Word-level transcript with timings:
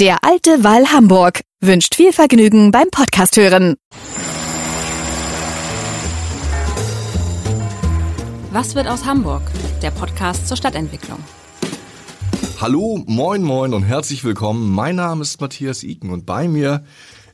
Der 0.00 0.24
alte 0.24 0.64
Wall 0.64 0.86
Hamburg 0.86 1.42
wünscht 1.60 1.94
viel 1.94 2.14
Vergnügen 2.14 2.70
beim 2.70 2.88
Podcast 2.90 3.36
hören. 3.36 3.76
Was 8.50 8.74
wird 8.74 8.88
aus 8.88 9.04
Hamburg? 9.04 9.42
Der 9.82 9.90
Podcast 9.90 10.48
zur 10.48 10.56
Stadtentwicklung. 10.56 11.18
Hallo, 12.58 13.04
moin, 13.06 13.42
moin 13.42 13.74
und 13.74 13.82
herzlich 13.82 14.24
willkommen. 14.24 14.70
Mein 14.70 14.96
Name 14.96 15.20
ist 15.20 15.42
Matthias 15.42 15.82
Iken 15.82 16.08
und 16.08 16.24
bei 16.24 16.48
mir 16.48 16.84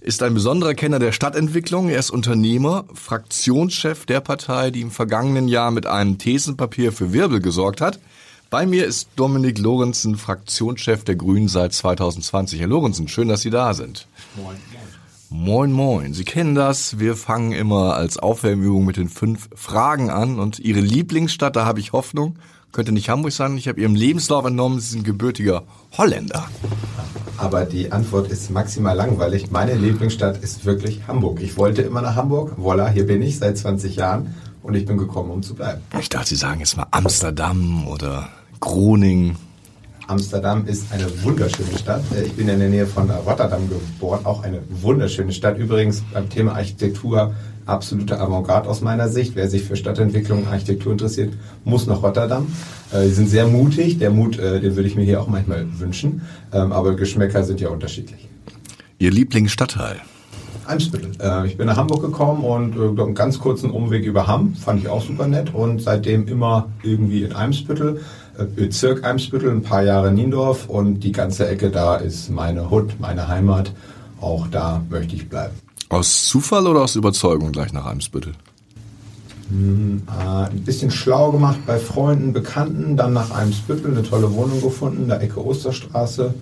ist 0.01 0.25
ein 0.25 0.35
besonderer 0.35 0.75
Kenner 0.75 0.99
der 0.99 1.13
Stadtentwicklung. 1.13 1.89
Er 1.89 2.01
ist 2.01 2.11
Unternehmer, 2.11 2.87
Fraktionschef 2.93 4.05
der 4.05 4.21
Partei, 4.21 4.73
die 4.73 4.81
im 4.81 4.91
vergangenen 4.91 5.47
Jahr 5.47 5.71
mit 5.71 5.87
einem 5.87 6.19
Thesenpapier 6.19 6.91
für 6.91 7.13
Wirbel 7.13 7.41
gesorgt 7.41 7.81
hat. 7.81 8.01
Bei 8.51 8.65
mir 8.65 8.87
ist 8.87 9.11
Dominik 9.15 9.59
Lorenzen, 9.59 10.17
Fraktionschef 10.17 11.05
der 11.05 11.17
Grünen 11.17 11.49
seit 11.49 11.75
2020. 11.75 12.59
Herr 12.59 12.67
Lorenzen, 12.67 13.07
schön, 13.07 13.29
dass 13.29 13.43
Sie 13.43 13.51
da 13.51 13.75
sind. 13.75 14.07
Moin, 14.37 14.57
moin. 15.29 15.45
Moin, 15.45 15.73
moin. 15.73 16.15
Sie 16.15 16.25
kennen 16.25 16.55
das. 16.55 16.99
Wir 16.99 17.15
fangen 17.15 17.53
immer 17.53 17.93
als 17.93 18.17
Aufwärmübung 18.17 18.87
mit 18.87 18.97
den 18.97 19.11
fünf 19.11 19.51
Fragen 19.55 20.09
an. 20.09 20.39
Und 20.39 20.61
Ihre 20.61 20.81
Lieblingsstadt, 20.81 21.57
da 21.57 21.67
habe 21.67 21.81
ich 21.81 21.93
Hoffnung, 21.93 22.37
könnte 22.73 22.93
nicht 22.93 23.11
Hamburg 23.11 23.33
sein. 23.33 23.59
Ich 23.59 23.69
habe 23.69 23.83
Ihrem 23.83 23.95
Lebenslauf 23.95 24.47
entnommen, 24.47 24.81
Sie 24.81 24.93
sind 24.93 25.05
gebürtiger 25.05 25.65
Holländer. 25.99 26.49
Aber 27.37 27.67
die 27.67 27.93
Antwort 27.93 28.31
ist 28.31 28.51
maximal 28.51 28.97
langweilig. 28.97 29.51
Meine 29.51 29.75
Lieblingsstadt 29.75 30.43
ist 30.43 30.65
wirklich 30.65 31.07
Hamburg. 31.07 31.43
Ich 31.43 31.59
wollte 31.59 31.83
immer 31.83 32.01
nach 32.01 32.17
Hamburg. 32.17 32.55
Voila, 32.57 32.89
hier 32.89 33.07
bin 33.07 33.21
ich 33.21 33.39
seit 33.39 33.59
20 33.59 33.97
Jahren 33.97 34.35
und 34.69 34.75
ich 34.75 34.85
bin 34.85 34.99
gekommen, 34.99 35.31
um 35.31 35.43
zu 35.43 35.55
bleiben. 35.55 35.81
Ich 35.99 36.09
dachte, 36.09 36.29
Sie 36.29 36.37
sagen 36.37 36.61
jetzt 36.61 36.77
mal 36.77 36.87
Amsterdam 36.91 37.89
oder 37.89 38.29
Groningen. 38.61 39.37
Amsterdam 40.07 40.67
ist 40.67 40.93
eine 40.93 41.07
wunderschöne 41.23 41.77
Stadt. 41.77 42.03
Äh, 42.15 42.25
ich 42.25 42.33
bin 42.35 42.49
in 42.49 42.61
der 42.61 42.69
Nähe 42.69 42.87
von 42.87 43.11
Rotterdam 43.11 43.69
geboren, 43.69 44.21
auch 44.25 44.43
eine 44.43 44.61
wunderschöne 44.69 45.33
Stadt. 45.33 45.59
Übrigens 45.59 46.03
beim 46.13 46.29
Thema 46.29 46.55
Architektur 46.55 47.35
absolute 47.67 48.19
Avantgarde 48.19 48.69
aus 48.69 48.81
meiner 48.81 49.09
Sicht. 49.09 49.37
Wer 49.37 49.49
sich 49.49 49.65
für 49.65 49.77
Stadtentwicklung 49.77 50.45
und 50.45 50.49
Architektur 50.49 50.93
interessiert, 50.93 51.35
muss 51.65 51.87
nach 51.87 52.03
Rotterdam. 52.03 52.47
Äh, 52.93 53.05
die 53.05 53.13
sind 53.13 53.29
sehr 53.29 53.47
mutig. 53.47 53.99
Der 53.99 54.11
Mut, 54.11 54.39
äh, 54.39 54.61
den 54.61 54.77
würde 54.77 54.89
ich 54.89 54.97
mir 54.97 55.05
hier 55.05 55.21
auch 55.21 55.29
manchmal 55.29 55.67
wünschen. 55.79 56.23
Ähm, 56.53 56.73
aber 56.73 56.95
Geschmäcker 56.95 57.43
sind 57.43 57.61
ja 57.61 57.69
unterschiedlich. 57.69 58.29
Ihr 58.99 59.11
Lieblingsstadtteil? 59.11 60.01
Eimsbüttel. 60.69 61.13
ich 61.47 61.57
bin 61.57 61.67
nach 61.67 61.77
Hamburg 61.77 62.03
gekommen 62.03 62.45
und 62.45 62.79
einen 63.01 63.15
ganz 63.15 63.39
kurzen 63.39 63.71
Umweg 63.71 64.05
über 64.05 64.27
Hamm, 64.27 64.55
fand 64.55 64.81
ich 64.81 64.89
auch 64.89 65.03
super 65.03 65.27
nett 65.27 65.55
und 65.55 65.83
seitdem 65.83 66.29
immer 66.29 66.69
irgendwie 66.83 67.23
in 67.23 67.35
Eimsbüttel. 67.35 68.01
Bezirk 68.55 69.05
Eimsbüttel, 69.05 69.51
ein 69.51 69.63
paar 69.63 69.83
Jahre 69.83 70.13
Niendorf 70.13 70.69
und 70.69 71.01
die 71.01 71.13
ganze 71.13 71.49
Ecke 71.49 71.71
da 71.71 71.97
ist 71.97 72.31
meine 72.31 72.71
Hut, 72.71 73.01
meine 73.01 73.29
Heimat. 73.29 73.73
Auch 74.21 74.47
da 74.49 74.83
möchte 74.91 75.17
ich 75.17 75.29
bleiben. 75.29 75.55
Aus 75.89 76.27
Zufall 76.27 76.67
oder 76.67 76.83
aus 76.83 76.97
Überzeugung 76.97 77.51
gleich 77.51 77.73
nach 77.73 77.87
Eimsbüttel? 77.87 78.35
Hm, 79.49 80.03
äh, 80.07 80.51
ein 80.51 80.63
bisschen 80.65 80.91
schlau 80.91 81.33
gemacht 81.33 81.61
bei 81.67 81.79
Freunden, 81.79 82.33
Bekannten, 82.33 82.97
dann 82.97 83.15
nach 83.15 83.31
Eimsbüttel 83.31 83.91
eine 83.91 84.03
tolle 84.03 84.33
Wohnung 84.35 84.61
gefunden, 84.61 85.03
in 85.03 85.09
der 85.09 85.23
Ecke 85.23 85.45
Osterstraße. 85.45 86.35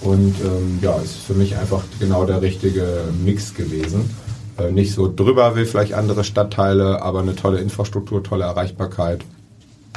Und 0.00 0.34
ähm, 0.44 0.78
ja, 0.82 0.96
ist 0.98 1.16
für 1.16 1.34
mich 1.34 1.56
einfach 1.56 1.82
genau 1.98 2.24
der 2.26 2.42
richtige 2.42 3.04
Mix 3.24 3.54
gewesen. 3.54 4.10
Äh, 4.58 4.70
nicht 4.72 4.94
so 4.94 5.12
drüber 5.12 5.56
wie 5.56 5.64
vielleicht 5.64 5.94
andere 5.94 6.24
Stadtteile, 6.24 7.02
aber 7.02 7.20
eine 7.20 7.34
tolle 7.34 7.58
Infrastruktur, 7.58 8.22
tolle 8.22 8.44
Erreichbarkeit 8.44 9.24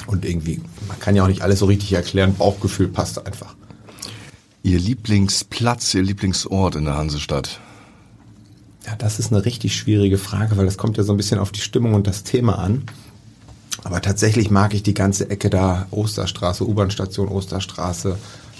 und 0.07 0.25
irgendwie, 0.25 0.61
man 0.87 0.99
kann 0.99 1.15
ja 1.15 1.23
auch 1.23 1.27
nicht 1.27 1.41
alles 1.41 1.59
so 1.59 1.65
richtig 1.65 1.93
erklären, 1.93 2.35
Bauchgefühl 2.35 2.87
passt 2.87 3.25
einfach. 3.25 3.55
Ihr 4.63 4.79
Lieblingsplatz, 4.79 5.93
Ihr 5.93 6.03
Lieblingsort 6.03 6.75
in 6.75 6.85
der 6.85 6.97
Hansestadt? 6.97 7.59
Ja, 8.85 8.95
das 8.95 9.19
ist 9.19 9.31
eine 9.31 9.45
richtig 9.45 9.75
schwierige 9.75 10.17
Frage, 10.17 10.57
weil 10.57 10.65
das 10.65 10.77
kommt 10.77 10.97
ja 10.97 11.03
so 11.03 11.13
ein 11.13 11.17
bisschen 11.17 11.39
auf 11.39 11.51
die 11.51 11.61
Stimmung 11.61 11.93
und 11.93 12.07
das 12.07 12.23
Thema 12.23 12.59
an. 12.59 12.83
Aber 13.83 14.01
tatsächlich 14.01 14.51
mag 14.51 14.73
ich 14.73 14.83
die 14.83 14.93
ganze 14.93 15.29
Ecke 15.29 15.49
da, 15.49 15.87
Osterstraße, 15.91 16.67
U-Bahn-Station 16.67 17.29
Osterstraße, 17.29 18.17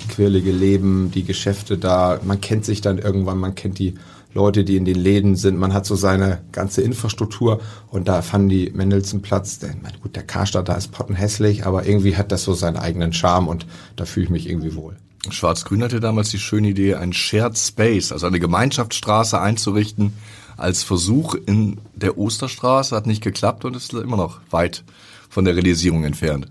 quirlige 0.10 0.52
Leben, 0.52 1.12
die 1.12 1.24
Geschäfte 1.24 1.78
da. 1.78 2.20
Man 2.24 2.42
kennt 2.42 2.66
sich 2.66 2.82
dann 2.82 2.98
irgendwann, 2.98 3.38
man 3.38 3.56
kennt 3.56 3.80
die 3.80 3.96
Leute, 4.34 4.64
die 4.64 4.76
in 4.76 4.86
den 4.86 4.98
Läden 4.98 5.36
sind. 5.36 5.58
Man 5.58 5.74
hat 5.74 5.86
so 5.86 5.96
seine 5.96 6.42
ganze 6.52 6.82
Infrastruktur 6.82 7.62
und 7.90 8.08
da 8.08 8.22
fanden 8.22 8.50
die 8.50 8.70
Mendelssohnplatz, 8.70 9.60
der, 9.60 9.74
gut, 10.02 10.16
der 10.16 10.24
Karstadt 10.24 10.70
da 10.70 10.76
ist 10.76 10.92
pottenhässlich, 10.92 11.66
aber 11.66 11.88
irgendwie 11.88 12.16
hat 12.16 12.32
das 12.32 12.44
so 12.44 12.54
seinen 12.54 12.78
eigenen 12.78 13.14
Charme 13.14 13.48
und 13.48 13.66
da 13.96 14.06
fühle 14.06 14.26
ich 14.26 14.30
mich 14.30 14.50
irgendwie 14.50 14.76
wohl. 14.76 14.96
Schwarz-Grün 15.30 15.84
hatte 15.84 16.00
damals 16.00 16.30
die 16.30 16.40
schöne 16.40 16.70
Idee, 16.70 16.96
ein 16.96 17.12
Shared 17.12 17.58
Space, 17.58 18.12
also 18.12 18.28
eine 18.28 18.40
Gemeinschaftsstraße 18.40 19.40
einzurichten 19.40 20.14
als 20.58 20.84
Versuch 20.84 21.36
in 21.46 21.80
der 21.96 22.18
Osterstraße, 22.18 22.96
hat 22.96 23.08
nicht 23.08 23.24
geklappt 23.24 23.66
und 23.66 23.76
ist 23.76 23.94
immer 23.94 24.18
noch 24.18 24.40
weit 24.52 24.84
von 25.30 25.46
der 25.46 25.56
Realisierung 25.56 26.04
entfernt. 26.04 26.48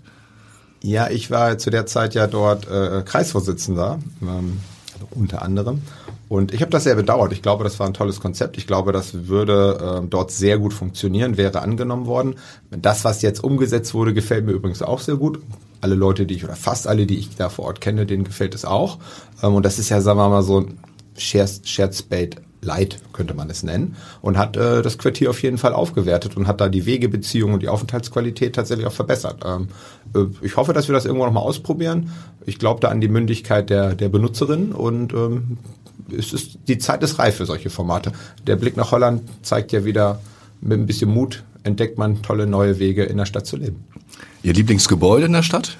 Ja, 0.81 1.09
ich 1.09 1.29
war 1.29 1.57
zu 1.57 1.69
der 1.69 1.85
Zeit 1.85 2.13
ja 2.13 2.27
dort 2.27 2.67
äh, 2.69 3.03
Kreisvorsitzender, 3.03 3.99
ähm, 4.21 4.59
also 4.93 5.07
unter 5.11 5.41
anderem. 5.41 5.81
Und 6.29 6.53
ich 6.53 6.61
habe 6.61 6.71
das 6.71 6.83
sehr 6.83 6.95
bedauert. 6.95 7.33
Ich 7.33 7.41
glaube, 7.41 7.63
das 7.63 7.79
war 7.79 7.87
ein 7.87 7.93
tolles 7.93 8.19
Konzept. 8.19 8.57
Ich 8.57 8.67
glaube, 8.67 8.91
das 8.91 9.27
würde 9.27 10.01
äh, 10.03 10.07
dort 10.07 10.31
sehr 10.31 10.59
gut 10.59 10.73
funktionieren, 10.73 11.37
wäre 11.37 11.61
angenommen 11.61 12.05
worden. 12.05 12.35
Das, 12.69 13.03
was 13.03 13.23
jetzt 13.23 13.43
umgesetzt 13.43 13.93
wurde, 13.93 14.13
gefällt 14.13 14.45
mir 14.45 14.51
übrigens 14.51 14.81
auch 14.81 14.99
sehr 14.99 15.15
gut. 15.15 15.41
Alle 15.81 15.95
Leute, 15.95 16.25
die 16.25 16.35
ich, 16.35 16.43
oder 16.43 16.55
fast 16.55 16.87
alle, 16.87 17.05
die 17.07 17.17
ich 17.17 17.35
da 17.35 17.49
vor 17.49 17.65
Ort 17.65 17.81
kenne, 17.81 18.05
denen 18.05 18.23
gefällt 18.23 18.53
es 18.53 18.63
auch. 18.63 18.99
Ähm, 19.41 19.55
und 19.55 19.65
das 19.65 19.79
ist 19.79 19.89
ja, 19.89 20.01
sagen 20.01 20.19
wir 20.19 20.29
mal, 20.29 20.43
so 20.43 20.61
ein 20.61 20.79
Shared, 21.17 21.67
Shared 21.67 21.95
Spade 21.95 22.37
Light, 22.61 22.99
könnte 23.13 23.33
man 23.33 23.49
es 23.49 23.63
nennen. 23.63 23.95
Und 24.21 24.37
hat 24.37 24.57
äh, 24.57 24.81
das 24.81 24.97
Quartier 24.97 25.29
auf 25.29 25.41
jeden 25.41 25.57
Fall 25.57 25.73
aufgewertet 25.73 26.35
und 26.35 26.47
hat 26.47 26.61
da 26.61 26.69
die 26.69 26.85
Wegebeziehung 26.85 27.53
und 27.53 27.63
die 27.63 27.69
Aufenthaltsqualität 27.69 28.55
tatsächlich 28.55 28.85
auch 28.85 28.93
verbessert. 28.93 29.43
Ähm, 29.45 29.69
äh, 30.13 30.25
ich 30.41 30.57
hoffe, 30.57 30.73
dass 30.73 30.87
wir 30.87 30.93
das 30.93 31.05
irgendwann 31.05 31.27
nochmal 31.27 31.43
ausprobieren. 31.43 32.11
Ich 32.45 32.59
glaube 32.59 32.81
da 32.81 32.89
an 32.89 33.01
die 33.01 33.07
Mündigkeit 33.07 33.69
der, 33.69 33.95
der 33.95 34.09
Benutzerin 34.09 34.71
und 34.71 35.13
ähm, 35.13 35.57
es 36.17 36.33
ist, 36.33 36.57
die 36.67 36.77
Zeit 36.77 37.03
ist 37.03 37.19
reif 37.19 37.35
für 37.35 37.45
solche 37.45 37.69
Formate. 37.69 38.11
Der 38.47 38.55
Blick 38.55 38.77
nach 38.77 38.91
Holland 38.91 39.23
zeigt 39.41 39.71
ja 39.71 39.85
wieder, 39.85 40.19
mit 40.61 40.79
ein 40.79 40.85
bisschen 40.85 41.09
Mut 41.09 41.43
entdeckt 41.63 41.97
man 41.97 42.21
tolle 42.21 42.47
neue 42.47 42.79
Wege 42.79 43.03
in 43.03 43.17
der 43.17 43.25
Stadt 43.25 43.45
zu 43.45 43.57
leben. 43.57 43.85
Ihr 44.43 44.53
Lieblingsgebäude 44.53 45.25
in 45.25 45.33
der 45.33 45.43
Stadt? 45.43 45.77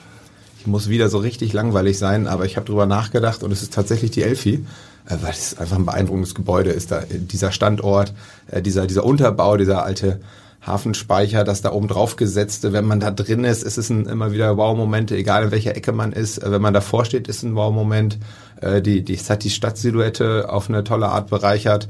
Ich 0.60 0.68
muss 0.68 0.90
wieder 0.90 1.10
so 1.10 1.20
richtig 1.20 1.54
langweilig 1.54 1.98
sein, 1.98 2.28
aber 2.28 2.46
ich 2.46 2.58
habe 2.58 2.66
drüber 2.66 2.86
nachgedacht 2.86 3.44
und 3.44 3.52
es 3.52 3.62
ist 3.62 3.74
tatsächlich 3.74 4.12
die 4.12 4.24
Elfi, 4.24 4.66
weil 5.08 5.32
es 5.32 5.58
einfach 5.58 5.78
ein 5.78 5.86
beeindruckendes 5.86 6.36
Gebäude 6.36 6.72
ist. 6.72 6.92
Da, 6.92 7.02
dieser 7.10 7.52
Standort, 7.52 8.14
äh, 8.52 8.62
dieser, 8.62 8.88
dieser 8.88 9.04
Unterbau, 9.04 9.58
dieser 9.58 9.84
alte 9.84 10.20
Hafenspeicher, 10.62 11.44
das 11.44 11.62
da 11.62 11.72
oben 11.72 11.88
drauf 11.88 12.16
gesetzte, 12.16 12.74
wenn 12.74 12.86
man 12.86 13.00
da 13.00 13.12
drin 13.12 13.44
ist, 13.44 13.64
ist 13.64 13.78
es 13.78 13.90
ein, 13.90 14.06
immer 14.06 14.32
wieder 14.32 14.58
Wow-Momente, 14.58 15.16
egal 15.16 15.46
in 15.46 15.52
welcher 15.52 15.76
Ecke 15.76 15.94
man 15.94 16.12
ist. 16.12 16.38
Äh, 16.40 16.52
wenn 16.52 16.62
man 16.62 16.74
davor 16.74 17.06
steht, 17.06 17.28
ist 17.28 17.44
ein 17.44 17.56
Wow-Moment. 17.56 18.18
Äh, 18.62 18.82
die, 18.82 19.04
die, 19.04 19.14
es 19.14 19.30
hat 19.30 19.44
die 19.44 19.50
Stadtsilhouette 19.50 20.50
auf 20.50 20.70
eine 20.70 20.84
tolle 20.84 21.10
Art 21.10 21.30
bereichert. 21.30 21.88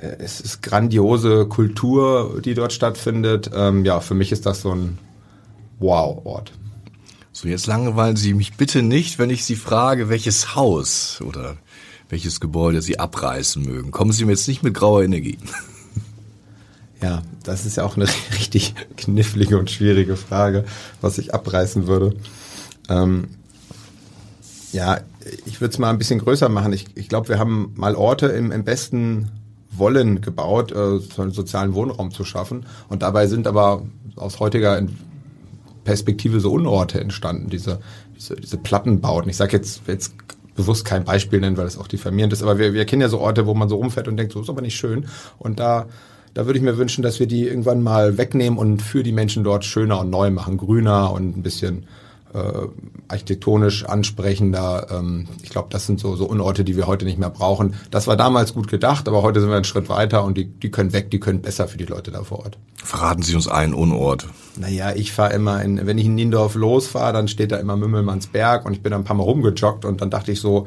Äh, 0.00 0.16
es 0.18 0.40
ist 0.40 0.62
grandiose 0.62 1.46
Kultur, 1.46 2.40
die 2.44 2.54
dort 2.54 2.72
stattfindet. 2.72 3.50
Ähm, 3.54 3.84
ja, 3.84 4.00
für 4.00 4.14
mich 4.14 4.32
ist 4.32 4.46
das 4.46 4.62
so 4.62 4.72
ein 4.72 4.98
Wow-Ort. 5.78 6.52
So, 7.32 7.48
jetzt 7.48 7.66
langweilen 7.66 8.16
Sie 8.16 8.32
mich 8.32 8.56
bitte 8.56 8.82
nicht, 8.82 9.18
wenn 9.18 9.28
ich 9.28 9.44
Sie 9.44 9.56
frage, 9.56 10.08
welches 10.08 10.54
Haus 10.54 11.20
oder 11.20 11.56
welches 12.08 12.40
Gebäude 12.40 12.82
Sie 12.82 12.98
abreißen 12.98 13.62
mögen. 13.62 13.90
Kommen 13.90 14.12
Sie 14.12 14.24
mir 14.24 14.32
jetzt 14.32 14.48
nicht 14.48 14.62
mit 14.62 14.74
grauer 14.74 15.02
Energie. 15.02 15.38
Ja, 17.02 17.22
das 17.44 17.66
ist 17.66 17.76
ja 17.76 17.84
auch 17.84 17.96
eine 17.96 18.06
richtig 18.38 18.74
knifflige 18.96 19.58
und 19.58 19.70
schwierige 19.70 20.16
Frage, 20.16 20.64
was 21.00 21.18
ich 21.18 21.34
abreißen 21.34 21.86
würde. 21.86 22.16
Ähm, 22.88 23.28
ja, 24.72 25.00
ich 25.44 25.60
würde 25.60 25.72
es 25.72 25.78
mal 25.78 25.90
ein 25.90 25.98
bisschen 25.98 26.20
größer 26.20 26.48
machen. 26.48 26.72
Ich, 26.72 26.86
ich 26.94 27.08
glaube, 27.08 27.28
wir 27.28 27.38
haben 27.38 27.72
mal 27.76 27.94
Orte 27.94 28.26
im, 28.28 28.52
im 28.52 28.64
besten 28.64 29.30
Wollen 29.70 30.20
gebaut, 30.20 30.72
äh, 30.72 30.98
so 30.98 31.22
einen 31.22 31.32
sozialen 31.32 31.74
Wohnraum 31.74 32.12
zu 32.12 32.24
schaffen. 32.24 32.66
Und 32.88 33.02
dabei 33.02 33.26
sind 33.26 33.46
aber 33.46 33.82
aus 34.16 34.40
heutiger 34.40 34.80
Perspektive 35.84 36.40
so 36.40 36.52
Unorte 36.52 37.00
entstanden, 37.00 37.50
diese, 37.50 37.80
diese, 38.16 38.36
diese 38.36 38.56
Plattenbauten. 38.56 39.30
Ich 39.30 39.36
sage 39.36 39.56
jetzt, 39.56 39.82
jetzt 39.86 40.14
bewusst 40.56 40.84
kein 40.84 41.04
Beispiel 41.04 41.40
nennen, 41.40 41.56
weil 41.56 41.64
das 41.66 41.78
auch 41.78 41.88
diffamierend 41.88 42.32
ist, 42.32 42.42
aber 42.42 42.58
wir, 42.58 42.72
wir 42.72 42.84
kennen 42.86 43.02
ja 43.02 43.08
so 43.08 43.20
Orte, 43.20 43.46
wo 43.46 43.54
man 43.54 43.68
so 43.68 43.76
rumfährt 43.76 44.08
und 44.08 44.16
denkt, 44.16 44.32
so 44.32 44.40
ist 44.40 44.50
aber 44.50 44.62
nicht 44.62 44.76
schön. 44.76 45.06
Und 45.38 45.60
da 45.60 45.86
Da 46.36 46.44
würde 46.44 46.58
ich 46.58 46.64
mir 46.64 46.76
wünschen, 46.76 47.02
dass 47.02 47.18
wir 47.18 47.26
die 47.26 47.46
irgendwann 47.48 47.82
mal 47.82 48.18
wegnehmen 48.18 48.58
und 48.58 48.82
für 48.82 49.02
die 49.02 49.12
Menschen 49.12 49.42
dort 49.42 49.64
schöner 49.64 50.00
und 50.00 50.10
neu 50.10 50.30
machen, 50.30 50.58
grüner 50.58 51.10
und 51.12 51.34
ein 51.34 51.42
bisschen 51.42 51.86
äh, 52.34 52.68
architektonisch 53.08 53.84
ansprechender. 53.84 54.88
Ähm, 54.90 55.28
ich 55.42 55.50
glaube, 55.50 55.68
das 55.70 55.86
sind 55.86 56.00
so, 56.00 56.16
so 56.16 56.26
Unorte, 56.26 56.64
die 56.64 56.76
wir 56.76 56.86
heute 56.86 57.04
nicht 57.04 57.18
mehr 57.18 57.30
brauchen. 57.30 57.74
Das 57.90 58.06
war 58.06 58.16
damals 58.16 58.54
gut 58.54 58.68
gedacht, 58.68 59.08
aber 59.08 59.22
heute 59.22 59.40
sind 59.40 59.48
wir 59.48 59.56
einen 59.56 59.64
Schritt 59.64 59.88
weiter 59.88 60.24
und 60.24 60.36
die, 60.36 60.46
die 60.46 60.70
können 60.70 60.92
weg, 60.92 61.10
die 61.10 61.20
können 61.20 61.40
besser 61.40 61.68
für 61.68 61.78
die 61.78 61.84
Leute 61.84 62.10
da 62.10 62.22
vor 62.24 62.40
Ort. 62.40 62.58
Verraten 62.76 63.22
Sie 63.22 63.34
uns 63.34 63.48
einen 63.48 63.74
Unort. 63.74 64.26
Naja, 64.56 64.92
ich 64.94 65.12
fahre 65.12 65.32
immer 65.34 65.62
in, 65.62 65.86
wenn 65.86 65.98
ich 65.98 66.06
in 66.06 66.14
Niendorf 66.14 66.54
losfahre, 66.54 67.12
dann 67.12 67.28
steht 67.28 67.52
da 67.52 67.56
immer 67.56 67.76
Mümmelmannsberg 67.76 68.64
und 68.66 68.72
ich 68.72 68.82
bin 68.82 68.92
ein 68.92 69.04
paar 69.04 69.16
Mal 69.16 69.24
rumgejoggt 69.24 69.84
und 69.84 70.00
dann 70.00 70.10
dachte 70.10 70.32
ich 70.32 70.40
so, 70.40 70.66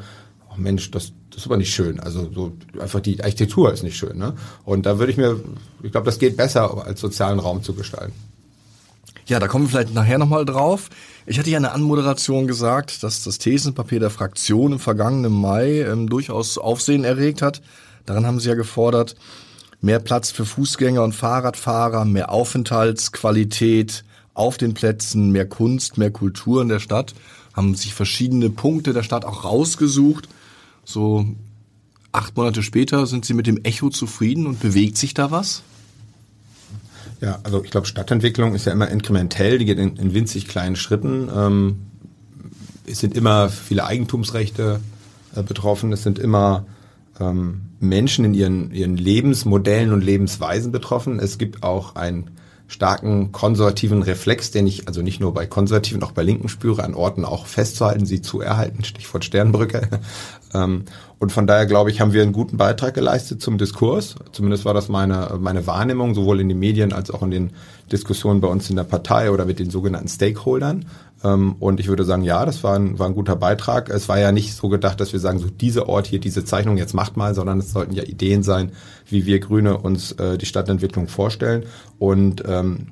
oh 0.50 0.56
Mensch, 0.58 0.92
das, 0.92 1.14
das 1.30 1.42
ist 1.42 1.46
aber 1.46 1.58
nicht 1.58 1.74
schön. 1.74 2.00
Also 2.00 2.30
so 2.34 2.52
einfach 2.80 3.00
die 3.00 3.24
Architektur 3.24 3.72
ist 3.72 3.84
nicht 3.84 3.98
schön. 3.98 4.18
Ne? 4.18 4.34
Und 4.66 4.86
da 4.86 5.00
würde 5.00 5.12
ich 5.12 5.18
mir, 5.18 5.40
ich 5.84 5.92
glaube, 5.92 6.06
das 6.06 6.20
geht 6.20 6.38
besser, 6.38 6.86
als 6.86 7.00
sozialen 7.00 7.40
Raum 7.40 7.64
zu 7.64 7.74
gestalten. 7.74 8.14
Ja, 9.28 9.40
da 9.40 9.48
kommen 9.48 9.66
wir 9.66 9.70
vielleicht 9.70 9.94
nachher 9.94 10.18
nochmal 10.18 10.44
drauf. 10.44 10.90
Ich 11.26 11.38
hatte 11.38 11.50
ja 11.50 11.58
in 11.58 11.64
der 11.64 11.74
Anmoderation 11.74 12.48
gesagt, 12.48 13.04
dass 13.04 13.24
das 13.24 13.38
Thesenpapier 13.38 14.00
der 14.00 14.10
Fraktion 14.10 14.74
im 14.74 14.80
vergangenen 14.80 15.34
Mai 15.34 15.82
ähm, 15.82 16.10
durchaus 16.10 16.58
Aufsehen 16.58 17.04
erregt 17.04 17.42
hat. 17.42 17.62
Daran 18.06 18.26
haben 18.26 18.40
sie 18.40 18.50
ja 18.50 18.56
gefordert, 18.56 19.16
mehr 19.82 20.00
Platz 20.00 20.32
für 20.32 20.46
Fußgänger 20.46 21.04
und 21.04 21.14
Fahrradfahrer, 21.14 22.06
mehr 22.06 22.32
Aufenthaltsqualität 22.32 24.04
auf 24.34 24.58
den 24.58 24.74
Plätzen, 24.74 25.32
mehr 25.32 25.48
Kunst, 25.48 25.98
mehr 25.98 26.12
Kultur 26.12 26.62
in 26.62 26.70
der 26.70 26.80
Stadt. 26.80 27.14
Haben 27.54 27.76
sich 27.76 27.94
verschiedene 27.94 28.50
Punkte 28.50 28.94
der 28.94 29.04
Stadt 29.04 29.26
auch 29.26 29.44
rausgesucht. 29.44 30.30
So 30.86 31.26
acht 32.12 32.36
Monate 32.38 32.64
später 32.64 33.06
sind 33.06 33.26
sie 33.26 33.34
mit 33.34 33.48
dem 33.48 33.64
Echo 33.64 33.90
zufrieden 33.90 34.48
und 34.48 34.60
bewegt 34.60 34.98
sich 34.98 35.14
da 35.14 35.30
was? 35.30 35.62
Ja, 37.22 37.40
also 37.44 37.64
ich 37.64 37.72
glaube, 37.72 37.88
Stadtentwicklung 37.88 38.56
ist 38.56 38.66
ja 38.66 38.72
immer 38.72 38.88
inkrementell, 38.88 39.58
die 39.58 39.66
geht 39.66 39.78
in, 39.78 39.98
in 39.98 40.14
winzig 40.14 40.48
kleinen 40.48 40.76
Schritten. 40.76 41.30
Ähm, 41.36 41.80
es 42.86 43.00
sind 43.00 43.16
immer 43.16 43.50
viele 43.50 43.86
Eigentumsrechte 43.86 44.80
äh, 45.36 45.44
betroffen, 45.44 45.92
es 45.92 46.04
sind 46.04 46.18
immer 46.18 46.66
ähm, 47.20 47.62
Menschen 47.80 48.26
in 48.26 48.34
ihren, 48.34 48.72
ihren 48.72 48.98
Lebensmodellen 48.98 49.94
und 49.94 50.04
Lebensweisen 50.04 50.72
betroffen. 50.72 51.20
Es 51.20 51.38
gibt 51.38 51.64
auch 51.64 51.96
einen 51.96 52.32
starken 52.68 53.32
konservativen 53.32 54.04
Reflex, 54.04 54.52
den 54.52 54.68
ich 54.68 54.88
also 54.88 55.02
nicht 55.02 55.20
nur 55.20 55.34
bei 55.34 55.48
Konservativen, 55.48 56.04
auch 56.04 56.12
bei 56.12 56.22
Linken 56.24 56.50
spüre, 56.50 56.84
an 56.84 56.94
Orten 56.94 57.26
auch 57.26 57.48
festzuhalten, 57.48 58.06
sie 58.06 58.22
zu 58.22 58.42
erhalten, 58.42 58.84
Stichwort 58.84 59.26
Sternbrücke. 59.26 59.88
Ähm, 60.54 60.86
und 61.20 61.32
von 61.32 61.48
daher 61.48 61.66
glaube 61.66 61.92
ich, 61.92 62.00
haben 62.00 62.14
wir 62.14 62.22
einen 62.22 62.32
guten 62.32 62.58
Beitrag 62.58 62.94
geleistet 62.94 63.42
zum 63.42 63.58
Diskurs. 63.58 64.16
Zumindest 64.32 64.66
war 64.66 64.74
das 64.74 64.88
meine, 64.90 65.38
meine 65.40 65.68
Wahrnehmung, 65.68 66.16
sowohl 66.16 66.40
in 66.40 66.50
den 66.50 66.60
Medien 66.60 66.94
als 66.94 67.12
auch 67.12 67.22
in 67.24 67.32
den 67.32 67.52
Diskussionen 67.92 68.42
bei 68.42 68.48
uns 68.48 68.70
in 68.70 68.76
der 68.76 68.84
Partei 68.84 69.32
oder 69.32 69.46
mit 69.46 69.60
den 69.60 69.70
sogenannten 69.70 70.08
Stakeholdern. 70.08 70.86
Ähm, 71.24 71.56
und 71.60 71.80
ich 71.80 71.88
würde 71.88 72.06
sagen, 72.06 72.24
ja, 72.24 72.46
das 72.46 72.64
war 72.64 72.76
ein, 72.76 72.98
war 73.00 73.08
ein 73.08 73.16
guter 73.16 73.36
Beitrag. 73.36 73.90
Es 73.90 74.08
war 74.08 74.20
ja 74.20 74.32
nicht 74.32 74.56
so 74.56 74.70
gedacht, 74.70 75.00
dass 75.00 75.12
wir 75.14 75.20
sagen, 75.20 75.40
so 75.40 75.48
dieser 75.48 75.90
Ort 75.90 76.08
hier, 76.08 76.20
diese 76.20 76.46
Zeichnung 76.46 76.78
jetzt 76.78 76.94
macht 76.94 77.18
mal, 77.18 77.36
sondern 77.36 77.60
es 77.60 77.72
sollten 77.72 77.94
ja 77.94 78.04
Ideen 78.04 78.44
sein, 78.44 78.72
wie 79.08 79.26
wir 79.26 79.40
Grüne 79.40 79.78
uns 79.78 80.14
äh, 80.14 80.38
die 80.38 80.46
Stadtentwicklung 80.46 81.08
vorstellen. 81.08 81.66
Und 81.98 82.44
ähm, 82.48 82.88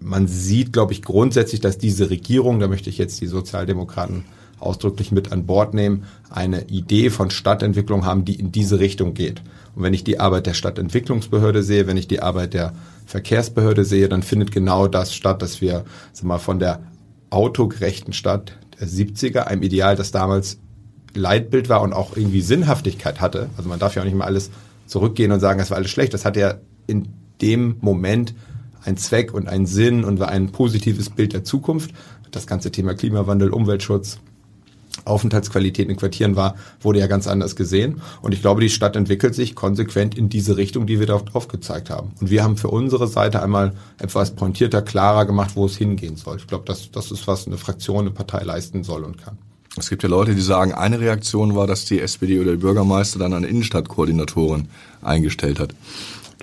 man 0.00 0.26
sieht, 0.26 0.72
glaube 0.72 0.92
ich, 0.92 1.02
grundsätzlich, 1.02 1.60
dass 1.60 1.78
diese 1.78 2.10
Regierung, 2.10 2.58
da 2.60 2.68
möchte 2.68 2.90
ich 2.90 2.98
jetzt 2.98 3.20
die 3.20 3.26
Sozialdemokraten 3.26 4.24
ausdrücklich 4.64 5.12
mit 5.12 5.32
an 5.32 5.46
Bord 5.46 5.74
nehmen, 5.74 6.04
eine 6.30 6.68
Idee 6.68 7.10
von 7.10 7.30
Stadtentwicklung 7.30 8.04
haben, 8.04 8.24
die 8.24 8.34
in 8.34 8.52
diese 8.52 8.78
Richtung 8.80 9.14
geht. 9.14 9.42
Und 9.74 9.82
wenn 9.82 9.94
ich 9.94 10.04
die 10.04 10.20
Arbeit 10.20 10.46
der 10.46 10.54
Stadtentwicklungsbehörde 10.54 11.62
sehe, 11.62 11.86
wenn 11.86 11.96
ich 11.96 12.08
die 12.08 12.20
Arbeit 12.20 12.54
der 12.54 12.74
Verkehrsbehörde 13.06 13.84
sehe, 13.84 14.08
dann 14.08 14.22
findet 14.22 14.52
genau 14.52 14.88
das 14.88 15.14
statt, 15.14 15.42
dass 15.42 15.60
wir 15.60 15.84
sag 16.12 16.24
mal, 16.24 16.38
von 16.38 16.58
der 16.58 16.80
autogerechten 17.30 18.12
Stadt 18.12 18.56
der 18.80 18.88
70er, 18.88 19.42
einem 19.42 19.62
Ideal, 19.62 19.96
das 19.96 20.10
damals 20.10 20.58
Leitbild 21.14 21.68
war 21.68 21.82
und 21.82 21.92
auch 21.92 22.16
irgendwie 22.16 22.40
Sinnhaftigkeit 22.40 23.20
hatte. 23.20 23.50
Also 23.56 23.68
man 23.68 23.78
darf 23.78 23.94
ja 23.94 24.02
auch 24.02 24.06
nicht 24.06 24.16
mal 24.16 24.24
alles 24.24 24.50
zurückgehen 24.86 25.32
und 25.32 25.40
sagen, 25.40 25.58
das 25.58 25.70
war 25.70 25.76
alles 25.76 25.90
schlecht. 25.90 26.14
Das 26.14 26.24
hatte 26.24 26.40
ja 26.40 26.54
in 26.86 27.08
dem 27.40 27.76
Moment 27.80 28.34
einen 28.84 28.96
Zweck 28.96 29.32
und 29.32 29.48
einen 29.48 29.66
Sinn 29.66 30.04
und 30.04 30.20
war 30.20 30.28
ein 30.28 30.52
positives 30.52 31.10
Bild 31.10 31.32
der 31.32 31.44
Zukunft. 31.44 31.92
Das 32.30 32.46
ganze 32.46 32.70
Thema 32.70 32.94
Klimawandel, 32.94 33.50
Umweltschutz, 33.50 34.18
Aufenthaltsqualität 35.04 35.88
in 35.88 35.96
Quartieren 35.96 36.36
war, 36.36 36.54
wurde 36.80 37.00
ja 37.00 37.06
ganz 37.06 37.26
anders 37.26 37.56
gesehen. 37.56 38.00
Und 38.22 38.32
ich 38.32 38.40
glaube, 38.40 38.60
die 38.60 38.70
Stadt 38.70 38.96
entwickelt 38.96 39.34
sich 39.34 39.54
konsequent 39.54 40.16
in 40.16 40.28
diese 40.28 40.56
Richtung, 40.56 40.86
die 40.86 41.00
wir 41.00 41.06
dort 41.06 41.34
aufgezeigt 41.34 41.90
haben. 41.90 42.12
Und 42.20 42.30
wir 42.30 42.42
haben 42.44 42.56
für 42.56 42.68
unsere 42.68 43.08
Seite 43.08 43.42
einmal 43.42 43.72
etwas 43.98 44.34
pointierter, 44.34 44.82
klarer 44.82 45.26
gemacht, 45.26 45.52
wo 45.54 45.66
es 45.66 45.76
hingehen 45.76 46.16
soll. 46.16 46.36
Ich 46.38 46.46
glaube, 46.46 46.64
das, 46.66 46.90
das 46.90 47.10
ist, 47.10 47.26
was 47.26 47.46
eine 47.46 47.58
Fraktion, 47.58 48.00
eine 48.00 48.10
Partei 48.10 48.42
leisten 48.42 48.84
soll 48.84 49.04
und 49.04 49.18
kann. 49.18 49.38
Es 49.76 49.88
gibt 49.88 50.04
ja 50.04 50.08
Leute, 50.08 50.36
die 50.36 50.40
sagen, 50.40 50.72
eine 50.72 51.00
Reaktion 51.00 51.56
war, 51.56 51.66
dass 51.66 51.84
die 51.84 52.00
SPD 52.00 52.38
oder 52.38 52.52
der 52.52 52.58
Bürgermeister 52.58 53.18
dann 53.18 53.32
eine 53.32 53.48
Innenstadtkoordinatorin 53.48 54.68
eingestellt 55.02 55.58
hat. 55.58 55.74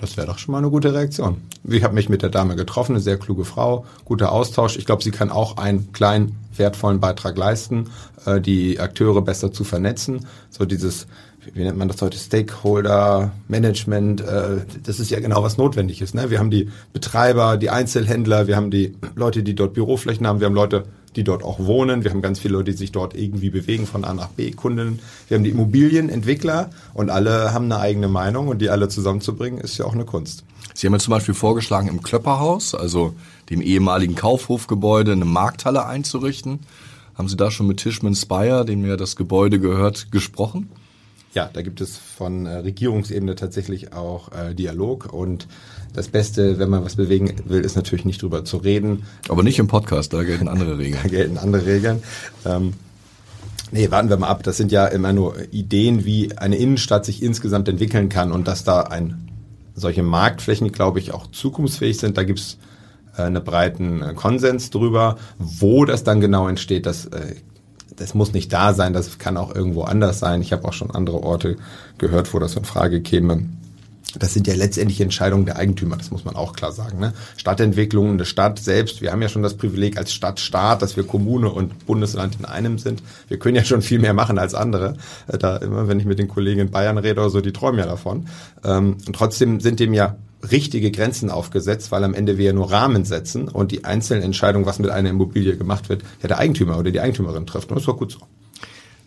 Das 0.02 0.16
wäre 0.16 0.26
doch 0.26 0.38
schon 0.38 0.50
mal 0.50 0.58
eine 0.58 0.68
gute 0.68 0.92
Reaktion. 0.92 1.36
Ich 1.62 1.84
habe 1.84 1.94
mich 1.94 2.08
mit 2.08 2.22
der 2.22 2.28
Dame 2.28 2.56
getroffen, 2.56 2.96
eine 2.96 3.00
sehr 3.00 3.18
kluge 3.18 3.44
Frau, 3.44 3.86
guter 4.04 4.32
Austausch. 4.32 4.76
Ich 4.76 4.84
glaube, 4.84 5.00
sie 5.00 5.12
kann 5.12 5.30
auch 5.30 5.58
einen 5.58 5.92
kleinen, 5.92 6.34
wertvollen 6.56 6.98
Beitrag 6.98 7.38
leisten, 7.38 7.88
äh, 8.26 8.40
die 8.40 8.80
Akteure 8.80 9.22
besser 9.22 9.52
zu 9.52 9.62
vernetzen. 9.62 10.26
So 10.50 10.64
dieses, 10.64 11.06
wie 11.54 11.62
nennt 11.62 11.78
man 11.78 11.86
das 11.86 12.02
heute, 12.02 12.18
Stakeholder 12.18 13.30
Management, 13.46 14.22
äh, 14.22 14.66
das 14.82 14.98
ist 14.98 15.12
ja 15.12 15.20
genau 15.20 15.44
was 15.44 15.56
notwendig 15.56 16.02
ist. 16.02 16.16
Ne? 16.16 16.30
Wir 16.30 16.40
haben 16.40 16.50
die 16.50 16.68
Betreiber, 16.92 17.56
die 17.56 17.70
Einzelhändler, 17.70 18.48
wir 18.48 18.56
haben 18.56 18.72
die 18.72 18.96
Leute, 19.14 19.44
die 19.44 19.54
dort 19.54 19.72
Büroflächen 19.72 20.26
haben, 20.26 20.40
wir 20.40 20.46
haben 20.46 20.54
Leute, 20.54 20.82
die 21.16 21.24
dort 21.24 21.42
auch 21.42 21.58
wohnen. 21.60 22.04
Wir 22.04 22.10
haben 22.10 22.22
ganz 22.22 22.38
viele 22.38 22.54
Leute, 22.54 22.70
die 22.70 22.76
sich 22.76 22.92
dort 22.92 23.14
irgendwie 23.14 23.50
bewegen 23.50 23.86
von 23.86 24.04
A 24.04 24.14
nach 24.14 24.28
B, 24.28 24.50
Kunden. 24.50 25.00
Wir 25.28 25.36
haben 25.36 25.44
die 25.44 25.50
Immobilienentwickler 25.50 26.70
und 26.94 27.10
alle 27.10 27.52
haben 27.52 27.66
eine 27.66 27.78
eigene 27.78 28.08
Meinung 28.08 28.48
und 28.48 28.60
die 28.60 28.70
alle 28.70 28.88
zusammenzubringen, 28.88 29.60
ist 29.60 29.78
ja 29.78 29.84
auch 29.84 29.94
eine 29.94 30.04
Kunst. 30.04 30.44
Sie 30.74 30.86
haben 30.86 30.94
ja 30.94 30.98
zum 30.98 31.12
Beispiel 31.12 31.34
vorgeschlagen, 31.34 31.88
im 31.88 32.02
Klöpperhaus, 32.02 32.74
also 32.74 33.14
dem 33.50 33.60
ehemaligen 33.60 34.14
Kaufhofgebäude, 34.14 35.12
eine 35.12 35.24
Markthalle 35.24 35.86
einzurichten. 35.86 36.60
Haben 37.14 37.28
Sie 37.28 37.36
da 37.36 37.50
schon 37.50 37.66
mit 37.66 37.78
Tischman 37.78 38.14
Spire, 38.14 38.64
dem 38.64 38.86
ja 38.86 38.96
das 38.96 39.16
Gebäude 39.16 39.60
gehört, 39.60 40.10
gesprochen? 40.10 40.70
Ja, 41.34 41.48
da 41.50 41.62
gibt 41.62 41.80
es 41.80 41.96
von 41.96 42.44
äh, 42.44 42.56
Regierungsebene 42.58 43.34
tatsächlich 43.34 43.94
auch 43.94 44.30
äh, 44.32 44.54
Dialog 44.54 45.12
und 45.12 45.46
das 45.92 46.08
Beste, 46.08 46.58
wenn 46.58 46.70
man 46.70 46.84
was 46.84 46.96
bewegen 46.96 47.32
will, 47.44 47.62
ist 47.62 47.76
natürlich 47.76 48.04
nicht 48.04 48.22
drüber 48.22 48.44
zu 48.44 48.56
reden. 48.58 49.04
Aber 49.28 49.42
nicht 49.42 49.58
im 49.58 49.66
Podcast, 49.66 50.12
da 50.12 50.22
gelten 50.22 50.48
andere 50.48 50.78
Regeln. 50.78 51.02
Da 51.02 51.08
gelten 51.08 51.38
andere 51.38 51.66
Regeln. 51.66 52.02
Ähm, 52.44 52.74
nee, 53.70 53.90
warten 53.90 54.08
wir 54.08 54.16
mal 54.16 54.28
ab. 54.28 54.42
Das 54.42 54.56
sind 54.56 54.72
ja 54.72 54.86
immer 54.86 55.12
nur 55.12 55.34
Ideen, 55.52 56.04
wie 56.04 56.36
eine 56.36 56.56
Innenstadt 56.56 57.04
sich 57.04 57.22
insgesamt 57.22 57.68
entwickeln 57.68 58.08
kann 58.08 58.32
und 58.32 58.48
dass 58.48 58.64
da 58.64 58.82
ein 58.82 59.28
solche 59.74 60.02
Marktflächen, 60.02 60.72
glaube 60.72 60.98
ich, 60.98 61.12
auch 61.12 61.26
zukunftsfähig 61.30 61.98
sind. 61.98 62.16
Da 62.16 62.24
gibt's 62.24 62.58
äh, 63.16 63.22
einen 63.22 63.44
breiten 63.44 64.02
äh, 64.02 64.14
Konsens 64.14 64.70
drüber. 64.70 65.16
Wo 65.38 65.84
das 65.84 66.04
dann 66.04 66.20
genau 66.20 66.48
entsteht, 66.48 66.86
das 66.86 67.06
äh, 67.06 67.36
das 67.96 68.14
muss 68.14 68.32
nicht 68.32 68.52
da 68.52 68.72
sein, 68.74 68.92
das 68.92 69.18
kann 69.18 69.36
auch 69.36 69.54
irgendwo 69.54 69.82
anders 69.82 70.18
sein. 70.18 70.42
Ich 70.42 70.52
habe 70.52 70.66
auch 70.66 70.72
schon 70.72 70.90
andere 70.90 71.22
Orte 71.22 71.56
gehört, 71.98 72.32
wo 72.32 72.38
das 72.38 72.56
in 72.56 72.64
Frage 72.64 73.00
käme. 73.00 73.44
Das 74.18 74.34
sind 74.34 74.46
ja 74.46 74.54
letztendlich 74.54 75.00
Entscheidungen 75.00 75.46
der 75.46 75.56
Eigentümer, 75.56 75.96
das 75.96 76.10
muss 76.10 76.24
man 76.24 76.36
auch 76.36 76.52
klar 76.52 76.72
sagen. 76.72 76.98
Ne? 76.98 77.14
Stadtentwicklung, 77.36 78.10
eine 78.10 78.24
Stadt 78.24 78.58
selbst, 78.58 79.00
wir 79.00 79.10
haben 79.10 79.22
ja 79.22 79.28
schon 79.28 79.42
das 79.42 79.56
Privileg 79.56 79.96
als 79.96 80.12
Stadtstaat, 80.12 80.82
dass 80.82 80.96
wir 80.96 81.04
Kommune 81.04 81.50
und 81.50 81.86
Bundesland 81.86 82.36
in 82.38 82.44
einem 82.44 82.78
sind. 82.78 83.02
Wir 83.28 83.38
können 83.38 83.56
ja 83.56 83.64
schon 83.64 83.80
viel 83.80 83.98
mehr 83.98 84.12
machen 84.12 84.38
als 84.38 84.54
andere. 84.54 84.96
Äh, 85.28 85.38
da 85.38 85.56
immer, 85.56 85.88
wenn 85.88 85.98
ich 85.98 86.06
mit 86.06 86.18
den 86.18 86.28
Kollegen 86.28 86.60
in 86.60 86.70
Bayern 86.70 86.98
rede 86.98 87.20
oder 87.20 87.30
so, 87.30 87.40
die 87.40 87.52
träumen 87.52 87.78
ja 87.78 87.86
davon. 87.86 88.26
Ähm, 88.64 88.98
und 89.06 89.16
trotzdem 89.16 89.60
sind 89.60 89.80
dem 89.80 89.94
ja 89.94 90.16
richtige 90.50 90.90
Grenzen 90.90 91.30
aufgesetzt, 91.30 91.92
weil 91.92 92.04
am 92.04 92.14
Ende 92.14 92.36
wir 92.36 92.46
ja 92.46 92.52
nur 92.52 92.70
Rahmen 92.70 93.04
setzen 93.04 93.48
und 93.48 93.70
die 93.70 93.84
einzelnen 93.84 94.22
Entscheidungen, 94.22 94.66
was 94.66 94.78
mit 94.78 94.90
einer 94.90 95.10
Immobilie 95.10 95.56
gemacht 95.56 95.88
wird, 95.88 96.02
ja 96.20 96.28
der 96.28 96.38
Eigentümer 96.38 96.78
oder 96.78 96.90
die 96.90 97.00
Eigentümerin 97.00 97.46
trifft. 97.46 97.70
Und 97.70 97.76
das 97.76 97.84
doch 97.84 97.96
gut 97.96 98.12
so. 98.12 98.18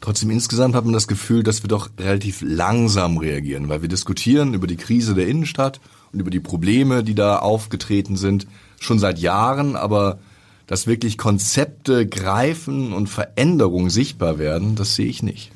Trotzdem 0.05 0.29
insgesamt 0.29 0.75
hat 0.75 0.83
man 0.83 0.93
das 0.93 1.07
Gefühl, 1.07 1.41
dass 1.41 1.63
wir 1.63 1.67
doch 1.67 1.89
relativ 1.97 2.43
langsam 2.45 3.17
reagieren, 3.17 3.69
weil 3.69 3.81
wir 3.81 3.89
diskutieren 3.89 4.53
über 4.53 4.67
die 4.67 4.75
Krise 4.75 5.15
der 5.15 5.27
Innenstadt 5.27 5.79
und 6.13 6.19
über 6.19 6.29
die 6.29 6.39
Probleme, 6.39 7.03
die 7.03 7.15
da 7.15 7.39
aufgetreten 7.39 8.15
sind, 8.15 8.45
schon 8.79 8.99
seit 8.99 9.17
Jahren, 9.17 9.75
aber 9.75 10.19
dass 10.67 10.85
wirklich 10.85 11.17
Konzepte 11.17 12.05
greifen 12.05 12.93
und 12.93 13.09
Veränderungen 13.09 13.89
sichtbar 13.89 14.37
werden, 14.37 14.75
das 14.75 14.93
sehe 14.93 15.07
ich 15.07 15.23
nicht. 15.23 15.51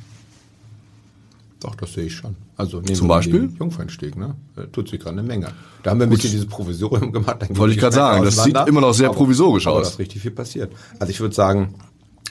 Doch, 1.60 1.76
das 1.76 1.94
sehe 1.94 2.06
ich 2.06 2.16
schon. 2.16 2.36
Also 2.58 2.82
nehmen 2.82 2.96
Zum 2.96 3.08
Beispiel? 3.08 3.52
Jungfernstieg, 3.60 4.18
ne? 4.18 4.36
Da 4.56 4.66
tut 4.66 4.90
sich 4.90 5.00
gerade 5.00 5.20
eine 5.20 5.28
Menge. 5.28 5.52
Da 5.84 5.92
haben 5.92 6.00
wir 6.00 6.08
ein 6.08 6.10
bisschen 6.10 6.32
dieses 6.32 6.48
Provisorium 6.48 7.12
gemacht. 7.12 7.46
Wollte 7.50 7.76
ich 7.76 7.80
gerade 7.80 7.96
sagen, 7.96 8.24
das 8.24 8.44
sieht 8.44 8.58
immer 8.68 8.82
noch 8.82 8.94
sehr 8.94 9.12
provisorisch 9.12 9.68
aber, 9.68 9.78
aus. 9.78 9.84
Da 9.84 9.90
ist 9.92 10.00
richtig 10.00 10.24
viel 10.24 10.32
passiert. 10.32 10.74
Also 10.98 11.12
ich 11.12 11.20
würde 11.20 11.36
sagen, 11.36 11.76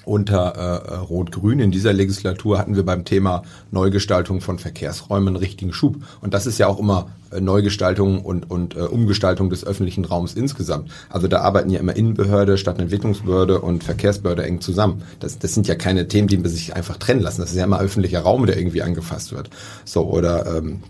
unter 0.08 0.54
äh, 0.54 0.94
Rot-Grün 0.96 1.60
in 1.60 1.70
dieser 1.70 1.92
Legislatur 1.92 2.58
hatten 2.58 2.76
wir 2.76 2.84
beim 2.84 3.04
Thema 3.04 3.42
Neugestaltung 3.70 4.40
von 4.40 4.58
Verkehrsräumen 4.58 5.28
einen 5.28 5.36
richtigen 5.36 5.72
Schub. 5.72 5.96
Und 6.20 6.34
das 6.34 6.46
ist 6.46 6.58
ja 6.58 6.66
auch 6.66 6.78
immer 6.78 7.10
äh, 7.30 7.40
Neugestaltung 7.40 8.22
und, 8.24 8.50
und 8.50 8.74
äh, 8.74 8.80
Umgestaltung 8.80 9.50
des 9.50 9.64
öffentlichen 9.64 10.04
Raums 10.04 10.34
insgesamt. 10.34 10.90
Also 11.10 11.28
da 11.28 11.40
arbeiten 11.40 11.70
ja 11.70 11.78
immer 11.78 11.94
Innenbehörde, 11.94 12.56
Stadtentwicklungsbehörde 12.56 13.60
und 13.60 13.84
Verkehrsbehörde 13.84 14.44
eng 14.44 14.60
zusammen. 14.60 15.02
Das, 15.20 15.38
das 15.38 15.54
sind 15.54 15.68
ja 15.68 15.74
keine 15.74 16.08
Themen, 16.08 16.28
die 16.28 16.38
man 16.38 16.50
sich 16.50 16.74
einfach 16.74 16.96
trennen 16.96 17.20
lassen. 17.20 17.42
Das 17.42 17.50
ist 17.50 17.56
ja 17.56 17.64
immer 17.64 17.80
öffentlicher 17.80 18.20
Raum, 18.20 18.46
der 18.46 18.56
irgendwie 18.56 18.82
angefasst 18.82 19.32
wird. 19.32 19.50
So, 19.84 20.04
oder 20.04 20.56
ähm, 20.56 20.82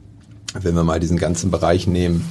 wenn 0.60 0.74
wir 0.74 0.84
mal 0.84 1.00
diesen 1.00 1.18
ganzen 1.18 1.50
Bereich 1.50 1.86
nehmen, 1.86 2.24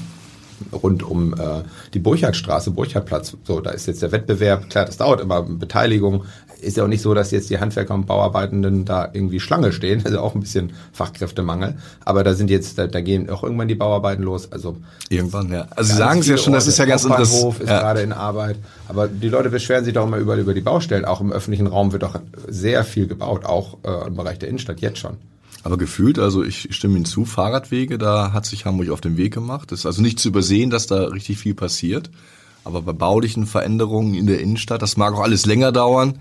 rund 0.71 1.03
um 1.03 1.33
äh, 1.33 1.63
die 1.93 1.99
Burchardstraße, 1.99 2.71
Burchardplatz. 2.71 3.35
So, 3.43 3.61
da 3.61 3.71
ist 3.71 3.87
jetzt 3.87 4.01
der 4.01 4.11
Wettbewerb, 4.11 4.69
klar, 4.69 4.85
das 4.85 4.97
dauert 4.97 5.21
immer 5.21 5.43
Beteiligung. 5.43 6.25
Ist 6.59 6.77
ja 6.77 6.83
auch 6.83 6.87
nicht 6.87 7.03
so, 7.03 7.13
dass 7.13 7.29
jetzt 7.29 7.51
die 7.51 7.59
Handwerker 7.59 7.93
und 7.93 8.07
Bauarbeitenden 8.07 8.83
da 8.83 9.09
irgendwie 9.13 9.39
Schlange 9.39 9.71
stehen. 9.71 10.01
Also 10.07 10.19
auch 10.21 10.35
ein 10.35 10.39
bisschen 10.39 10.71
Fachkräftemangel. 10.93 11.75
Aber 12.05 12.23
da 12.23 12.33
sind 12.33 12.49
jetzt, 12.49 12.77
da, 12.77 12.87
da 12.87 13.01
gehen 13.01 13.29
auch 13.29 13.43
irgendwann 13.43 13.67
die 13.67 13.75
Bauarbeiten 13.75 14.23
los. 14.23 14.51
Also 14.51 14.77
irgendwann, 15.09 15.51
ja. 15.51 15.67
Also 15.75 15.91
Sie 15.91 15.97
sagen 15.97 16.21
es 16.21 16.27
ja 16.27 16.37
schon, 16.37 16.53
das 16.53 16.65
ist 16.65 16.79
ja 16.79 16.85
ganz 16.85 17.03
interessant. 17.03 17.59
ist 17.59 17.69
ja. 17.69 17.79
gerade 17.79 18.01
in 18.01 18.13
Arbeit. 18.13 18.55
Aber 18.87 19.07
die 19.09 19.27
Leute 19.27 19.49
beschweren 19.49 19.83
sich 19.83 19.93
doch 19.93 20.07
immer 20.07 20.17
überall 20.17 20.39
über 20.39 20.53
die 20.53 20.61
Baustellen. 20.61 21.03
Auch 21.03 21.19
im 21.19 21.31
öffentlichen 21.31 21.67
Raum 21.67 21.91
wird 21.91 22.03
doch 22.03 22.19
sehr 22.47 22.85
viel 22.85 23.07
gebaut, 23.07 23.45
auch 23.45 23.77
äh, 23.83 24.07
im 24.07 24.15
Bereich 24.15 24.39
der 24.39 24.49
Innenstadt 24.49 24.79
jetzt 24.79 24.99
schon. 24.99 25.17
Aber 25.67 25.75
gefühlt, 25.75 26.17
also 26.17 26.45
ich 26.45 26.73
stimme 26.73 26.95
Ihnen 26.95 27.03
zu, 27.03 27.25
Fahrradwege, 27.25 27.97
da 27.97 28.31
hat 28.31 28.45
sich 28.45 28.63
Hamburg 28.63 28.89
auf 28.89 29.01
den 29.01 29.17
Weg 29.17 29.33
gemacht. 29.33 29.73
Es 29.73 29.79
ist 29.79 29.85
also 29.85 30.01
nicht 30.01 30.17
zu 30.17 30.29
übersehen, 30.29 30.69
dass 30.69 30.87
da 30.87 31.07
richtig 31.07 31.39
viel 31.39 31.55
passiert. 31.55 32.09
Aber 32.63 32.81
bei 32.83 32.93
baulichen 32.93 33.45
Veränderungen 33.45 34.13
in 34.13 34.27
der 34.27 34.39
Innenstadt, 34.39 34.81
das 34.81 34.95
mag 34.95 35.13
auch 35.13 35.19
alles 35.19 35.45
länger 35.45 35.73
dauern, 35.73 36.19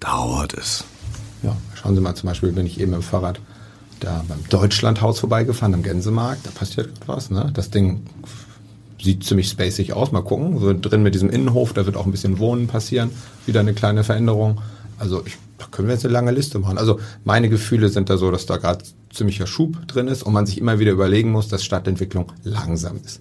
dauert 0.00 0.54
es. 0.54 0.82
Ja, 1.44 1.56
schauen 1.76 1.94
Sie 1.94 2.00
mal 2.00 2.16
zum 2.16 2.28
Beispiel, 2.28 2.50
bin 2.50 2.66
ich 2.66 2.80
eben 2.80 2.92
im 2.92 3.02
Fahrrad 3.02 3.40
da 4.00 4.24
beim 4.26 4.42
Deutschlandhaus 4.48 5.20
vorbeigefahren, 5.20 5.74
am 5.74 5.84
Gänsemarkt, 5.84 6.44
da 6.44 6.50
passiert 6.50 6.90
was, 7.06 7.30
ne? 7.30 7.52
Das 7.54 7.70
Ding 7.70 8.02
sieht 9.00 9.22
ziemlich 9.22 9.48
spacig 9.48 9.92
aus, 9.92 10.10
mal 10.10 10.24
gucken. 10.24 10.58
So 10.58 10.74
drin 10.76 11.04
mit 11.04 11.14
diesem 11.14 11.30
Innenhof, 11.30 11.72
da 11.72 11.86
wird 11.86 11.96
auch 11.96 12.04
ein 12.04 12.10
bisschen 12.10 12.40
Wohnen 12.40 12.66
passieren, 12.66 13.10
wieder 13.46 13.60
eine 13.60 13.74
kleine 13.74 14.02
Veränderung. 14.02 14.60
Also 15.00 15.22
ich, 15.24 15.38
da 15.56 15.66
können 15.66 15.88
wir 15.88 15.94
jetzt 15.94 16.04
eine 16.04 16.12
lange 16.12 16.30
Liste 16.30 16.58
machen. 16.58 16.76
Also 16.76 17.00
meine 17.24 17.48
Gefühle 17.48 17.88
sind 17.88 18.10
da 18.10 18.18
so, 18.18 18.30
dass 18.30 18.44
da 18.44 18.58
gerade 18.58 18.84
ziemlicher 19.10 19.46
Schub 19.46 19.88
drin 19.88 20.08
ist 20.08 20.22
und 20.22 20.34
man 20.34 20.44
sich 20.44 20.58
immer 20.58 20.78
wieder 20.78 20.92
überlegen 20.92 21.32
muss, 21.32 21.48
dass 21.48 21.64
Stadtentwicklung 21.64 22.30
langsam 22.44 23.00
ist. 23.02 23.20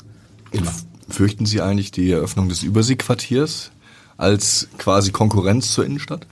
Immer. 0.52 0.74
Fürchten 1.08 1.46
Sie 1.46 1.62
eigentlich 1.62 1.92
die 1.92 2.12
Eröffnung 2.12 2.50
des 2.50 2.64
Überseequartiers 2.64 3.72
als 4.18 4.68
quasi 4.78 5.12
Konkurrenz 5.12 5.74
zur 5.74 5.86
Innenstadt? 5.86 6.28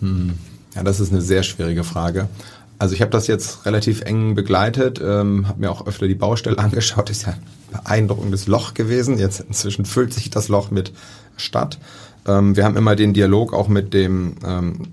Hm. 0.00 0.34
Ja, 0.76 0.84
das 0.84 1.00
ist 1.00 1.10
eine 1.10 1.20
sehr 1.20 1.42
schwierige 1.42 1.82
Frage. 1.82 2.28
Also 2.78 2.94
ich 2.94 3.00
habe 3.00 3.10
das 3.10 3.26
jetzt 3.26 3.66
relativ 3.66 4.02
eng 4.02 4.34
begleitet, 4.34 5.00
ähm, 5.02 5.48
habe 5.48 5.60
mir 5.60 5.70
auch 5.70 5.86
öfter 5.86 6.08
die 6.08 6.14
Baustelle 6.14 6.58
angeschaut. 6.58 7.10
Ist 7.10 7.26
ja 7.26 7.32
ein 7.32 7.42
beeindruckendes 7.72 8.46
Loch 8.46 8.74
gewesen. 8.74 9.18
Jetzt 9.18 9.40
inzwischen 9.40 9.84
füllt 9.84 10.12
sich 10.12 10.30
das 10.30 10.48
Loch 10.48 10.70
mit 10.70 10.92
Stadt. 11.36 11.78
Ähm, 12.26 12.56
wir 12.56 12.64
haben 12.64 12.76
immer 12.76 12.96
den 12.96 13.12
Dialog 13.12 13.52
auch 13.52 13.68
mit 13.68 13.94
dem 13.94 14.36
ähm, 14.44 14.88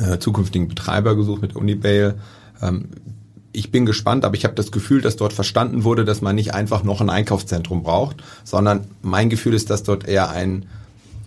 äh, 0.00 0.18
zukünftigen 0.18 0.68
Betreiber 0.68 1.16
gesucht, 1.16 1.42
mit 1.42 1.56
Unibail. 1.56 2.14
Ähm, 2.60 2.88
ich 3.52 3.70
bin 3.70 3.84
gespannt, 3.84 4.24
aber 4.24 4.34
ich 4.34 4.44
habe 4.44 4.54
das 4.54 4.72
Gefühl, 4.72 5.02
dass 5.02 5.16
dort 5.16 5.32
verstanden 5.32 5.84
wurde, 5.84 6.04
dass 6.04 6.22
man 6.22 6.34
nicht 6.34 6.54
einfach 6.54 6.84
noch 6.84 7.00
ein 7.00 7.10
Einkaufszentrum 7.10 7.82
braucht, 7.82 8.16
sondern 8.44 8.86
mein 9.02 9.28
Gefühl 9.28 9.54
ist, 9.54 9.68
dass 9.68 9.82
dort 9.82 10.08
eher 10.08 10.30
ein 10.30 10.66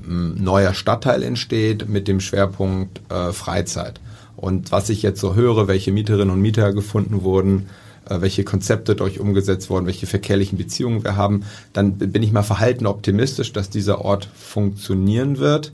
ähm, 0.07 0.35
neuer 0.39 0.73
Stadtteil 0.73 1.21
entsteht 1.21 1.87
mit 1.87 2.07
dem 2.07 2.19
Schwerpunkt 2.19 3.01
äh, 3.11 3.31
Freizeit. 3.31 3.99
Und 4.35 4.71
was 4.71 4.89
ich 4.89 5.01
jetzt 5.01 5.19
so 5.19 5.35
höre, 5.35 5.67
welche 5.67 5.91
Mieterinnen 5.91 6.31
und 6.31 6.41
Mieter 6.41 6.73
gefunden 6.73 7.23
wurden, 7.23 7.67
äh, 8.09 8.21
welche 8.21 8.43
Konzepte 8.43 8.95
durch 8.95 9.19
umgesetzt 9.19 9.69
wurden, 9.69 9.85
welche 9.85 10.07
verkehrlichen 10.07 10.57
Beziehungen 10.57 11.03
wir 11.03 11.15
haben, 11.15 11.43
dann 11.73 11.97
bin 11.97 12.23
ich 12.23 12.31
mal 12.31 12.43
verhalten 12.43 12.85
optimistisch, 12.85 13.53
dass 13.53 13.69
dieser 13.69 14.03
Ort 14.03 14.29
funktionieren 14.35 15.39
wird 15.39 15.71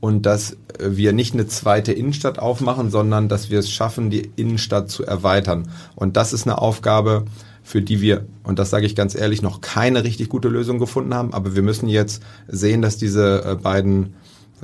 und 0.00 0.26
dass 0.26 0.52
äh, 0.78 0.90
wir 0.90 1.12
nicht 1.12 1.34
eine 1.34 1.46
zweite 1.46 1.92
Innenstadt 1.92 2.38
aufmachen, 2.38 2.90
sondern 2.90 3.28
dass 3.28 3.50
wir 3.50 3.58
es 3.58 3.70
schaffen, 3.70 4.10
die 4.10 4.30
Innenstadt 4.36 4.90
zu 4.90 5.04
erweitern. 5.04 5.68
Und 5.94 6.16
das 6.16 6.32
ist 6.32 6.46
eine 6.46 6.58
Aufgabe, 6.58 7.24
für 7.62 7.80
die 7.80 8.02
wir, 8.02 8.26
und 8.42 8.58
das 8.58 8.68
sage 8.68 8.84
ich 8.84 8.94
ganz 8.94 9.14
ehrlich, 9.14 9.40
noch 9.40 9.62
keine 9.62 10.04
richtig 10.04 10.28
gute 10.28 10.48
Lösung 10.48 10.78
gefunden 10.78 11.14
haben. 11.14 11.32
Aber 11.32 11.56
wir 11.56 11.62
müssen 11.62 11.88
jetzt 11.88 12.22
sehen, 12.46 12.82
dass 12.82 12.98
diese 12.98 13.42
äh, 13.42 13.54
beiden 13.54 14.14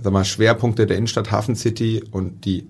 sag 0.03 0.13
mal, 0.13 0.25
Schwerpunkte 0.25 0.87
der 0.87 0.97
Innenstadt 0.97 1.31
Hafen 1.31 1.57
City 1.57 2.05
und 2.11 2.45
die 2.45 2.69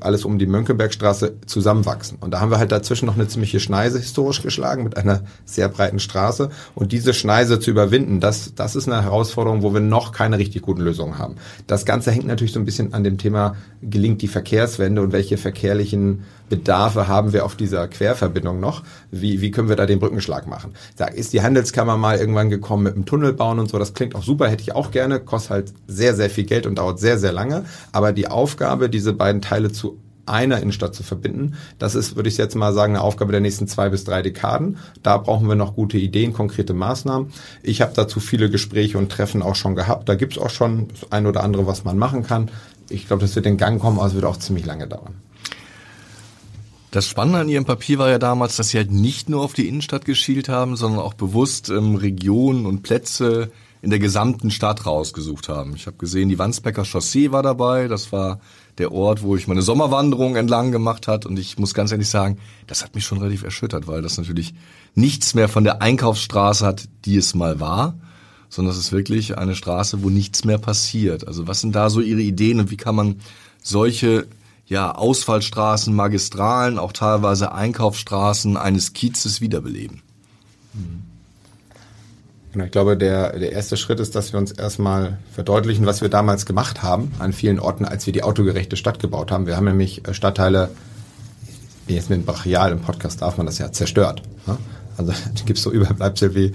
alles 0.00 0.24
um 0.24 0.38
die 0.38 0.46
Mönckebergstraße 0.46 1.36
zusammenwachsen. 1.46 2.18
Und 2.20 2.30
da 2.30 2.40
haben 2.40 2.50
wir 2.50 2.58
halt 2.58 2.72
dazwischen 2.72 3.06
noch 3.06 3.14
eine 3.14 3.28
ziemliche 3.28 3.60
Schneise 3.60 3.98
historisch 3.98 4.42
geschlagen 4.42 4.84
mit 4.84 4.96
einer 4.96 5.22
sehr 5.44 5.68
breiten 5.68 5.98
Straße. 5.98 6.50
Und 6.74 6.92
diese 6.92 7.12
Schneise 7.12 7.60
zu 7.60 7.70
überwinden, 7.70 8.20
das, 8.20 8.54
das 8.54 8.76
ist 8.76 8.88
eine 8.88 9.02
Herausforderung, 9.02 9.62
wo 9.62 9.74
wir 9.74 9.80
noch 9.80 10.12
keine 10.12 10.38
richtig 10.38 10.62
guten 10.62 10.80
Lösungen 10.80 11.18
haben. 11.18 11.36
Das 11.66 11.84
Ganze 11.84 12.10
hängt 12.10 12.26
natürlich 12.26 12.52
so 12.52 12.60
ein 12.60 12.64
bisschen 12.64 12.94
an 12.94 13.04
dem 13.04 13.18
Thema, 13.18 13.56
gelingt 13.82 14.22
die 14.22 14.28
Verkehrswende 14.28 15.02
und 15.02 15.12
welche 15.12 15.36
verkehrlichen 15.36 16.24
Bedarfe 16.48 17.08
haben 17.08 17.32
wir 17.32 17.44
auf 17.44 17.56
dieser 17.56 17.88
Querverbindung 17.88 18.60
noch? 18.60 18.82
Wie, 19.10 19.40
wie 19.40 19.50
können 19.50 19.68
wir 19.68 19.76
da 19.76 19.86
den 19.86 19.98
Brückenschlag 19.98 20.46
machen? 20.46 20.74
Da 20.96 21.06
ist 21.06 21.32
die 21.32 21.42
Handelskammer 21.42 21.96
mal 21.96 22.18
irgendwann 22.18 22.50
gekommen 22.50 22.84
mit 22.84 22.94
dem 22.94 23.04
Tunnel 23.04 23.32
bauen 23.32 23.58
und 23.58 23.68
so. 23.68 23.78
Das 23.78 23.94
klingt 23.94 24.14
auch 24.14 24.22
super, 24.22 24.48
hätte 24.48 24.62
ich 24.62 24.74
auch 24.74 24.90
gerne. 24.90 25.18
Kostet 25.18 25.50
halt 25.50 25.72
sehr, 25.88 26.14
sehr 26.14 26.30
viel 26.30 26.44
Geld 26.44 26.66
und 26.66 26.76
dauert 26.76 27.00
sehr, 27.00 27.18
sehr 27.18 27.32
lange. 27.32 27.64
Aber 27.90 28.12
die 28.12 28.28
Aufgabe, 28.28 28.88
diese 28.88 29.12
beiden 29.12 29.42
Teile 29.42 29.55
zu 29.72 29.98
einer 30.26 30.60
Innenstadt 30.60 30.94
zu 30.94 31.02
verbinden. 31.02 31.54
Das 31.78 31.94
ist, 31.94 32.16
würde 32.16 32.28
ich 32.28 32.36
jetzt 32.36 32.56
mal 32.56 32.72
sagen, 32.72 32.94
eine 32.94 33.02
Aufgabe 33.02 33.32
der 33.32 33.40
nächsten 33.40 33.68
zwei 33.68 33.88
bis 33.88 34.04
drei 34.04 34.22
Dekaden. 34.22 34.78
Da 35.02 35.18
brauchen 35.18 35.48
wir 35.48 35.54
noch 35.54 35.74
gute 35.74 35.98
Ideen, 35.98 36.32
konkrete 36.32 36.74
Maßnahmen. 36.74 37.32
Ich 37.62 37.80
habe 37.80 37.92
dazu 37.94 38.20
viele 38.20 38.50
Gespräche 38.50 38.98
und 38.98 39.10
Treffen 39.10 39.42
auch 39.42 39.54
schon 39.54 39.76
gehabt. 39.76 40.08
Da 40.08 40.16
gibt's 40.16 40.38
auch 40.38 40.50
schon 40.50 40.88
das 40.88 41.12
ein 41.12 41.26
oder 41.26 41.42
andere, 41.42 41.66
was 41.66 41.84
man 41.84 41.96
machen 41.96 42.24
kann. 42.24 42.50
Ich 42.88 43.06
glaube, 43.06 43.22
das 43.22 43.36
wird 43.36 43.46
in 43.46 43.56
Gang 43.56 43.80
kommen, 43.80 43.98
aber 43.98 44.08
es 44.08 44.14
wird 44.14 44.24
auch 44.24 44.36
ziemlich 44.36 44.66
lange 44.66 44.86
dauern. 44.88 45.14
Das 46.90 47.06
Spannende 47.06 47.40
an 47.40 47.48
Ihrem 47.48 47.64
Papier 47.64 47.98
war 47.98 48.08
ja 48.08 48.18
damals, 48.18 48.56
dass 48.56 48.70
Sie 48.70 48.78
halt 48.78 48.90
nicht 48.90 49.28
nur 49.28 49.42
auf 49.42 49.52
die 49.52 49.68
Innenstadt 49.68 50.04
geschielt 50.04 50.48
haben, 50.48 50.76
sondern 50.76 51.00
auch 51.00 51.14
bewusst 51.14 51.68
ähm, 51.68 51.96
Regionen 51.96 52.64
und 52.64 52.82
Plätze 52.82 53.50
in 53.82 53.90
der 53.90 53.98
gesamten 53.98 54.50
Stadt 54.50 54.86
rausgesucht 54.86 55.48
haben. 55.48 55.74
Ich 55.76 55.86
habe 55.86 55.96
gesehen, 55.96 56.28
die 56.28 56.38
Wandsbecker 56.38 56.84
Chaussee 56.84 57.32
war 57.32 57.42
dabei. 57.42 57.86
Das 57.88 58.12
war 58.12 58.40
der 58.78 58.92
Ort, 58.92 59.22
wo 59.22 59.36
ich 59.36 59.48
meine 59.48 59.62
Sommerwanderung 59.62 60.36
entlang 60.36 60.70
gemacht 60.70 61.08
hat. 61.08 61.26
Und 61.26 61.38
ich 61.38 61.58
muss 61.58 61.74
ganz 61.74 61.92
ehrlich 61.92 62.08
sagen, 62.08 62.38
das 62.66 62.82
hat 62.82 62.94
mich 62.94 63.04
schon 63.04 63.18
relativ 63.18 63.42
erschüttert, 63.42 63.86
weil 63.86 64.02
das 64.02 64.18
natürlich 64.18 64.54
nichts 64.94 65.34
mehr 65.34 65.48
von 65.48 65.64
der 65.64 65.82
Einkaufsstraße 65.82 66.64
hat, 66.64 66.88
die 67.04 67.16
es 67.16 67.34
mal 67.34 67.60
war, 67.60 67.94
sondern 68.48 68.72
es 68.72 68.78
ist 68.78 68.92
wirklich 68.92 69.38
eine 69.38 69.54
Straße, 69.54 70.02
wo 70.02 70.10
nichts 70.10 70.44
mehr 70.44 70.58
passiert. 70.58 71.26
Also 71.26 71.46
was 71.46 71.60
sind 71.60 71.74
da 71.74 71.90
so 71.90 72.00
Ihre 72.00 72.20
Ideen 72.20 72.60
und 72.60 72.70
wie 72.70 72.76
kann 72.76 72.94
man 72.94 73.16
solche 73.62 74.26
ja, 74.66 74.92
Ausfallstraßen, 74.94 75.94
Magistralen, 75.94 76.78
auch 76.78 76.92
teilweise 76.92 77.52
Einkaufsstraßen 77.52 78.56
eines 78.56 78.92
Kiezes 78.92 79.40
wiederbeleben. 79.40 80.02
Genau, 82.56 82.64
ich 82.64 82.72
glaube, 82.72 82.96
der, 82.96 83.38
der 83.38 83.52
erste 83.52 83.76
Schritt 83.76 84.00
ist, 84.00 84.14
dass 84.14 84.32
wir 84.32 84.40
uns 84.40 84.50
erstmal 84.50 85.18
verdeutlichen, 85.34 85.84
was 85.84 86.00
wir 86.00 86.08
damals 86.08 86.46
gemacht 86.46 86.82
haben 86.82 87.12
an 87.18 87.34
vielen 87.34 87.60
Orten, 87.60 87.84
als 87.84 88.06
wir 88.06 88.14
die 88.14 88.22
autogerechte 88.22 88.76
Stadt 88.76 88.98
gebaut 88.98 89.30
haben. 89.30 89.46
Wir 89.46 89.58
haben 89.58 89.66
nämlich 89.66 90.08
äh, 90.08 90.14
Stadtteile, 90.14 90.70
jetzt 91.86 92.08
mit 92.08 92.24
Brachial 92.24 92.72
im 92.72 92.80
Podcast 92.80 93.20
darf 93.20 93.36
man 93.36 93.44
das 93.44 93.58
ja 93.58 93.72
zerstört. 93.72 94.22
Ne? 94.46 94.56
Also 94.96 95.12
gibt 95.44 95.58
es 95.58 95.64
so 95.64 95.70
Überbleibsel 95.70 96.34
wie 96.34 96.54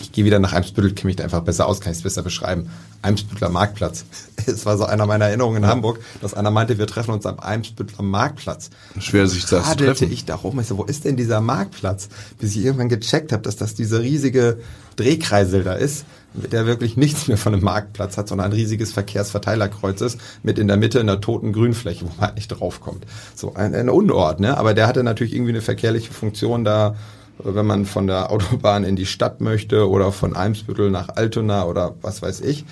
ich 0.00 0.10
gehe 0.10 0.24
wieder 0.24 0.38
nach 0.38 0.54
Eimsbüttel, 0.54 0.94
kenne 0.94 1.08
mich 1.08 1.16
da 1.16 1.24
einfach 1.24 1.42
besser 1.42 1.66
aus, 1.66 1.82
kann 1.82 1.92
ich 1.92 1.98
es 1.98 2.02
besser 2.02 2.22
beschreiben. 2.22 2.70
Eimsbüttler 3.06 3.48
Marktplatz. 3.48 4.04
Es 4.48 4.64
war 4.64 4.78
so 4.78 4.84
einer 4.84 5.06
meiner 5.06 5.24
Erinnerungen 5.24 5.64
in 5.64 5.68
Hamburg, 5.68 5.98
dass 6.20 6.32
einer 6.32 6.52
meinte, 6.52 6.78
wir 6.78 6.86
treffen 6.86 7.10
uns 7.10 7.26
am 7.26 7.40
Eimsbüttler 7.40 8.04
Marktplatz. 8.04 8.70
Schwer 9.00 9.26
sich 9.26 9.44
das 9.46 9.70
zu 9.70 9.76
treffen. 9.76 10.12
ich 10.12 10.24
da 10.24 10.36
rum. 10.36 10.60
Ich 10.60 10.68
so, 10.68 10.78
wo 10.78 10.84
ist 10.84 11.04
denn 11.04 11.16
dieser 11.16 11.40
Marktplatz? 11.40 12.08
Bis 12.38 12.54
ich 12.54 12.64
irgendwann 12.64 12.88
gecheckt 12.88 13.32
habe, 13.32 13.42
dass 13.42 13.56
das 13.56 13.74
dieser 13.74 14.02
riesige 14.02 14.58
Drehkreisel 14.94 15.64
da 15.64 15.72
ist, 15.72 16.04
der 16.34 16.66
wirklich 16.66 16.96
nichts 16.96 17.26
mehr 17.26 17.38
von 17.38 17.54
einem 17.54 17.64
Marktplatz 17.64 18.16
hat, 18.16 18.28
sondern 18.28 18.52
ein 18.52 18.52
riesiges 18.52 18.92
Verkehrsverteilerkreuz 18.92 20.00
ist, 20.00 20.20
mit 20.44 20.60
in 20.60 20.68
der 20.68 20.76
Mitte 20.76 21.00
einer 21.00 21.20
toten 21.20 21.52
Grünfläche, 21.52 22.04
wo 22.04 22.10
man 22.20 22.34
nicht 22.34 22.48
draufkommt. 22.48 23.04
So 23.34 23.54
ein, 23.54 23.74
ein 23.74 23.88
Unort, 23.88 24.38
ne? 24.38 24.56
Aber 24.56 24.74
der 24.74 24.86
hatte 24.86 25.02
natürlich 25.02 25.34
irgendwie 25.34 25.52
eine 25.52 25.62
verkehrliche 25.62 26.12
Funktion 26.12 26.62
da, 26.62 26.94
wenn 27.38 27.66
man 27.66 27.84
von 27.84 28.06
der 28.06 28.30
Autobahn 28.30 28.84
in 28.84 28.96
die 28.96 29.06
Stadt 29.06 29.40
möchte 29.40 29.88
oder 29.88 30.12
von 30.12 30.34
Eimsbüttel 30.34 30.90
nach 30.90 31.08
Altona 31.10 31.64
oder 31.64 31.94
was 32.02 32.22
weiß 32.22 32.40
ich. 32.40 32.64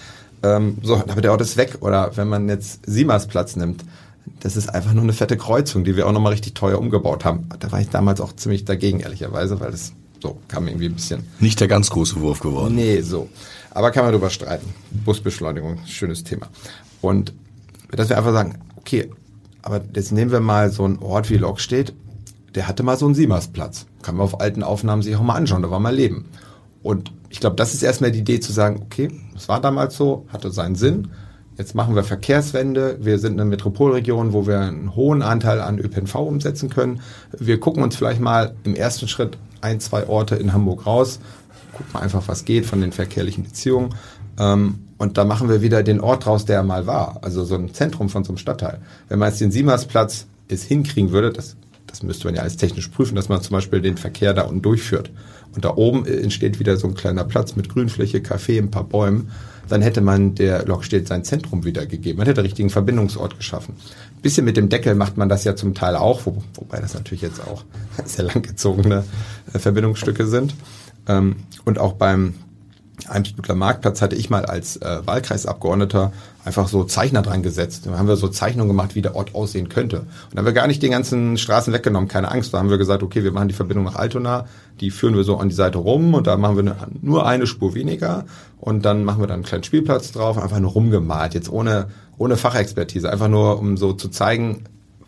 Ähm, 0.44 0.78
so, 0.82 0.96
aber 0.96 1.20
der 1.20 1.32
Ort 1.32 1.40
ist 1.40 1.56
weg. 1.56 1.78
Oder 1.80 2.16
wenn 2.16 2.28
man 2.28 2.48
jetzt 2.48 2.80
Siemersplatz 2.86 3.56
nimmt, 3.56 3.84
das 4.40 4.56
ist 4.56 4.68
einfach 4.72 4.92
nur 4.92 5.02
eine 5.02 5.12
fette 5.12 5.36
Kreuzung, 5.36 5.84
die 5.84 5.96
wir 5.96 6.06
auch 6.06 6.12
nochmal 6.12 6.32
richtig 6.32 6.54
teuer 6.54 6.78
umgebaut 6.78 7.24
haben. 7.24 7.48
Da 7.58 7.72
war 7.72 7.80
ich 7.80 7.88
damals 7.88 8.20
auch 8.20 8.34
ziemlich 8.36 8.64
dagegen, 8.64 9.00
ehrlicherweise, 9.00 9.58
weil 9.60 9.70
das 9.70 9.92
So, 10.22 10.38
kam 10.48 10.68
irgendwie 10.68 10.86
ein 10.86 10.94
bisschen. 10.94 11.24
Nicht 11.38 11.60
der 11.60 11.68
ganz 11.68 11.90
große 11.90 12.18
Wurf 12.20 12.40
geworden. 12.40 12.74
Nee, 12.74 13.02
so. 13.02 13.28
Aber 13.72 13.90
kann 13.90 14.04
man 14.04 14.12
drüber 14.12 14.30
streiten. 14.30 14.72
Busbeschleunigung, 15.04 15.80
schönes 15.86 16.24
Thema. 16.24 16.48
Und 17.02 17.34
dass 17.90 18.08
wir 18.08 18.16
einfach 18.16 18.32
sagen, 18.32 18.60
okay, 18.76 19.10
aber 19.62 19.82
jetzt 19.94 20.12
nehmen 20.12 20.30
wir 20.30 20.40
mal 20.40 20.70
so 20.70 20.84
einen 20.84 20.98
Ort 20.98 21.28
wie 21.28 21.36
Lokstedt, 21.36 21.92
der 22.54 22.68
hatte 22.68 22.82
mal 22.82 22.96
so 22.96 23.04
einen 23.04 23.14
Siemersplatz. 23.14 23.84
Kann 24.02 24.16
man 24.16 24.24
auf 24.24 24.40
alten 24.40 24.62
Aufnahmen 24.62 25.02
sich 25.02 25.14
auch 25.16 25.22
mal 25.22 25.34
anschauen, 25.34 25.62
da 25.62 25.70
war 25.70 25.80
mal 25.80 25.94
Leben. 25.94 26.26
Und 26.84 27.12
ich 27.30 27.40
glaube, 27.40 27.56
das 27.56 27.74
ist 27.74 27.82
erstmal 27.82 28.12
die 28.12 28.20
Idee 28.20 28.38
zu 28.38 28.52
sagen, 28.52 28.82
okay, 28.84 29.10
das 29.32 29.48
war 29.48 29.60
damals 29.60 29.96
so, 29.96 30.26
hatte 30.28 30.52
seinen 30.52 30.76
Sinn. 30.76 31.08
Jetzt 31.56 31.74
machen 31.74 31.94
wir 31.96 32.04
Verkehrswende. 32.04 32.98
Wir 33.00 33.18
sind 33.18 33.32
eine 33.32 33.48
Metropolregion, 33.48 34.32
wo 34.32 34.46
wir 34.46 34.60
einen 34.60 34.94
hohen 34.94 35.22
Anteil 35.22 35.60
an 35.60 35.78
ÖPNV 35.78 36.14
umsetzen 36.16 36.68
können. 36.68 37.00
Wir 37.32 37.58
gucken 37.58 37.82
uns 37.82 37.96
vielleicht 37.96 38.20
mal 38.20 38.54
im 38.64 38.74
ersten 38.74 39.08
Schritt 39.08 39.38
ein, 39.62 39.80
zwei 39.80 40.06
Orte 40.08 40.36
in 40.36 40.52
Hamburg 40.52 40.84
raus. 40.84 41.20
Gucken 41.72 42.00
einfach, 42.00 42.28
was 42.28 42.44
geht 42.44 42.66
von 42.66 42.82
den 42.82 42.92
verkehrlichen 42.92 43.44
Beziehungen. 43.44 43.94
Ähm, 44.38 44.80
und 44.98 45.16
da 45.16 45.24
machen 45.24 45.48
wir 45.48 45.62
wieder 45.62 45.82
den 45.82 46.00
Ort 46.00 46.26
draus, 46.26 46.44
der 46.44 46.56
er 46.56 46.62
mal 46.64 46.86
war. 46.86 47.20
Also 47.22 47.44
so 47.44 47.54
ein 47.54 47.72
Zentrum 47.72 48.10
von 48.10 48.24
so 48.24 48.32
einem 48.32 48.38
Stadtteil. 48.38 48.80
Wenn 49.08 49.18
man 49.18 49.30
jetzt 49.30 49.40
den 49.40 49.50
Siemersplatz 49.50 50.26
es 50.48 50.64
hinkriegen 50.64 51.12
würde, 51.12 51.32
das, 51.32 51.56
das 51.94 52.02
müsste 52.02 52.26
man 52.26 52.34
ja 52.34 52.40
alles 52.40 52.56
technisch 52.56 52.88
prüfen, 52.88 53.14
dass 53.14 53.28
man 53.28 53.40
zum 53.40 53.54
Beispiel 53.54 53.80
den 53.80 53.96
Verkehr 53.96 54.34
da 54.34 54.42
unten 54.42 54.62
durchführt. 54.62 55.12
Und 55.54 55.64
da 55.64 55.76
oben 55.76 56.04
entsteht 56.04 56.58
wieder 56.58 56.76
so 56.76 56.88
ein 56.88 56.94
kleiner 56.94 57.22
Platz 57.22 57.54
mit 57.54 57.68
Grünfläche, 57.68 58.18
Café, 58.18 58.58
ein 58.58 58.72
paar 58.72 58.82
Bäumen. 58.82 59.30
Dann 59.68 59.80
hätte 59.80 60.00
man 60.00 60.34
der 60.34 60.66
Lokstedt 60.66 61.06
sein 61.06 61.22
Zentrum 61.22 61.64
wiedergegeben. 61.64 62.18
Man 62.18 62.26
hätte 62.26 62.40
einen 62.40 62.46
richtigen 62.46 62.70
Verbindungsort 62.70 63.36
geschaffen. 63.36 63.76
Ein 64.16 64.22
bisschen 64.22 64.44
mit 64.44 64.56
dem 64.56 64.68
Deckel 64.70 64.96
macht 64.96 65.16
man 65.16 65.28
das 65.28 65.44
ja 65.44 65.54
zum 65.54 65.74
Teil 65.74 65.94
auch, 65.94 66.26
wo, 66.26 66.42
wobei 66.54 66.80
das 66.80 66.94
natürlich 66.94 67.22
jetzt 67.22 67.40
auch 67.40 67.62
sehr 68.04 68.24
langgezogene 68.24 69.04
äh, 69.52 69.58
Verbindungsstücke 69.60 70.26
sind. 70.26 70.52
Ähm, 71.06 71.36
und 71.64 71.78
auch 71.78 71.92
beim 71.92 72.34
Eimsbüttler 73.08 73.54
Marktplatz 73.54 74.02
hatte 74.02 74.16
ich 74.16 74.30
mal 74.30 74.44
als 74.46 74.76
äh, 74.76 75.00
Wahlkreisabgeordneter 75.04 76.12
einfach 76.44 76.68
so 76.68 76.84
Zeichner 76.84 77.22
dran 77.22 77.42
gesetzt. 77.42 77.86
Da 77.86 77.98
haben 77.98 78.08
wir 78.08 78.16
so 78.16 78.28
Zeichnungen 78.28 78.68
gemacht, 78.68 78.94
wie 78.94 79.02
der 79.02 79.16
Ort 79.16 79.34
aussehen 79.34 79.68
könnte. 79.68 80.00
Und 80.00 80.08
da 80.32 80.38
haben 80.38 80.46
wir 80.46 80.52
gar 80.52 80.66
nicht 80.66 80.82
die 80.82 80.88
ganzen 80.88 81.38
Straßen 81.38 81.72
weggenommen, 81.72 82.08
keine 82.08 82.30
Angst. 82.30 82.52
Da 82.52 82.58
haben 82.58 82.70
wir 82.70 82.78
gesagt, 82.78 83.02
okay, 83.02 83.24
wir 83.24 83.32
machen 83.32 83.48
die 83.48 83.54
Verbindung 83.54 83.84
nach 83.84 83.96
Altona, 83.96 84.46
die 84.80 84.90
führen 84.90 85.16
wir 85.16 85.24
so 85.24 85.36
an 85.38 85.48
die 85.48 85.54
Seite 85.54 85.78
rum 85.78 86.14
und 86.14 86.26
da 86.26 86.36
machen 86.36 86.56
wir 86.56 86.76
nur 87.00 87.26
eine 87.26 87.46
Spur 87.46 87.74
weniger 87.74 88.24
und 88.60 88.84
dann 88.84 89.04
machen 89.04 89.20
wir 89.20 89.26
dann 89.26 89.36
einen 89.36 89.44
kleinen 89.44 89.64
Spielplatz 89.64 90.12
drauf, 90.12 90.38
einfach 90.38 90.60
nur 90.60 90.72
rumgemalt, 90.72 91.34
jetzt 91.34 91.50
ohne, 91.50 91.88
ohne 92.18 92.36
Fachexpertise, 92.36 93.10
einfach 93.10 93.28
nur, 93.28 93.58
um 93.58 93.76
so 93.76 93.92
zu 93.92 94.08
zeigen, 94.08 94.64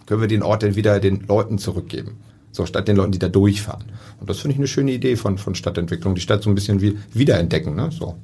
können 0.06 0.20
wir 0.20 0.28
den 0.28 0.42
Ort 0.42 0.62
denn 0.62 0.76
wieder 0.76 1.00
den 1.00 1.26
Leuten 1.26 1.58
zurückgeben. 1.58 2.18
So, 2.56 2.64
statt 2.64 2.88
den 2.88 2.96
Leuten, 2.96 3.12
die 3.12 3.18
da 3.18 3.28
durchfahren. 3.28 3.84
Und 4.18 4.30
das 4.30 4.38
finde 4.38 4.54
ich 4.54 4.58
eine 4.58 4.66
schöne 4.66 4.90
Idee 4.92 5.16
von, 5.16 5.36
von 5.36 5.54
Stadtentwicklung, 5.54 6.14
die 6.14 6.22
Stadt 6.22 6.42
so 6.42 6.48
ein 6.48 6.54
bisschen 6.54 6.80
wie 6.80 6.96
wiederentdecken, 7.12 7.74
ne? 7.74 7.90
So. 7.92 8.16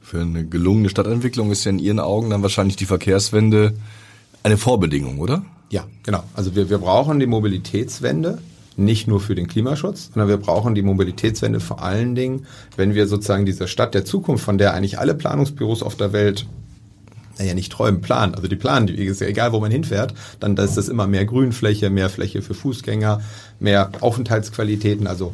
Für 0.00 0.22
eine 0.22 0.46
gelungene 0.46 0.88
Stadtentwicklung 0.88 1.50
ist 1.50 1.64
ja 1.64 1.70
in 1.70 1.78
Ihren 1.78 2.00
Augen 2.00 2.30
dann 2.30 2.40
wahrscheinlich 2.40 2.76
die 2.76 2.86
Verkehrswende 2.86 3.74
eine 4.42 4.56
Vorbedingung, 4.56 5.18
oder? 5.18 5.44
Ja, 5.68 5.84
genau. 6.02 6.24
Also 6.32 6.56
wir, 6.56 6.70
wir 6.70 6.78
brauchen 6.78 7.20
die 7.20 7.26
Mobilitätswende 7.26 8.38
nicht 8.78 9.06
nur 9.06 9.20
für 9.20 9.34
den 9.34 9.48
Klimaschutz, 9.48 10.10
sondern 10.14 10.30
wir 10.30 10.38
brauchen 10.38 10.74
die 10.74 10.80
Mobilitätswende 10.80 11.60
vor 11.60 11.82
allen 11.82 12.14
Dingen, 12.14 12.46
wenn 12.76 12.94
wir 12.94 13.06
sozusagen 13.06 13.44
diese 13.44 13.68
Stadt 13.68 13.92
der 13.92 14.06
Zukunft, 14.06 14.44
von 14.44 14.56
der 14.56 14.72
eigentlich 14.72 14.98
alle 14.98 15.12
Planungsbüros 15.12 15.82
auf 15.82 15.94
der 15.96 16.14
Welt 16.14 16.46
naja, 17.38 17.54
nicht 17.54 17.72
träumen, 17.72 18.00
planen. 18.00 18.34
Also 18.34 18.48
die 18.48 18.56
planen, 18.56 18.86
die 18.86 19.04
ist 19.04 19.20
ja 19.20 19.26
egal, 19.26 19.52
wo 19.52 19.60
man 19.60 19.70
hinfährt, 19.70 20.14
dann 20.40 20.56
ist 20.56 20.76
das 20.76 20.88
immer 20.88 21.06
mehr 21.06 21.24
Grünfläche, 21.24 21.90
mehr 21.90 22.10
Fläche 22.10 22.42
für 22.42 22.54
Fußgänger, 22.54 23.20
mehr 23.60 23.90
Aufenthaltsqualitäten, 24.00 25.06
also 25.06 25.32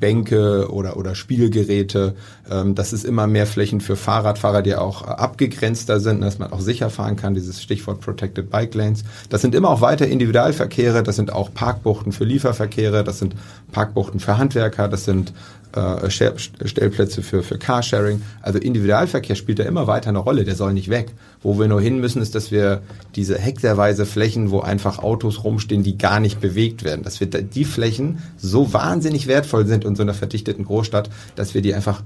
Bänke 0.00 0.70
oder, 0.70 0.96
oder 0.96 1.14
Spielgeräte. 1.14 2.14
Ähm, 2.50 2.74
das 2.74 2.92
ist 2.92 3.04
immer 3.04 3.26
mehr 3.26 3.46
Flächen 3.46 3.80
für 3.80 3.96
Fahrradfahrer, 3.96 4.62
die 4.62 4.74
auch 4.74 5.02
abgegrenzter 5.02 6.00
sind, 6.00 6.20
dass 6.20 6.38
man 6.38 6.52
auch 6.52 6.60
sicher 6.60 6.90
fahren 6.90 7.16
kann, 7.16 7.34
dieses 7.34 7.62
Stichwort 7.62 8.00
Protected 8.00 8.50
Bike 8.50 8.74
Lanes. 8.74 9.04
Das 9.28 9.42
sind 9.42 9.54
immer 9.54 9.70
auch 9.70 9.80
weiter 9.80 10.06
Individualverkehre, 10.06 11.02
das 11.02 11.16
sind 11.16 11.32
auch 11.32 11.52
Parkbuchten 11.52 12.12
für 12.12 12.24
Lieferverkehre, 12.24 13.04
das 13.04 13.18
sind 13.18 13.34
Parkbuchten 13.72 14.20
für 14.20 14.38
Handwerker, 14.38 14.88
das 14.88 15.04
sind 15.04 15.32
äh, 15.72 16.10
Stellplätze 16.10 17.22
für, 17.22 17.42
für 17.42 17.58
Carsharing. 17.58 18.22
Also 18.40 18.58
Individualverkehr 18.58 19.36
spielt 19.36 19.58
da 19.58 19.64
immer 19.64 19.86
weiter 19.86 20.08
eine 20.08 20.18
Rolle, 20.18 20.44
der 20.44 20.54
soll 20.54 20.72
nicht 20.72 20.88
weg. 20.88 21.12
Wo 21.42 21.58
wir 21.58 21.68
nur 21.68 21.80
hin 21.80 22.00
müssen, 22.00 22.22
ist, 22.22 22.34
dass 22.34 22.50
wir 22.50 22.80
diese 23.14 23.38
hektarweise 23.38 24.06
Flächen, 24.06 24.50
wo 24.50 24.60
einfach 24.60 24.98
Autos 24.98 25.44
rumstehen, 25.44 25.82
die 25.82 25.98
gar 25.98 26.20
nicht 26.20 26.40
bewegt 26.40 26.84
werden, 26.84 27.02
dass 27.02 27.20
wir 27.20 27.26
die 27.26 27.64
Flächen 27.64 28.22
so 28.38 28.72
wahnsinnig 28.72 29.26
wertvoll 29.26 29.57
sind 29.66 29.84
in 29.84 29.96
so 29.96 30.02
einer 30.02 30.14
verdichteten 30.14 30.64
Großstadt, 30.64 31.10
dass 31.36 31.54
wir 31.54 31.62
die 31.62 31.74
einfach 31.74 32.02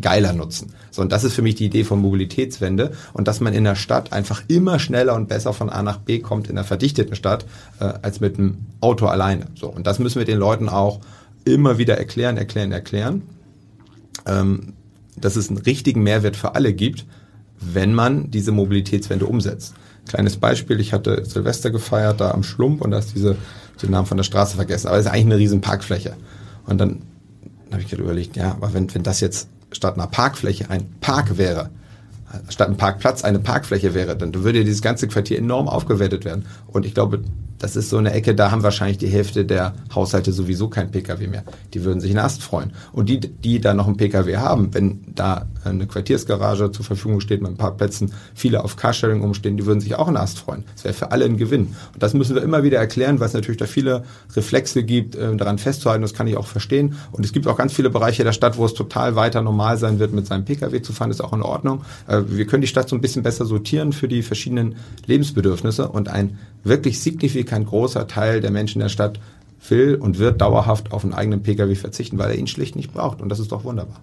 geiler 0.00 0.32
nutzen. 0.32 0.72
So, 0.90 1.02
und 1.02 1.12
das 1.12 1.24
ist 1.24 1.34
für 1.34 1.42
mich 1.42 1.54
die 1.54 1.66
Idee 1.66 1.84
von 1.84 2.00
Mobilitätswende 2.00 2.92
und 3.12 3.28
dass 3.28 3.40
man 3.40 3.52
in 3.52 3.64
der 3.64 3.74
Stadt 3.74 4.12
einfach 4.12 4.42
immer 4.48 4.78
schneller 4.78 5.14
und 5.14 5.28
besser 5.28 5.52
von 5.52 5.68
A 5.68 5.82
nach 5.82 5.98
B 5.98 6.20
kommt 6.20 6.48
in 6.48 6.56
einer 6.56 6.66
verdichteten 6.66 7.14
Stadt 7.14 7.44
äh, 7.78 7.84
als 7.84 8.20
mit 8.20 8.38
einem 8.38 8.58
Auto 8.80 9.06
alleine. 9.06 9.46
So, 9.54 9.68
und 9.68 9.86
das 9.86 9.98
müssen 9.98 10.18
wir 10.18 10.24
den 10.24 10.38
Leuten 10.38 10.68
auch 10.68 11.00
immer 11.44 11.78
wieder 11.78 11.98
erklären, 11.98 12.36
erklären, 12.36 12.72
erklären, 12.72 13.22
ähm, 14.26 14.74
dass 15.16 15.36
es 15.36 15.48
einen 15.48 15.58
richtigen 15.58 16.02
Mehrwert 16.02 16.36
für 16.36 16.54
alle 16.54 16.72
gibt, 16.72 17.04
wenn 17.60 17.94
man 17.94 18.30
diese 18.30 18.52
Mobilitätswende 18.52 19.26
umsetzt. 19.26 19.74
Kleines 20.08 20.36
Beispiel, 20.36 20.80
ich 20.80 20.92
hatte 20.92 21.24
Silvester 21.24 21.70
gefeiert 21.70 22.20
da 22.20 22.32
am 22.32 22.42
Schlump 22.42 22.80
und 22.80 22.90
da 22.90 22.98
ist 22.98 23.14
diese, 23.14 23.36
den 23.80 23.90
Namen 23.90 24.06
von 24.06 24.16
der 24.16 24.24
Straße 24.24 24.56
vergessen, 24.56 24.88
aber 24.88 24.96
es 24.98 25.04
ist 25.04 25.12
eigentlich 25.12 25.26
eine 25.26 25.38
riesen 25.38 25.60
Parkfläche. 25.60 26.16
Und 26.72 26.78
dann 26.78 27.02
habe 27.70 27.82
ich 27.82 27.88
gerade 27.88 28.02
überlegt, 28.02 28.36
ja, 28.36 28.52
aber 28.52 28.72
wenn, 28.72 28.92
wenn 28.94 29.02
das 29.02 29.20
jetzt 29.20 29.48
statt 29.72 29.94
einer 29.94 30.06
Parkfläche 30.06 30.70
ein 30.70 30.90
Park 31.00 31.36
wäre, 31.36 31.70
statt 32.48 32.68
ein 32.68 32.76
Parkplatz 32.76 33.24
eine 33.24 33.38
Parkfläche 33.38 33.94
wäre, 33.94 34.16
dann 34.16 34.34
würde 34.34 34.64
dieses 34.64 34.82
ganze 34.82 35.08
Quartier 35.08 35.38
enorm 35.38 35.68
aufgewertet 35.68 36.24
werden. 36.24 36.46
Und 36.66 36.86
ich 36.86 36.94
glaube, 36.94 37.22
das 37.62 37.76
ist 37.76 37.90
so 37.90 37.96
eine 37.96 38.12
Ecke, 38.12 38.34
da 38.34 38.50
haben 38.50 38.64
wahrscheinlich 38.64 38.98
die 38.98 39.06
Hälfte 39.06 39.44
der 39.44 39.74
Haushalte 39.94 40.32
sowieso 40.32 40.68
kein 40.68 40.90
Pkw 40.90 41.28
mehr. 41.28 41.44
Die 41.72 41.84
würden 41.84 42.00
sich 42.00 42.10
einen 42.10 42.18
Ast 42.18 42.42
freuen. 42.42 42.72
Und 42.92 43.08
die, 43.08 43.20
die 43.20 43.60
da 43.60 43.72
noch 43.72 43.86
einen 43.86 43.96
Pkw 43.96 44.36
haben, 44.38 44.74
wenn 44.74 45.04
da 45.14 45.46
eine 45.64 45.86
Quartiersgarage 45.86 46.72
zur 46.72 46.84
Verfügung 46.84 47.20
steht 47.20 47.40
mit 47.40 47.52
ein 47.52 47.56
paar 47.56 47.76
Plätzen, 47.76 48.12
viele 48.34 48.64
auf 48.64 48.74
Carsharing 48.74 49.22
umstehen, 49.22 49.56
die 49.56 49.64
würden 49.64 49.80
sich 49.80 49.94
auch 49.94 50.08
einen 50.08 50.16
Ast 50.16 50.40
freuen. 50.40 50.64
Das 50.74 50.82
wäre 50.82 50.94
für 50.94 51.12
alle 51.12 51.24
ein 51.24 51.36
Gewinn. 51.36 51.68
Und 51.94 52.02
das 52.02 52.14
müssen 52.14 52.34
wir 52.34 52.42
immer 52.42 52.64
wieder 52.64 52.78
erklären, 52.78 53.20
weil 53.20 53.28
es 53.28 53.32
natürlich 53.32 53.58
da 53.58 53.66
viele 53.66 54.02
Reflexe 54.34 54.82
gibt, 54.82 55.14
äh, 55.14 55.36
daran 55.36 55.58
festzuhalten. 55.58 56.02
Das 56.02 56.14
kann 56.14 56.26
ich 56.26 56.36
auch 56.36 56.48
verstehen. 56.48 56.96
Und 57.12 57.24
es 57.24 57.32
gibt 57.32 57.46
auch 57.46 57.56
ganz 57.56 57.72
viele 57.72 57.90
Bereiche 57.90 58.24
der 58.24 58.32
Stadt, 58.32 58.58
wo 58.58 58.66
es 58.66 58.74
total 58.74 59.14
weiter 59.14 59.40
normal 59.40 59.78
sein 59.78 60.00
wird, 60.00 60.12
mit 60.12 60.26
seinem 60.26 60.44
Pkw 60.44 60.82
zu 60.82 60.92
fahren. 60.92 61.10
Das 61.10 61.18
ist 61.18 61.24
auch 61.24 61.32
in 61.32 61.42
Ordnung. 61.42 61.82
Äh, 62.08 62.21
wir 62.30 62.46
können 62.46 62.60
die 62.60 62.68
Stadt 62.68 62.88
so 62.88 62.96
ein 62.96 63.00
bisschen 63.00 63.22
besser 63.22 63.44
sortieren 63.44 63.92
für 63.92 64.08
die 64.08 64.22
verschiedenen 64.22 64.76
Lebensbedürfnisse 65.06 65.88
und 65.88 66.08
ein 66.08 66.38
wirklich 66.64 67.00
signifikant 67.00 67.66
großer 67.68 68.06
Teil 68.06 68.40
der 68.40 68.50
Menschen 68.50 68.80
in 68.80 68.84
der 68.84 68.88
Stadt 68.88 69.20
will 69.68 69.94
und 69.94 70.18
wird 70.18 70.40
dauerhaft 70.40 70.92
auf 70.92 71.04
einen 71.04 71.14
eigenen 71.14 71.42
Pkw 71.42 71.74
verzichten, 71.74 72.18
weil 72.18 72.30
er 72.30 72.38
ihn 72.38 72.46
schlicht 72.46 72.76
nicht 72.76 72.92
braucht. 72.92 73.20
Und 73.20 73.28
das 73.28 73.38
ist 73.38 73.52
doch 73.52 73.64
wunderbar. 73.64 74.00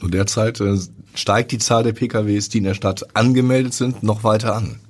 Nur 0.00 0.10
derzeit 0.10 0.60
äh, 0.60 0.78
steigt 1.14 1.52
die 1.52 1.58
Zahl 1.58 1.82
der 1.82 1.92
PKWs, 1.92 2.48
die 2.48 2.58
in 2.58 2.64
der 2.64 2.74
Stadt 2.74 3.14
angemeldet 3.14 3.74
sind, 3.74 4.02
noch 4.02 4.24
weiter 4.24 4.54
an. 4.56 4.80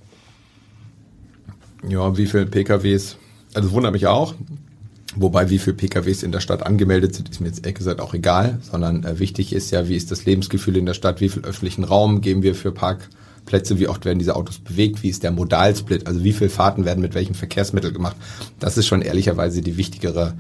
Ja, 1.87 2.17
wie 2.17 2.27
viele 2.27 2.47
PKWs? 2.47 3.17
Also 3.55 3.73
wundert 3.73 3.93
mich 3.93 4.07
auch. 4.07 4.35
Wobei, 5.17 5.51
wie 5.51 5.59
viele 5.59 5.75
PKWs 5.75 6.23
in 6.23 6.31
der 6.31 6.41
Stadt 6.41 6.65
angemeldet 6.65 7.15
sind, 7.15 7.29
ist 7.29 7.41
mir 7.41 7.49
jetzt 7.49 7.61
ehrlich 7.61 7.79
gesagt 7.79 8.01
auch 8.01 8.15
egal, 8.15 8.61
sondern 8.63 9.05
äh, 9.05 9.19
wichtig 9.19 9.53
ist 9.53 9.71
ja, 9.73 9.89
wie 9.89 9.97
ist 9.97 10.11
das 10.11 10.25
Lebensgefühl 10.25 10.77
in 10.77 10.87
der 10.87 10.95
Stadt, 10.95 11.21
wie 11.21 11.29
viel 11.29 11.43
öffentlichen 11.43 11.83
Raum 11.83 12.21
geben 12.21 12.43
wir 12.43 12.55
für 12.55 12.71
Parkplätze, 12.71 13.81
wie 13.81 13.89
oft 13.89 14.05
werden 14.05 14.21
diese 14.21 14.37
Autos 14.37 14.59
bewegt, 14.59 15.03
wie 15.03 15.09
ist 15.09 15.25
der 15.25 15.33
Modalsplit, 15.33 16.07
also 16.07 16.23
wie 16.23 16.33
viele 16.33 16.51
Fahrten 16.51 16.85
werden 16.85 17.01
mit 17.01 17.15
welchem 17.15 17.35
Verkehrsmittel 17.35 17.93
gemacht. 17.93 18.17
Das 18.61 18.79
ist 18.79 18.87
schon 18.87 19.03
ehrlicherweise 19.03 19.63
die 19.63 19.77
wichtigere 19.77 20.35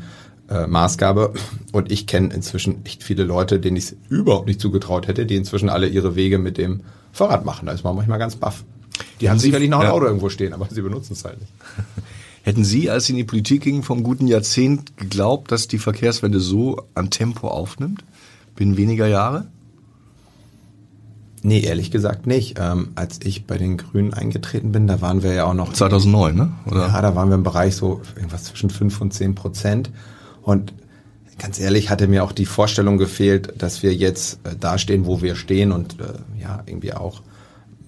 äh, 0.48 0.68
Maßgabe. 0.68 1.33
Und 1.72 1.90
ich 1.90 2.06
kenne 2.06 2.33
inzwischen 2.33 2.85
echt 2.85 3.02
viele 3.02 3.24
Leute, 3.24 3.59
denen 3.59 3.76
ich 3.76 3.85
es 3.85 3.96
überhaupt 4.09 4.46
nicht 4.46 4.61
zugetraut 4.61 5.09
hätte, 5.09 5.26
die 5.26 5.37
inzwischen 5.37 5.68
alle 5.68 5.88
ihre 5.88 6.14
Wege 6.14 6.38
mit 6.38 6.59
dem 6.59 6.83
Fahrrad 7.12 7.44
machen. 7.44 7.66
Da 7.66 7.72
ist 7.72 7.83
man 7.83 7.96
manchmal 7.96 8.20
ganz 8.20 8.37
baff. 8.37 8.64
Die 9.20 9.30
haben 9.30 9.38
sicherlich 9.38 9.68
noch 9.68 9.80
ein 9.80 9.88
Auto 9.88 10.06
irgendwo 10.06 10.28
stehen, 10.28 10.52
aber 10.52 10.68
sie 10.70 10.83
benutzen 10.83 11.14
es 11.14 11.24
halt 11.24 11.40
nicht. 11.40 11.52
Hätten 12.42 12.64
Sie, 12.64 12.88
als 12.88 13.07
Sie 13.07 13.12
in 13.12 13.18
die 13.18 13.24
Politik 13.24 13.62
gingen, 13.62 13.83
vom 13.83 14.03
guten 14.03 14.26
Jahrzehnt 14.26 14.96
geglaubt, 14.96 15.53
dass 15.53 15.68
die 15.68 15.79
Verkehrswende 15.79 16.40
so 16.40 16.83
an 16.94 17.11
Tempo 17.11 17.48
aufnimmt? 17.48 18.05
Binnen 18.57 18.76
weniger 18.76 19.07
Jahre? 19.07 19.46
Nee, 21.42 21.61
ehrlich 21.61 21.90
gesagt 21.90 22.26
nicht. 22.26 22.59
Ähm, 22.59 22.88
als 22.94 23.20
ich 23.22 23.46
bei 23.46 23.57
den 23.57 23.76
Grünen 23.76 24.12
eingetreten 24.12 24.72
bin, 24.72 24.87
da 24.87 25.00
waren 25.00 25.22
wir 25.22 25.33
ja 25.33 25.44
auch 25.44 25.55
noch... 25.55 25.72
2009, 25.72 26.35
ne? 26.35 26.53
Oder? 26.66 26.88
Ja, 26.88 27.00
da 27.00 27.14
waren 27.14 27.29
wir 27.29 27.37
im 27.37 27.42
Bereich 27.42 27.76
so 27.76 28.03
irgendwas 28.14 28.44
zwischen 28.44 28.68
5 28.68 29.00
und 29.00 29.14
10 29.14 29.35
Prozent. 29.35 29.90
Und 30.42 30.74
ganz 31.38 31.59
ehrlich 31.59 31.88
hatte 31.88 32.09
mir 32.09 32.24
auch 32.24 32.33
die 32.33 32.46
Vorstellung 32.46 32.98
gefehlt, 32.98 33.55
dass 33.57 33.83
wir 33.83 33.94
jetzt 33.94 34.40
äh, 34.44 34.55
da 34.59 34.76
stehen, 34.76 35.07
wo 35.07 35.22
wir 35.22 35.35
stehen 35.35 35.72
und 35.72 35.98
äh, 36.00 36.40
ja, 36.40 36.62
irgendwie 36.66 36.92
auch 36.92 37.22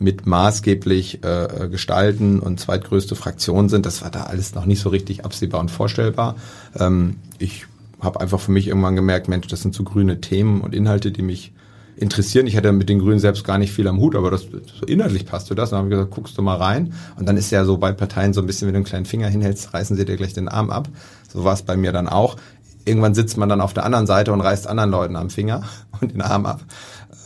mit 0.03 0.27
maßgeblich 0.27 1.25
äh, 1.25 1.69
gestalten 1.71 2.41
und 2.41 2.61
zweitgrößte 2.61 3.15
Fraktion 3.15 3.69
sind. 3.69 3.87
Das 3.87 4.03
war 4.03 4.11
da 4.11 4.25
alles 4.25 4.55
noch 4.55 4.67
nicht 4.67 4.81
so 4.81 4.89
richtig 4.89 5.25
absehbar 5.25 5.61
und 5.61 5.71
vorstellbar. 5.71 6.37
Ähm, 6.79 7.17
ich 7.39 7.67
habe 8.01 8.21
einfach 8.21 8.41
für 8.41 8.51
mich 8.51 8.67
irgendwann 8.67 8.97
gemerkt, 8.97 9.29
Mensch, 9.29 9.47
das 9.47 9.63
sind 9.63 9.75
so 9.75 9.85
grüne 9.85 10.21
Themen 10.21 10.61
und 10.61 10.75
Inhalte, 10.75 11.13
die 11.13 11.23
mich 11.23 11.53
interessieren. 11.97 12.47
Ich 12.47 12.57
hatte 12.57 12.73
mit 12.73 12.89
den 12.89 12.99
Grünen 12.99 13.21
selbst 13.21 13.45
gar 13.45 13.59
nicht 13.59 13.73
viel 13.73 13.87
am 13.87 13.99
Hut, 13.99 14.17
aber 14.17 14.31
das 14.31 14.43
so 14.43 14.87
inhaltlich 14.87 15.27
passte 15.27 15.55
das. 15.55 15.71
Dann 15.71 15.79
habe 15.79 15.89
ich 15.89 15.93
gesagt, 15.93 16.11
guckst 16.11 16.37
du 16.37 16.43
mal 16.43 16.57
rein. 16.57 16.95
Und 17.17 17.29
dann 17.29 17.37
ist 17.37 17.51
ja 17.51 17.65
so 17.65 17.79
bei 17.79 17.93
Parteien 17.93 18.33
so 18.33 18.41
ein 18.41 18.47
bisschen, 18.47 18.67
wenn 18.67 18.75
du 18.75 18.79
einen 18.79 18.85
kleinen 18.85 19.07
Finger 19.07 19.29
hinhältst, 19.29 19.73
reißen 19.73 19.97
sie 19.97 20.05
dir 20.05 20.17
gleich 20.17 20.33
den 20.33 20.49
Arm 20.49 20.71
ab. 20.71 20.89
So 21.33 21.45
war 21.45 21.55
es 21.55 21.63
bei 21.63 21.77
mir 21.77 21.93
dann 21.93 22.09
auch. 22.09 22.37
Irgendwann 22.85 23.15
sitzt 23.15 23.37
man 23.37 23.49
dann 23.49 23.61
auf 23.61 23.75
der 23.75 23.85
anderen 23.85 24.07
Seite 24.07 24.33
und 24.33 24.41
reißt 24.41 24.67
anderen 24.67 24.91
Leuten 24.91 25.17
am 25.17 25.31
Finger 25.31 25.63
und 26.01 26.13
den 26.13 26.23
Arm 26.23 26.47
ab. 26.47 26.65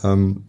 Ähm, 0.03 0.43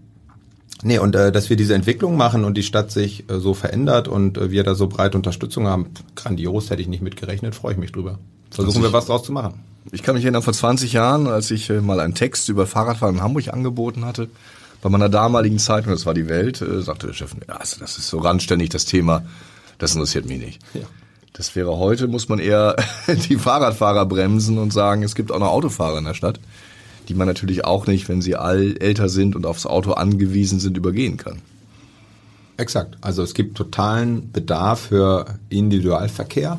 Nee, 0.83 0.99
und 0.99 1.17
äh, 1.17 1.33
dass 1.33 1.51
wir 1.51 1.57
diese 1.57 1.75
Entwicklung 1.75 2.17
machen 2.17 2.45
und 2.45 2.55
die 2.57 2.63
Stadt 2.63 2.91
sich 2.93 3.29
äh, 3.29 3.41
so 3.41 3.55
verändert 3.55 4.07
und 4.07 4.39
äh, 4.39 4.51
wir 4.51 4.63
da 4.63 4.75
so 4.75 4.87
breite 4.87 5.17
Unterstützung 5.17 5.67
haben, 5.67 5.91
grandios, 6.15 6.71
hätte 6.71 6.83
ich 6.83 6.89
nicht 6.89 7.03
mitgerechnet, 7.03 7.55
freue 7.55 7.73
ich 7.73 7.79
mich 7.79 7.93
drüber. 7.93 8.19
Versuchen 8.51 8.83
wir 8.83 8.93
was 8.93 9.07
draus 9.07 9.25
zu 9.25 9.33
machen. 9.33 9.65
Ich 9.91 10.03
kann 10.03 10.15
mich 10.15 10.25
erinnern, 10.25 10.43
vor 10.43 10.53
20 10.53 10.93
Jahren, 10.93 11.27
als 11.27 11.51
ich 11.51 11.69
äh, 11.71 11.81
mal 11.81 11.99
einen 11.99 12.15
Text 12.15 12.49
über 12.49 12.67
Fahrradfahren 12.67 13.17
in 13.17 13.23
Hamburg 13.23 13.49
angeboten 13.53 14.05
hatte, 14.05 14.29
bei 14.81 14.89
meiner 14.89 15.09
damaligen 15.09 15.59
Zeitung, 15.59 15.91
das 15.91 16.07
war 16.07 16.15
die 16.15 16.29
Welt, 16.29 16.63
äh, 16.63 16.81
sagte 16.83 17.09
der 17.09 17.15
Chef, 17.15 17.35
ja, 17.49 17.57
also 17.57 17.81
das 17.81 17.99
ist 17.99 18.09
so 18.09 18.19
randständig 18.19 18.69
das 18.69 18.85
Thema, 18.85 19.25
das 19.79 19.95
interessiert 19.95 20.27
mich 20.27 20.39
nicht. 20.39 20.61
Ja. 20.75 20.83
Das 21.33 21.57
wäre 21.57 21.77
heute, 21.79 22.07
muss 22.07 22.29
man 22.29 22.39
eher 22.39 22.77
die 23.29 23.37
Fahrradfahrer 23.37 24.07
bremsen 24.07 24.59
und 24.59 24.73
sagen, 24.73 25.03
es 25.03 25.17
gibt 25.17 25.33
auch 25.33 25.41
noch 25.41 25.49
Autofahrer 25.49 25.99
in 25.99 26.05
der 26.05 26.15
Stadt 26.15 26.39
die 27.09 27.15
man 27.15 27.27
natürlich 27.27 27.65
auch 27.65 27.87
nicht, 27.87 28.09
wenn 28.09 28.21
sie 28.21 28.37
all 28.37 28.77
älter 28.79 29.09
sind 29.09 29.35
und 29.35 29.47
aufs 29.47 29.67
Auto 29.67 29.93
angewiesen 29.93 30.61
sind, 30.61 30.77
übergehen 30.77 31.17
kann. 31.17 31.41
Exakt. 32.59 32.99
Also 33.01 33.23
es 33.23 33.35
gibt 33.35 33.57
totalen 33.57 34.33
Bedarf 34.33 34.81
für 34.89 35.27
Individualverkehr 35.49 36.59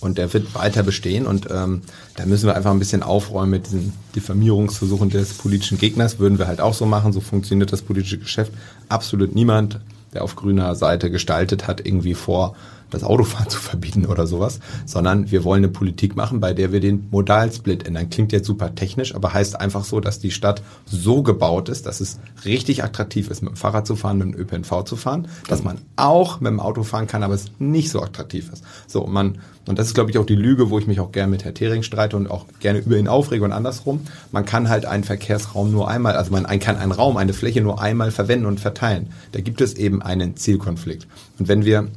und 0.00 0.18
der 0.18 0.32
wird 0.32 0.54
weiter 0.54 0.82
bestehen 0.82 1.26
und 1.26 1.48
ähm, 1.50 1.82
da 2.16 2.24
müssen 2.26 2.46
wir 2.46 2.56
einfach 2.56 2.70
ein 2.70 2.78
bisschen 2.78 3.02
aufräumen 3.02 3.50
mit 3.50 3.66
diesen 3.66 3.92
Diffamierungsversuchen 4.14 5.10
des 5.10 5.34
politischen 5.34 5.78
Gegners. 5.78 6.18
Würden 6.18 6.38
wir 6.38 6.46
halt 6.46 6.60
auch 6.60 6.74
so 6.74 6.86
machen, 6.86 7.12
so 7.12 7.20
funktioniert 7.20 7.72
das 7.72 7.82
politische 7.82 8.18
Geschäft. 8.18 8.52
Absolut 8.88 9.34
niemand, 9.34 9.78
der 10.14 10.24
auf 10.24 10.36
grüner 10.36 10.74
Seite 10.74 11.10
gestaltet 11.10 11.66
hat, 11.66 11.84
irgendwie 11.84 12.14
vor, 12.14 12.56
das 12.90 13.04
Autofahren 13.04 13.48
zu 13.48 13.58
verbieten 13.58 14.06
oder 14.06 14.26
sowas, 14.26 14.60
sondern 14.84 15.30
wir 15.30 15.44
wollen 15.44 15.64
eine 15.64 15.72
Politik 15.72 16.16
machen, 16.16 16.40
bei 16.40 16.52
der 16.52 16.72
wir 16.72 16.80
den 16.80 17.08
Modalsplit 17.10 17.86
ändern. 17.86 18.10
Klingt 18.10 18.32
jetzt 18.32 18.46
super 18.46 18.74
technisch, 18.74 19.14
aber 19.14 19.32
heißt 19.32 19.60
einfach 19.60 19.84
so, 19.84 20.00
dass 20.00 20.18
die 20.18 20.30
Stadt 20.30 20.62
so 20.84 21.22
gebaut 21.22 21.68
ist, 21.68 21.86
dass 21.86 22.00
es 22.00 22.18
richtig 22.44 22.84
attraktiv 22.84 23.30
ist, 23.30 23.42
mit 23.42 23.52
dem 23.52 23.56
Fahrrad 23.56 23.86
zu 23.86 23.96
fahren, 23.96 24.18
mit 24.18 24.28
dem 24.28 24.40
ÖPNV 24.40 24.84
zu 24.84 24.96
fahren, 24.96 25.28
dass 25.48 25.64
man 25.64 25.78
auch 25.96 26.40
mit 26.40 26.50
dem 26.50 26.60
Auto 26.60 26.82
fahren 26.82 27.06
kann, 27.06 27.22
aber 27.22 27.34
es 27.34 27.46
nicht 27.58 27.90
so 27.90 28.02
attraktiv 28.02 28.50
ist. 28.52 28.64
So, 28.86 29.02
und 29.02 29.12
man, 29.12 29.38
und 29.66 29.78
das 29.78 29.88
ist, 29.88 29.94
glaube 29.94 30.10
ich, 30.10 30.18
auch 30.18 30.26
die 30.26 30.36
Lüge, 30.36 30.70
wo 30.70 30.78
ich 30.78 30.86
mich 30.86 31.00
auch 31.00 31.12
gerne 31.12 31.30
mit 31.30 31.44
Herr 31.44 31.54
Thering 31.54 31.82
streite 31.82 32.16
und 32.16 32.30
auch 32.30 32.46
gerne 32.60 32.78
über 32.78 32.96
ihn 32.96 33.08
aufrege 33.08 33.44
und 33.44 33.52
andersrum. 33.52 34.00
Man 34.32 34.44
kann 34.44 34.68
halt 34.68 34.86
einen 34.86 35.04
Verkehrsraum 35.04 35.72
nur 35.72 35.88
einmal, 35.88 36.14
also 36.14 36.30
man 36.30 36.46
kann 36.60 36.76
einen 36.76 36.92
Raum, 36.92 37.16
eine 37.16 37.32
Fläche 37.32 37.60
nur 37.60 37.80
einmal 37.80 38.10
verwenden 38.10 38.46
und 38.46 38.60
verteilen. 38.60 39.08
Da 39.32 39.40
gibt 39.40 39.60
es 39.60 39.74
eben 39.74 40.02
einen 40.02 40.36
Zielkonflikt. 40.36 41.06
Und 41.38 41.48
wenn 41.48 41.64
wir 41.64 41.88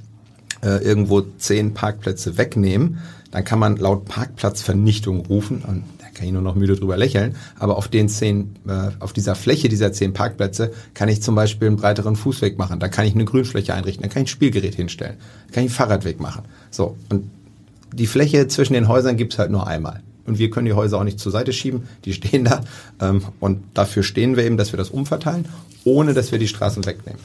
äh, 0.64 0.84
irgendwo 0.84 1.22
zehn 1.38 1.74
Parkplätze 1.74 2.38
wegnehmen, 2.38 3.00
dann 3.32 3.44
kann 3.44 3.60
man 3.60 3.78
laut 3.78 4.06
Parkplatzvernichtung 4.06 5.26
rufen, 5.26 5.64
und 5.68 5.84
da 6.00 6.06
kann 6.14 6.26
ich 6.26 6.32
nur 6.32 6.42
noch 6.42 6.56
müde 6.56 6.76
drüber 6.76 6.98
lächeln, 6.98 7.36
aber 7.58 7.78
auf 7.78 7.88
den 7.88 8.10
zehn, 8.10 8.56
äh, 8.68 8.90
auf 9.00 9.14
dieser 9.14 9.36
Fläche 9.36 9.70
dieser 9.70 9.92
zehn 9.94 10.14
Parkplätze 10.14 10.72
kann 10.94 11.10
ich 11.10 11.22
zum 11.22 11.36
Beispiel 11.36 11.68
einen 11.68 11.78
breiteren 11.78 12.16
Fußweg 12.16 12.58
machen, 12.58 12.80
da 12.80 12.88
kann 12.88 13.06
ich 13.06 13.14
eine 13.14 13.26
Grünfläche 13.26 13.74
einrichten, 13.74 14.04
da 14.04 14.10
kann 14.10 14.24
ich 14.24 14.30
ein 14.30 14.34
Spielgerät 14.34 14.76
hinstellen, 14.76 15.18
da 15.48 15.54
kann 15.54 15.64
ich 15.64 15.70
einen 15.70 15.76
Fahrradweg 15.76 16.20
machen. 16.20 16.44
So, 16.72 16.98
und 17.10 17.30
die 17.94 18.08
Fläche 18.08 18.48
zwischen 18.48 18.74
den 18.74 18.88
Häusern 18.88 19.18
gibt's 19.18 19.40
halt 19.40 19.52
nur 19.52 19.68
einmal. 19.68 20.02
Und 20.26 20.38
wir 20.38 20.52
können 20.52 20.68
die 20.68 20.74
Häuser 20.74 21.00
auch 21.00 21.04
nicht 21.04 21.20
zur 21.20 21.32
Seite 21.32 21.54
schieben, 21.54 21.88
die 22.06 22.14
stehen 22.14 22.46
da. 22.46 22.62
Ähm, 23.02 23.24
und 23.40 23.64
dafür 23.74 24.04
stehen 24.04 24.38
wir 24.38 24.44
eben, 24.44 24.58
dass 24.58 24.72
wir 24.72 24.78
das 24.78 24.92
umverteilen, 24.92 25.46
ohne 25.86 26.14
dass 26.14 26.32
wir 26.32 26.38
die 26.38 26.48
Straßen 26.48 26.86
wegnehmen 26.86 27.20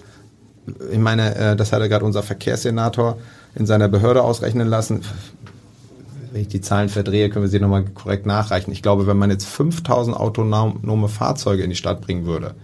ich 0.91 0.99
meine, 0.99 1.35
äh, 1.35 1.57
das 1.57 1.73
hatte 1.73 1.89
gerade 1.89 2.05
unser 2.05 2.23
Verkehrssenator 2.23 3.19
in 3.55 3.67
seiner 3.67 3.89
Behörde 3.89 4.23
ausrechnen 4.23 4.69
lassen. 4.69 5.03
Wenn 6.33 6.43
ich 6.43 6.49
die 6.49 6.61
Zahlen 6.61 6.89
verdrehe, 6.89 7.31
können 7.31 7.45
wir 7.45 7.51
sie 7.51 7.61
nochmal 7.61 7.85
korrekt 7.85 8.27
nachreichen. 8.27 8.73
Ich 8.73 8.83
glaube, 8.83 9.07
wenn 9.07 9.17
man 9.17 9.31
jetzt 9.31 9.47
5000 9.47 10.17
autonome 10.17 11.09
Fahrzeuge 11.09 11.63
in 11.63 11.71
die 11.71 11.77
Stadt 11.77 12.01
bringen 12.01 12.27
würde, 12.27 12.55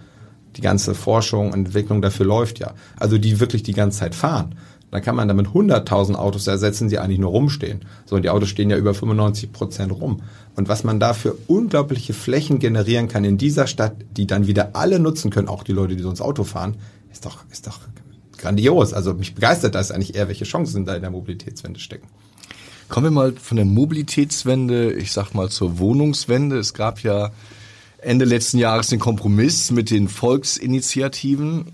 die 0.57 0.61
ganze 0.61 0.93
Forschung 0.93 1.47
und 1.47 1.67
Entwicklung 1.67 2.01
dafür 2.01 2.25
läuft 2.25 2.59
ja, 2.59 2.73
also 2.97 3.17
die 3.17 3.39
wirklich 3.39 3.63
die 3.63 3.73
ganze 3.73 3.99
Zeit 3.99 4.15
fahren, 4.15 4.55
dann 4.91 5.01
kann 5.01 5.15
man 5.15 5.29
damit 5.29 5.47
100.000 5.47 6.15
Autos 6.15 6.47
ersetzen, 6.47 6.89
die 6.89 6.99
eigentlich 6.99 7.19
nur 7.19 7.31
rumstehen. 7.31 7.85
So, 8.05 8.17
und 8.17 8.23
die 8.23 8.29
Autos 8.29 8.49
stehen 8.49 8.69
ja 8.69 8.75
über 8.75 8.93
95 8.93 9.53
Prozent 9.53 9.93
rum. 9.93 10.21
Und 10.57 10.67
was 10.67 10.83
man 10.83 10.99
da 10.99 11.13
für 11.13 11.37
unglaubliche 11.47 12.11
Flächen 12.11 12.59
generieren 12.59 13.07
kann 13.07 13.23
in 13.23 13.37
dieser 13.37 13.67
Stadt, 13.67 13.95
die 14.17 14.27
dann 14.27 14.47
wieder 14.47 14.71
alle 14.73 14.99
nutzen 14.99 15.31
können, 15.31 15.47
auch 15.47 15.63
die 15.63 15.71
Leute, 15.71 15.95
die 15.95 16.03
sonst 16.03 16.19
Auto 16.19 16.43
fahren, 16.43 16.75
ist 17.11 17.25
doch, 17.25 17.43
ist 17.51 17.67
doch 17.67 17.79
grandios. 18.37 18.93
Also 18.93 19.13
mich 19.13 19.35
begeistert 19.35 19.75
das 19.75 19.91
eigentlich 19.91 20.15
eher, 20.15 20.27
welche 20.27 20.45
Chancen 20.45 20.85
da 20.85 20.95
in 20.95 21.01
der 21.01 21.11
Mobilitätswende 21.11 21.79
stecken. 21.79 22.07
Kommen 22.89 23.05
wir 23.05 23.11
mal 23.11 23.33
von 23.33 23.55
der 23.55 23.65
Mobilitätswende, 23.65 24.93
ich 24.93 25.13
sag 25.13 25.33
mal 25.33 25.49
zur 25.49 25.79
Wohnungswende. 25.79 26.57
Es 26.57 26.73
gab 26.73 27.01
ja 27.03 27.31
Ende 27.99 28.25
letzten 28.25 28.57
Jahres 28.57 28.87
den 28.87 28.99
Kompromiss 28.99 29.71
mit 29.71 29.91
den 29.91 30.07
Volksinitiativen, 30.07 31.71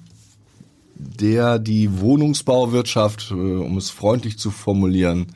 der 0.93 1.57
die 1.57 1.99
Wohnungsbauwirtschaft, 1.99 3.31
äh, 3.31 3.33
um 3.33 3.77
es 3.77 3.89
freundlich 3.89 4.37
zu 4.37 4.51
formulieren, 4.51 5.27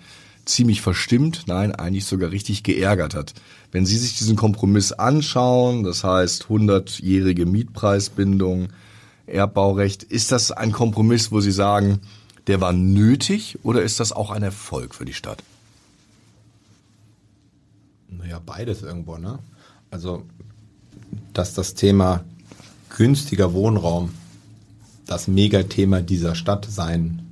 ziemlich 0.45 0.81
verstimmt, 0.81 1.43
nein, 1.47 1.73
eigentlich 1.73 2.05
sogar 2.05 2.31
richtig 2.31 2.63
geärgert 2.63 3.15
hat. 3.15 3.33
Wenn 3.71 3.85
Sie 3.85 3.97
sich 3.97 4.17
diesen 4.17 4.35
Kompromiss 4.35 4.91
anschauen, 4.91 5.83
das 5.83 6.03
heißt 6.03 6.45
100-jährige 6.45 7.45
Mietpreisbindung, 7.45 8.69
Erbbaurecht. 9.32 10.04
Ist 10.04 10.32
das 10.32 10.52
ein 10.52 10.72
Kompromiss, 10.72 11.32
wo 11.32 11.41
Sie 11.41 11.52
sagen, 11.52 12.00
der 12.48 12.62
war 12.62 12.74
nötig 12.74 13.60
oder 13.63 13.82
ist 13.82 14.00
das 14.00 14.12
auch 14.12 14.32
ein 14.32 14.44
Erfolg 14.44 14.96
für 14.96 15.06
die 15.06 15.13
Stadt? 15.13 15.44
Naja, 18.10 18.41
beides 18.46 18.82
irgendwo, 18.82 19.17
ne? 19.17 19.39
Also, 19.89 20.24
dass 21.34 21.54
das 21.54 21.74
Thema 21.74 22.24
günstiger 22.89 23.54
Wohnraum 23.54 24.12
das 25.06 25.28
Megathema 25.28 26.02
dieser 26.02 26.36
Stadt 26.36 26.65
sein 26.70 27.26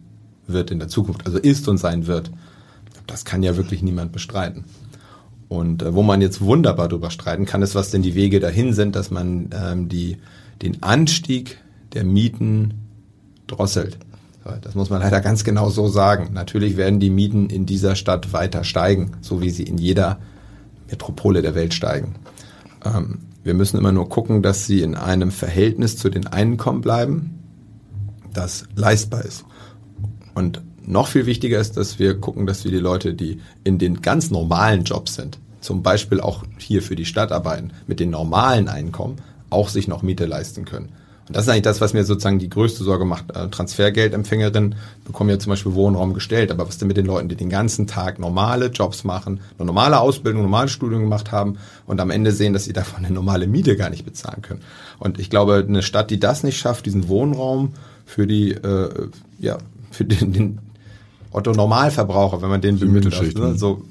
wird 0.48 0.72
in 0.72 0.80
der 0.80 0.88
Zukunft, 0.90 1.26
also 1.26 1.38
ist 1.38 1.68
und 1.68 1.78
sein 1.78 2.08
wird, 2.08 2.32
das 3.08 3.26
kann 3.26 3.44
ja 3.44 3.56
wirklich 3.56 3.82
niemand 3.82 4.12
bestreiten. 4.12 4.66
Und 5.48 5.82
äh, 5.82 5.94
wo 5.94 6.04
man 6.04 6.22
jetzt 6.22 6.42
wunderbar 6.42 6.88
drüber 6.88 7.10
streiten 7.10 7.46
kann, 7.46 7.62
ist, 7.62 7.76
was 7.76 7.90
denn 7.90 8.02
die 8.02 8.16
Wege 8.16 8.40
dahin 8.40 8.74
sind, 8.74 8.96
dass 8.96 9.12
man 9.12 9.50
ähm, 9.52 9.90
die, 9.90 10.18
den 10.62 10.84
Anstieg 10.84 11.58
der 11.94 12.04
Mieten 12.04 12.74
drosselt. 13.48 13.98
Das 14.62 14.76
muss 14.76 14.90
man 14.90 15.02
leider 15.02 15.22
ganz 15.22 15.44
genau 15.44 15.70
so 15.70 15.88
sagen. 15.88 16.30
Natürlich 16.34 16.78
werden 16.78 17.00
die 17.00 17.10
Mieten 17.10 17.50
in 17.50 17.66
dieser 17.66 17.96
Stadt 17.96 18.34
weiter 18.34 18.64
steigen, 18.64 19.12
so 19.22 19.42
wie 19.42 19.50
sie 19.50 19.64
in 19.64 19.78
jeder 19.78 20.20
Metropole 20.90 21.42
der 21.42 21.56
Welt 21.56 21.74
steigen. 21.74 22.16
Ähm, 22.84 23.20
wir 23.44 23.54
müssen 23.54 23.78
immer 23.78 23.92
nur 23.92 24.10
gucken, 24.10 24.42
dass 24.42 24.66
sie 24.66 24.82
in 24.82 24.96
einem 24.96 25.32
Verhältnis 25.32 25.98
zu 25.98 26.10
den 26.10 26.28
Einkommen 26.28 26.82
bleiben, 26.82 27.40
das 28.34 28.66
leistbar 28.76 29.24
ist. 29.24 29.46
Und 30.36 30.62
noch 30.86 31.08
viel 31.08 31.26
wichtiger 31.26 31.60
ist, 31.60 31.78
dass 31.78 32.00
wir 32.00 32.20
gucken, 32.20 32.48
dass 32.48 32.64
wir 32.64 32.72
die 32.72 32.78
Leute, 32.78 33.14
die 33.14 33.42
in 33.64 33.78
den 33.78 34.02
ganz 34.02 34.32
normalen 34.32 34.84
Jobs 34.84 35.16
sind, 35.16 35.38
zum 35.62 35.84
Beispiel 35.84 36.20
auch 36.20 36.44
hier 36.58 36.82
für 36.82 36.96
die 36.96 37.06
Stadt 37.06 37.32
arbeiten, 37.32 37.72
mit 37.88 38.00
den 38.00 38.10
normalen 38.10 38.68
Einkommen, 38.68 39.18
auch 39.50 39.70
sich 39.70 39.88
noch 39.88 40.02
Miete 40.02 40.26
leisten 40.26 40.66
können. 40.66 40.90
Und 41.30 41.36
das 41.36 41.44
ist 41.46 41.50
eigentlich 41.50 41.62
das, 41.62 41.80
was 41.80 41.94
mir 41.94 42.04
sozusagen 42.04 42.40
die 42.40 42.50
größte 42.50 42.84
Sorge 42.84 43.06
macht. 43.06 43.30
Äh, 43.36 43.50
Transfergeldempfängerinnen 43.50 44.74
bekommen 45.06 45.30
ja 45.30 45.38
zum 45.38 45.52
Beispiel 45.52 45.76
Wohnraum 45.76 46.16
gestellt, 46.16 46.50
aber 46.50 46.68
was 46.68 46.80
denn 46.80 46.88
mit 46.88 46.98
den 46.98 47.06
Leuten, 47.06 47.30
die 47.30 47.36
den 47.36 47.52
ganzen 47.52 47.86
Tag 47.86 48.18
normale 48.18 48.68
Jobs 48.68 49.04
machen, 49.04 49.40
eine 49.60 49.68
normale 49.68 50.00
Ausbildung, 50.00 50.42
normale 50.42 50.70
Studium 50.70 51.02
gemacht 51.02 51.32
haben 51.32 51.60
und 51.86 52.02
am 52.02 52.10
Ende 52.10 52.32
sehen, 52.32 52.54
dass 52.54 52.66
sie 52.66 52.74
davon 52.74 53.06
eine 53.06 53.14
normale 53.14 53.46
Miete 53.46 53.78
gar 53.78 53.92
nicht 53.92 54.06
bezahlen 54.06 54.42
können. 54.42 54.62
Und 54.98 55.20
ich 55.20 55.30
glaube, 55.30 55.64
eine 55.68 55.84
Stadt, 55.84 56.10
die 56.10 56.20
das 56.20 56.44
nicht 56.44 56.58
schafft, 56.58 56.88
diesen 56.88 57.08
Wohnraum 57.08 57.74
für 58.08 58.26
die, 58.26 58.54
äh, 58.54 58.90
ja, 59.38 59.60
für 59.92 60.06
den, 60.06 60.34
den 60.34 60.60
Otto 61.32 61.52
Normalverbraucher, 61.52 62.42
wenn 62.42 62.50
man 62.50 62.62
den 62.62 62.80
bemüht, 62.80 63.06
ne? 63.38 63.56
so 63.56 63.84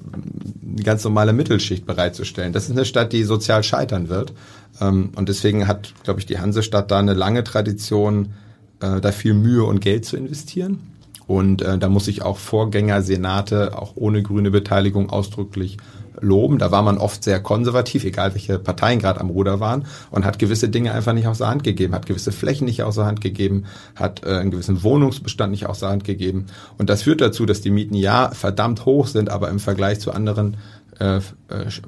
die 0.78 0.82
ganz 0.82 1.04
normale 1.04 1.32
Mittelschicht 1.32 1.86
bereitzustellen. 1.86 2.52
Das 2.52 2.64
ist 2.64 2.72
eine 2.72 2.84
Stadt, 2.84 3.12
die 3.12 3.24
sozial 3.24 3.62
scheitern 3.62 4.08
wird. 4.08 4.32
Ähm, 4.80 5.10
und 5.16 5.28
deswegen 5.28 5.66
hat, 5.66 5.92
glaube 6.04 6.20
ich, 6.20 6.26
die 6.26 6.38
Hansestadt 6.38 6.90
da 6.90 6.98
eine 6.98 7.14
lange 7.14 7.44
Tradition, 7.44 8.34
äh, 8.80 9.00
da 9.00 9.12
viel 9.12 9.34
Mühe 9.34 9.64
und 9.64 9.80
Geld 9.80 10.04
zu 10.04 10.16
investieren. 10.16 10.80
Und 11.26 11.62
äh, 11.62 11.78
da 11.78 11.88
muss 11.88 12.08
ich 12.08 12.22
auch 12.22 12.38
Vorgänger, 12.38 13.02
Senate, 13.02 13.78
auch 13.78 13.92
ohne 13.96 14.22
grüne 14.22 14.50
Beteiligung 14.50 15.10
ausdrücklich 15.10 15.76
loben. 16.20 16.58
Da 16.58 16.70
war 16.70 16.82
man 16.82 16.98
oft 16.98 17.24
sehr 17.24 17.40
konservativ, 17.40 18.04
egal 18.04 18.34
welche 18.34 18.58
Parteien 18.58 18.98
gerade 18.98 19.20
am 19.20 19.30
Ruder 19.30 19.60
waren, 19.60 19.84
und 20.10 20.24
hat 20.24 20.38
gewisse 20.38 20.68
Dinge 20.68 20.92
einfach 20.92 21.12
nicht 21.12 21.26
aus 21.26 21.38
der 21.38 21.48
Hand 21.48 21.64
gegeben, 21.64 21.94
hat 21.94 22.06
gewisse 22.06 22.32
Flächen 22.32 22.66
nicht 22.66 22.82
aus 22.82 22.96
der 22.96 23.06
Hand 23.06 23.20
gegeben, 23.20 23.64
hat 23.96 24.24
äh, 24.24 24.36
einen 24.36 24.50
gewissen 24.50 24.82
Wohnungsbestand 24.82 25.50
nicht 25.50 25.66
aus 25.66 25.80
der 25.80 25.90
Hand 25.90 26.04
gegeben. 26.04 26.46
Und 26.76 26.90
das 26.90 27.02
führt 27.02 27.20
dazu, 27.20 27.46
dass 27.46 27.60
die 27.60 27.70
Mieten 27.70 27.94
ja 27.94 28.30
verdammt 28.30 28.84
hoch 28.84 29.06
sind, 29.06 29.30
aber 29.30 29.48
im 29.48 29.58
Vergleich 29.58 30.00
zu 30.00 30.12
anderen 30.12 30.56
äh, 30.98 31.16
äh, 31.16 31.20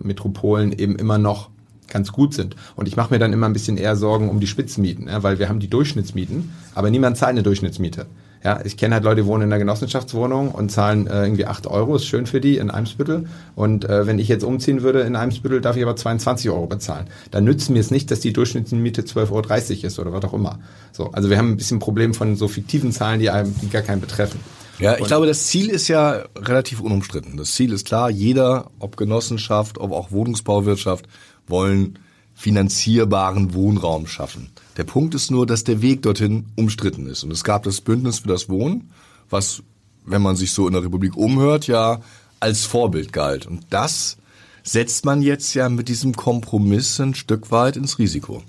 Metropolen 0.02 0.72
eben 0.72 0.96
immer 0.96 1.18
noch 1.18 1.50
ganz 1.88 2.12
gut 2.12 2.34
sind. 2.34 2.56
Und 2.76 2.88
ich 2.88 2.96
mache 2.96 3.12
mir 3.12 3.18
dann 3.18 3.32
immer 3.32 3.46
ein 3.46 3.52
bisschen 3.52 3.76
eher 3.76 3.96
Sorgen 3.96 4.30
um 4.30 4.40
die 4.40 4.46
Spitzenmieten, 4.46 5.08
ja, 5.08 5.22
weil 5.22 5.38
wir 5.38 5.48
haben 5.48 5.60
die 5.60 5.68
Durchschnittsmieten, 5.68 6.52
aber 6.74 6.90
niemand 6.90 7.16
zahlt 7.16 7.30
eine 7.30 7.42
Durchschnittsmiete. 7.42 8.06
Ja, 8.42 8.60
ich 8.64 8.78
kenne 8.78 8.94
halt 8.94 9.04
Leute, 9.04 9.22
die 9.22 9.26
wohnen 9.26 9.42
in 9.42 9.52
einer 9.52 9.58
Genossenschaftswohnung 9.58 10.50
und 10.52 10.72
zahlen 10.72 11.06
äh, 11.06 11.24
irgendwie 11.24 11.44
acht 11.44 11.66
Euro, 11.66 11.96
ist 11.96 12.06
schön 12.06 12.26
für 12.26 12.40
die 12.40 12.56
in 12.56 12.70
Eimsbüttel. 12.70 13.26
Und 13.54 13.84
äh, 13.84 14.06
wenn 14.06 14.18
ich 14.18 14.28
jetzt 14.28 14.44
umziehen 14.44 14.82
würde 14.82 15.00
in 15.02 15.14
Eimsbüttel, 15.14 15.60
darf 15.60 15.76
ich 15.76 15.82
aber 15.82 15.94
22 15.94 16.48
Euro 16.50 16.66
bezahlen. 16.66 17.06
Dann 17.30 17.44
nützt 17.44 17.68
mir 17.68 17.80
es 17.80 17.90
nicht, 17.90 18.10
dass 18.10 18.20
die 18.20 18.32
Durchschnittsmiete 18.32 19.02
12,30 19.02 19.30
Euro 19.30 19.86
ist 19.86 19.98
oder 19.98 20.12
was 20.12 20.24
auch 20.24 20.32
immer. 20.32 20.58
So, 20.92 21.10
also 21.12 21.28
wir 21.28 21.36
haben 21.36 21.50
ein 21.50 21.56
bisschen 21.58 21.80
Problem 21.80 22.14
von 22.14 22.36
so 22.36 22.48
fiktiven 22.48 22.92
Zahlen, 22.92 23.20
die 23.20 23.28
einem 23.28 23.54
die 23.60 23.68
gar 23.68 23.82
keinen 23.82 24.00
betreffen. 24.00 24.40
Ja, 24.78 24.96
ich 24.96 25.04
glaube, 25.04 25.26
das 25.26 25.46
Ziel 25.46 25.68
ist 25.68 25.88
ja 25.88 26.24
relativ 26.34 26.80
unumstritten. 26.80 27.36
Das 27.36 27.52
Ziel 27.52 27.74
ist 27.74 27.86
klar, 27.86 28.08
jeder, 28.08 28.70
ob 28.78 28.96
Genossenschaft, 28.96 29.76
ob 29.76 29.92
auch 29.92 30.10
Wohnungsbauwirtschaft, 30.10 31.06
wollen 31.46 31.98
finanzierbaren 32.40 33.52
Wohnraum 33.52 34.06
schaffen. 34.06 34.48
Der 34.78 34.84
Punkt 34.84 35.14
ist 35.14 35.30
nur, 35.30 35.44
dass 35.44 35.62
der 35.62 35.82
Weg 35.82 36.00
dorthin 36.00 36.46
umstritten 36.56 37.06
ist. 37.06 37.22
Und 37.22 37.32
es 37.32 37.44
gab 37.44 37.64
das 37.64 37.82
Bündnis 37.82 38.20
für 38.20 38.28
das 38.28 38.48
Wohnen, 38.48 38.88
was, 39.28 39.62
wenn 40.06 40.22
man 40.22 40.36
sich 40.36 40.52
so 40.52 40.66
in 40.66 40.72
der 40.72 40.82
Republik 40.82 41.18
umhört, 41.18 41.66
ja 41.66 42.00
als 42.40 42.64
Vorbild 42.64 43.12
galt. 43.12 43.46
Und 43.46 43.66
das 43.68 44.16
setzt 44.62 45.04
man 45.04 45.20
jetzt 45.20 45.52
ja 45.52 45.68
mit 45.68 45.88
diesem 45.90 46.16
Kompromiss 46.16 46.98
ein 46.98 47.14
Stück 47.14 47.50
weit 47.50 47.76
ins 47.76 47.98
Risiko. 47.98 48.42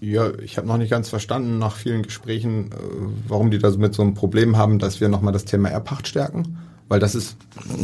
Ja, 0.00 0.36
ich 0.40 0.56
habe 0.56 0.66
noch 0.66 0.76
nicht 0.76 0.90
ganz 0.90 1.08
verstanden 1.08 1.60
nach 1.60 1.76
vielen 1.76 2.02
Gesprächen, 2.02 2.72
äh, 2.72 2.76
warum 3.28 3.52
die 3.52 3.58
da 3.58 3.70
mit 3.70 3.94
so 3.94 4.02
einem 4.02 4.14
Problem 4.14 4.56
haben, 4.56 4.80
dass 4.80 5.00
wir 5.00 5.08
nochmal 5.08 5.32
das 5.32 5.44
Thema 5.44 5.68
Erbpacht 5.68 6.08
stärken. 6.08 6.58
Weil 6.88 6.98
das 6.98 7.14
ist. 7.14 7.36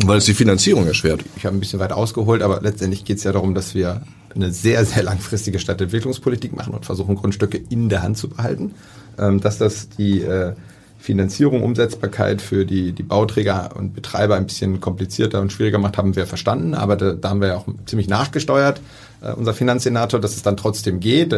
Weil 0.05 0.19
es 0.19 0.25
die 0.25 0.35
Finanzierung 0.35 0.89
erschwert. 0.89 1.25
Ich 1.37 1.47
habe 1.47 1.57
ein 1.57 1.61
bisschen 1.61 1.79
weit 1.79 1.93
ausgeholt, 1.93 2.43
aber 2.43 2.61
letztendlich 2.63 3.05
geht 3.05 3.19
es 3.19 3.23
ja 3.23 3.31
darum, 3.31 3.55
dass 3.55 3.73
wir 3.73 4.03
eine 4.37 4.53
sehr, 4.53 4.85
sehr 4.85 5.03
langfristige 5.03 5.59
Stadtentwicklungspolitik 5.59 6.55
machen 6.55 6.75
und 6.75 6.87
versuchen, 6.87 7.17
Grundstücke 7.17 7.61
in 7.69 7.89
der 7.89 8.03
Hand 8.03 8.17
zu 8.17 8.29
behalten. 8.29 8.75
Ähm, 9.19 9.41
dass 9.41 9.59
das 9.59 9.89
die 9.89 10.21
äh, 10.21 10.53
Finanzierung, 10.99 11.63
Umsetzbarkeit 11.63 12.43
für 12.43 12.65
die, 12.65 12.93
die 12.93 13.03
Bauträger 13.03 13.77
und 13.77 13.95
Betreiber 13.95 14.37
ein 14.37 14.47
bisschen 14.47 14.81
komplizierter 14.81 15.41
und 15.41 15.53
schwieriger 15.53 15.79
macht, 15.79 15.99
haben 15.99 16.17
wir 16.17 16.27
verstanden. 16.27 16.75
Aber 16.75 16.97
da, 16.97 17.13
da 17.13 17.31
haben 17.31 17.41
wir 17.41 17.49
ja 17.49 17.57
auch 17.57 17.67
ziemlich 17.87 18.09
nachgesteuert, 18.09 18.81
äh, 19.23 19.33
unser 19.33 19.55
Finanzsenator, 19.55 20.21
dass 20.21 20.37
es 20.37 20.43
dann 20.43 20.57
trotzdem 20.57 21.01
geht. 21.01 21.35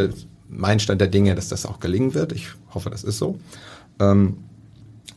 Mein 0.48 0.80
Stand 0.80 1.00
der 1.00 1.08
Dinge, 1.08 1.34
dass 1.34 1.48
das 1.48 1.66
auch 1.66 1.80
gelingen 1.80 2.14
wird. 2.14 2.32
Ich 2.32 2.48
hoffe, 2.74 2.90
das 2.90 3.04
ist 3.04 3.18
so. 3.18 3.38
Ähm, 4.00 4.38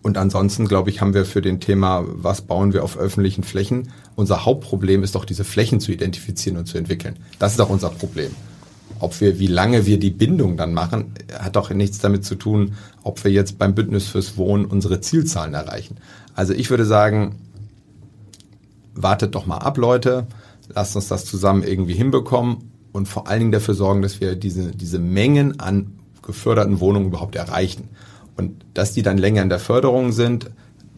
und 0.04 0.18
ansonsten, 0.18 0.68
glaube 0.68 0.90
ich, 0.90 1.02
haben 1.02 1.14
wir 1.14 1.26
für 1.26 1.42
den 1.42 1.60
Thema, 1.60 2.04
was 2.08 2.42
bauen 2.42 2.74
wir 2.74 2.84
auf 2.84 2.98
öffentlichen 2.98 3.44
Flächen, 3.44 3.90
unser 4.16 4.46
Hauptproblem 4.46 5.04
ist 5.04 5.16
doch, 5.16 5.26
diese 5.26 5.44
Flächen 5.44 5.80
zu 5.80 5.92
identifizieren 5.92 6.58
und 6.58 6.66
zu 6.66 6.78
entwickeln. 6.78 7.18
Das 7.38 7.52
ist 7.52 7.60
doch 7.60 7.70
unser 7.70 7.90
Problem. 7.90 8.32
Ob 9.00 9.20
wir, 9.22 9.40
wie 9.40 9.48
lange 9.48 9.86
wir 9.86 10.00
die 10.00 10.10
Bindung 10.10 10.58
dann 10.58 10.74
machen, 10.74 11.14
hat 11.40 11.56
doch 11.56 11.70
nichts 11.72 12.00
damit 12.00 12.26
zu 12.26 12.36
tun, 12.36 12.74
ob 13.04 13.24
wir 13.24 13.32
jetzt 13.32 13.58
beim 13.58 13.76
Bündnis 13.76 14.08
fürs 14.08 14.38
Wohnen 14.38 14.66
unsere 14.66 15.02
Zielzahlen 15.02 15.54
erreichen. 15.54 15.98
Also 16.36 16.54
ich 16.54 16.70
würde 16.70 16.86
sagen, 16.86 17.36
wartet 18.94 19.36
doch 19.36 19.46
mal 19.46 19.58
ab, 19.58 19.78
Leute. 19.78 20.28
Lasst 20.74 20.96
uns 20.96 21.08
das 21.08 21.26
zusammen 21.26 21.64
irgendwie 21.64 21.94
hinbekommen 21.94 22.72
und 22.92 23.08
vor 23.08 23.28
allen 23.28 23.40
Dingen 23.40 23.52
dafür 23.52 23.74
sorgen, 23.74 24.02
dass 24.02 24.20
wir 24.20 24.36
diese, 24.36 24.72
diese 24.72 25.00
Mengen 25.00 25.60
an 25.60 26.00
geförderten 26.22 26.80
Wohnungen 26.80 27.08
überhaupt 27.08 27.36
erreichen. 27.36 27.90
Und 28.42 28.66
dass 28.74 28.94
die 28.94 29.04
dann 29.04 29.18
länger 29.18 29.42
in 29.42 29.50
der 29.50 29.60
Förderung 29.60 30.12
sind, 30.12 30.50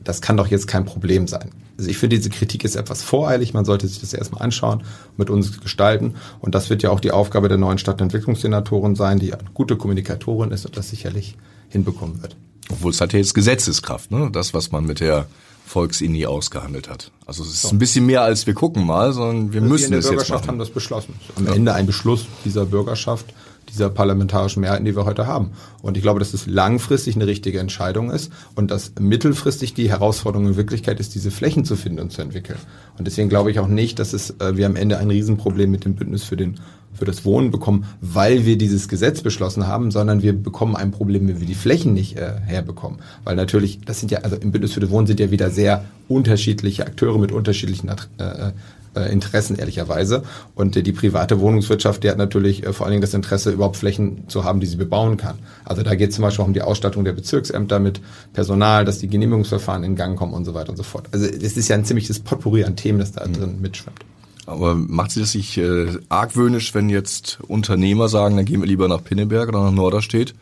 das 0.04 0.22
kann 0.22 0.38
doch 0.38 0.48
jetzt 0.48 0.68
kein 0.68 0.86
Problem 0.86 1.28
sein. 1.28 1.52
Also 1.78 1.90
ich 1.90 1.98
finde, 1.98 2.16
diese 2.16 2.30
Kritik 2.30 2.64
ist 2.64 2.76
etwas 2.76 3.02
voreilig. 3.02 3.54
Man 3.54 3.66
sollte 3.66 3.88
sich 3.88 4.00
das 4.00 4.14
erstmal 4.14 4.42
anschauen, 4.42 4.84
mit 5.18 5.30
uns 5.30 5.60
gestalten. 5.60 6.16
Und 6.40 6.56
das 6.56 6.70
wird 6.70 6.84
ja 6.84 6.90
auch 6.90 7.00
die 7.00 7.12
Aufgabe 7.12 7.50
der 7.50 7.58
neuen 7.58 7.78
Stadtentwicklungssenatorin 7.78 8.96
sein, 8.96 9.20
die 9.20 9.34
eine 9.34 9.44
gute 9.54 9.76
Kommunikatorin 9.76 10.52
ist 10.52 10.66
und 10.66 10.78
das 10.78 10.90
sicherlich 10.90 11.36
hinbekommen 11.70 12.22
wird. 12.22 12.36
Obwohl 12.70 12.92
es 12.92 13.02
hat 13.02 13.14
ja 13.14 13.20
jetzt 13.20 13.34
Gesetzeskraft, 13.34 14.12
ne? 14.12 14.30
Das, 14.32 14.54
was 14.54 14.72
man 14.72 14.86
mit 14.86 15.00
der 15.00 15.28
Volksini 15.66 16.26
ausgehandelt 16.26 16.90
hat. 16.90 17.12
Also 17.26 17.44
es 17.44 17.50
ist 17.50 17.62
so. 17.64 17.70
ein 17.70 17.80
bisschen 17.80 18.06
mehr 18.06 18.22
als 18.22 18.46
wir 18.46 18.54
gucken 18.54 18.86
mal, 18.86 19.14
sondern 19.14 19.54
wir 19.54 19.62
also 19.62 19.74
müssen 19.74 19.92
wir 19.92 19.98
in 19.98 20.04
der 20.04 20.10
Bürgerschaft 20.10 20.48
haben 20.48 20.60
das 20.60 20.70
beschlossen. 20.70 21.16
Am 21.36 21.48
ja. 21.48 21.54
Ende 21.54 21.74
ein 21.74 21.86
Beschluss 21.86 22.26
dieser 22.46 22.66
Bürgerschaft 22.66 23.26
dieser 23.74 23.90
parlamentarischen 23.90 24.62
Mehrheiten, 24.62 24.86
die 24.86 24.96
wir 24.96 25.06
heute 25.06 25.28
haben. 25.28 25.52
Und 25.82 25.98
ich 25.98 26.04
glaube, 26.04 26.20
dass 26.20 26.34
es 26.34 26.46
langfristig 26.46 27.16
eine 27.16 27.28
richtige 27.28 27.60
Entscheidung 27.60 28.12
ist 28.12 28.32
und 28.56 28.72
dass 28.72 28.94
mittelfristig 29.00 29.74
die 29.74 29.90
Herausforderung 29.90 30.48
in 30.48 30.56
Wirklichkeit 30.56 31.00
ist, 31.00 31.16
diese 31.16 31.32
Flächen 31.32 31.66
zu 31.66 31.76
finden 31.76 32.00
und 32.00 32.12
zu 32.12 32.22
entwickeln. 32.22 32.60
Und 32.98 33.08
deswegen 33.08 33.30
glaube 33.30 33.52
ich 33.52 33.60
auch 33.60 33.68
nicht, 33.68 34.00
dass 34.00 34.14
es, 34.14 34.32
äh, 34.40 34.56
wir 34.56 34.68
am 34.68 34.76
Ende 34.76 35.00
ein 35.00 35.10
Riesenproblem 35.10 35.72
mit 35.72 35.86
dem 35.86 35.96
Bündnis 35.96 36.24
für 36.24 36.38
den 36.38 36.60
für 36.94 37.06
das 37.06 37.26
Wohnen 37.26 37.52
bekommen, 37.52 37.86
weil 38.02 38.46
wir 38.46 38.58
dieses 38.58 38.88
Gesetz 38.88 39.22
beschlossen 39.22 39.68
haben, 39.68 39.92
sondern 39.92 40.22
wir 40.22 40.34
bekommen 40.34 40.76
ein 40.76 40.92
Problem, 40.92 41.28
wenn 41.28 41.40
wir 41.40 41.48
die 41.48 41.56
Flächen 41.56 41.94
nicht 41.94 42.18
äh, 42.18 42.34
herbekommen. 42.46 43.00
Weil 43.24 43.36
natürlich, 43.36 43.82
das 43.82 44.00
sind 44.00 44.12
ja, 44.12 44.20
also 44.20 44.36
im 44.36 44.52
Bündnis 44.52 44.74
für 44.74 44.80
das 44.80 44.90
Wohnen 44.90 45.08
sind 45.08 45.20
ja 45.20 45.32
wieder 45.32 45.50
sehr 45.50 45.86
unterschiedliche 46.08 46.86
Akteure 46.86 47.18
mit 47.18 47.32
unterschiedlichen 47.32 47.90
äh, 47.90 48.52
äh, 48.96 49.12
Interessen, 49.12 49.56
ehrlicherweise. 49.56 50.24
Und 50.56 50.76
äh, 50.76 50.84
die 50.84 50.92
private 50.92 51.40
Wohnungswirtschaft, 51.40 52.04
die 52.04 52.10
hat 52.10 52.18
natürlich 52.18 52.66
äh, 52.66 52.74
vor 52.74 52.86
allen 52.86 52.92
Dingen 52.92 53.02
das 53.02 53.14
Interesse, 53.14 53.52
überhaupt 53.52 53.78
Flächen 53.78 54.28
zu 54.28 54.44
haben, 54.44 54.60
die 54.60 54.66
sie 54.66 54.78
bebauen 54.78 55.18
kann. 55.18 55.40
Also 55.66 55.84
da 55.84 55.96
geht 55.96 56.10
es 56.10 56.16
zum 56.16 56.24
Beispiel 56.24 56.44
auch 56.44 56.48
um 56.48 56.54
die 56.54 56.62
Ausstattung 56.62 57.04
der 57.04 57.14
Bezirksämter 57.14 57.80
mit 57.80 58.02
Personal, 58.34 58.86
dass 58.86 59.00
die 59.00 59.08
Genehmigungsverfahren 59.08 59.84
in 59.84 59.96
Gang 59.96 60.18
kommen 60.18 60.34
und 60.34 60.46
so 60.46 60.54
weiter 60.54 60.70
und 60.70 60.78
so 60.78 60.84
fort. 60.84 61.08
Also 61.12 61.26
es 61.26 61.58
ist 61.58 61.68
ja 61.68 61.76
ein 61.76 61.86
ziemliches 61.86 62.20
Potpourri 62.20 62.64
an 62.64 62.76
Themen, 62.76 63.00
das 63.00 63.12
da 63.12 63.26
mhm. 63.26 63.34
drin 63.34 63.62
mitschwimmt. 63.62 64.00
Aber 64.46 64.76
macht 64.76 65.12
Sie 65.12 65.22
das 65.22 65.32
sich 65.32 65.58
äh, 65.58 65.88
argwöhnisch, 66.10 66.74
wenn 66.76 66.90
jetzt 66.90 67.40
Unternehmer 67.48 68.10
sagen, 68.10 68.36
dann 68.36 68.46
gehen 68.46 68.60
wir 68.60 68.68
lieber 68.68 68.88
nach 68.88 69.04
Pinneberg 69.04 69.50
oder 69.50 69.64
nach 69.64 69.72
Norderstedt? 69.72 70.36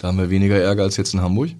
Da 0.00 0.08
haben 0.08 0.18
wir 0.18 0.30
weniger 0.30 0.56
Ärger 0.56 0.84
als 0.84 0.96
jetzt 0.96 1.12
in 1.12 1.20
Hamburg? 1.20 1.50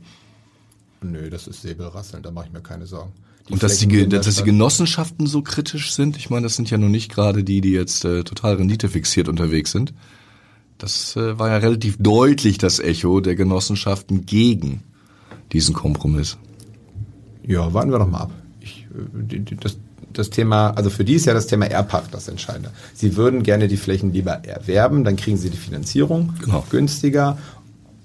Nö, 1.03 1.29
das 1.31 1.47
ist 1.47 1.63
Säbelrasseln, 1.63 2.23
da 2.23 2.31
mache 2.31 2.47
ich 2.47 2.53
mir 2.53 2.61
keine 2.61 2.87
Sorgen. 2.87 3.13
Und 3.53 3.63
dass 3.63 3.79
die, 3.79 4.09
dass 4.09 4.35
die 4.35 4.45
Genossenschaften 4.45 5.27
so 5.27 5.43
kritisch 5.43 5.93
sind, 5.93 6.17
ich 6.17 6.31
meine, 6.31 6.45
das 6.45 6.57
sind 6.57 6.71
ja 6.71 6.79
nur 6.79 6.89
nicht 6.89 7.13
gerade 7.13 7.45
die, 7.45 7.61
die 7.61 7.73
jetzt 7.73 8.03
äh, 8.07 8.25
total 8.25 8.55
renditefixiert 8.55 9.29
unterwegs 9.29 9.73
sind. 9.73 9.93
Das 10.79 11.17
äh, 11.17 11.39
war 11.39 11.51
ja 11.51 11.59
relativ 11.59 11.99
deutlich 11.99 12.57
das 12.57 12.79
Echo 12.79 13.21
der 13.21 13.37
Genossenschaften 13.37 14.25
gegen 14.25 14.83
diesen 15.53 15.75
Kompromiss. 15.75 16.39
Ja, 17.47 17.75
warten 17.75 17.91
wir 17.91 17.99
doch 17.99 18.09
mal 18.09 18.23
ab. 18.23 18.31
Ich, 18.61 18.87
äh, 19.31 19.57
das, 19.61 19.77
das 20.15 20.31
Thema, 20.31 20.71
also 20.71 20.89
für 20.89 21.05
die 21.05 21.15
ist 21.15 21.27
ja 21.27 21.35
das 21.35 21.47
Thema 21.47 21.67
Erbpacht 21.67 22.15
das 22.15 22.29
Entscheidende. 22.29 22.71
Sie 22.95 23.17
würden 23.17 23.43
gerne 23.43 23.69
die 23.69 23.77
Flächen 23.77 24.15
lieber 24.15 24.33
erwerben, 24.33 25.05
dann 25.05 25.17
kriegen 25.17 25.37
sie 25.37 25.51
die 25.51 25.59
Finanzierung 25.59 26.33
genau. 26.43 26.65
günstiger 26.71 27.37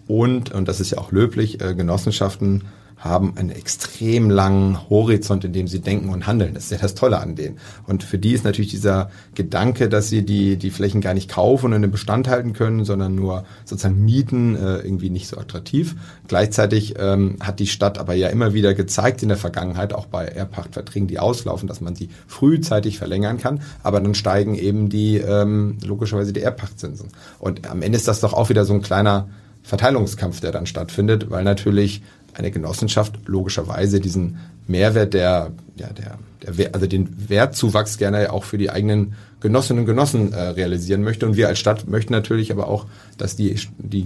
und, 0.07 0.51
und 0.51 0.67
das 0.67 0.81
ist 0.81 0.91
ja 0.91 0.97
auch 0.97 1.13
löblich, 1.13 1.61
äh, 1.61 1.73
Genossenschaften 1.73 2.63
haben 2.97 3.37
einen 3.37 3.51
extrem 3.51 4.29
langen 4.29 4.89
Horizont, 4.89 5.45
in 5.45 5.53
dem 5.53 5.67
sie 5.67 5.79
denken 5.79 6.09
und 6.09 6.25
handeln. 6.25 6.55
Das 6.55 6.65
ist 6.65 6.71
ja 6.71 6.77
das 6.79 6.95
Tolle 6.95 7.19
an 7.19 7.35
denen. 7.35 7.59
Und 7.85 8.03
für 8.03 8.17
die 8.17 8.31
ist 8.31 8.43
natürlich 8.43 8.71
dieser 8.71 9.11
Gedanke, 9.35 9.87
dass 9.87 10.09
sie 10.09 10.25
die, 10.25 10.57
die 10.57 10.71
Flächen 10.71 11.01
gar 11.01 11.13
nicht 11.13 11.29
kaufen 11.29 11.73
und 11.73 11.81
den 11.83 11.91
Bestand 11.91 12.27
halten 12.27 12.53
können, 12.53 12.85
sondern 12.85 13.13
nur 13.13 13.45
sozusagen 13.65 14.03
mieten, 14.03 14.55
äh, 14.55 14.77
irgendwie 14.77 15.11
nicht 15.11 15.27
so 15.27 15.37
attraktiv. 15.37 15.95
Gleichzeitig 16.27 16.95
ähm, 16.97 17.37
hat 17.39 17.59
die 17.59 17.67
Stadt 17.67 17.99
aber 17.99 18.15
ja 18.15 18.29
immer 18.29 18.53
wieder 18.53 18.73
gezeigt 18.73 19.21
in 19.21 19.29
der 19.29 19.37
Vergangenheit, 19.37 19.93
auch 19.93 20.07
bei 20.07 20.25
Erbpachtverträgen, 20.25 21.07
die 21.07 21.19
auslaufen, 21.19 21.67
dass 21.67 21.81
man 21.81 21.95
sie 21.95 22.09
frühzeitig 22.25 22.97
verlängern 22.97 23.37
kann, 23.37 23.61
aber 23.83 23.99
dann 23.99 24.15
steigen 24.15 24.55
eben 24.55 24.89
die 24.89 25.17
ähm, 25.17 25.77
logischerweise 25.85 26.33
die 26.33 26.41
Erbpachtzinsen. 26.41 27.09
Und 27.37 27.69
am 27.69 27.81
Ende 27.83 27.97
ist 27.97 28.07
das 28.07 28.21
doch 28.21 28.33
auch 28.33 28.49
wieder 28.49 28.65
so 28.65 28.73
ein 28.73 28.81
kleiner 28.81 29.29
Verteilungskampf, 29.63 30.39
der 30.39 30.51
dann 30.51 30.65
stattfindet, 30.65 31.29
weil 31.29 31.43
natürlich 31.43 32.01
eine 32.33 32.51
Genossenschaft 32.51 33.19
logischerweise 33.25 33.99
diesen 33.99 34.37
Mehrwert 34.67 35.13
der, 35.13 35.51
ja, 35.75 35.87
der, 35.87 36.17
der, 36.45 36.73
also 36.73 36.87
den 36.87 37.29
Wertzuwachs 37.29 37.97
gerne 37.97 38.31
auch 38.31 38.43
für 38.43 38.57
die 38.57 38.69
eigenen 38.69 39.15
Genossinnen 39.39 39.81
und 39.81 39.85
Genossen 39.85 40.33
äh, 40.33 40.39
realisieren 40.39 41.03
möchte. 41.03 41.25
Und 41.25 41.37
wir 41.37 41.47
als 41.47 41.59
Stadt 41.59 41.87
möchten 41.87 42.11
natürlich 42.11 42.51
aber 42.51 42.67
auch, 42.67 42.85
dass 43.17 43.35
die, 43.35 43.55
die 43.77 44.05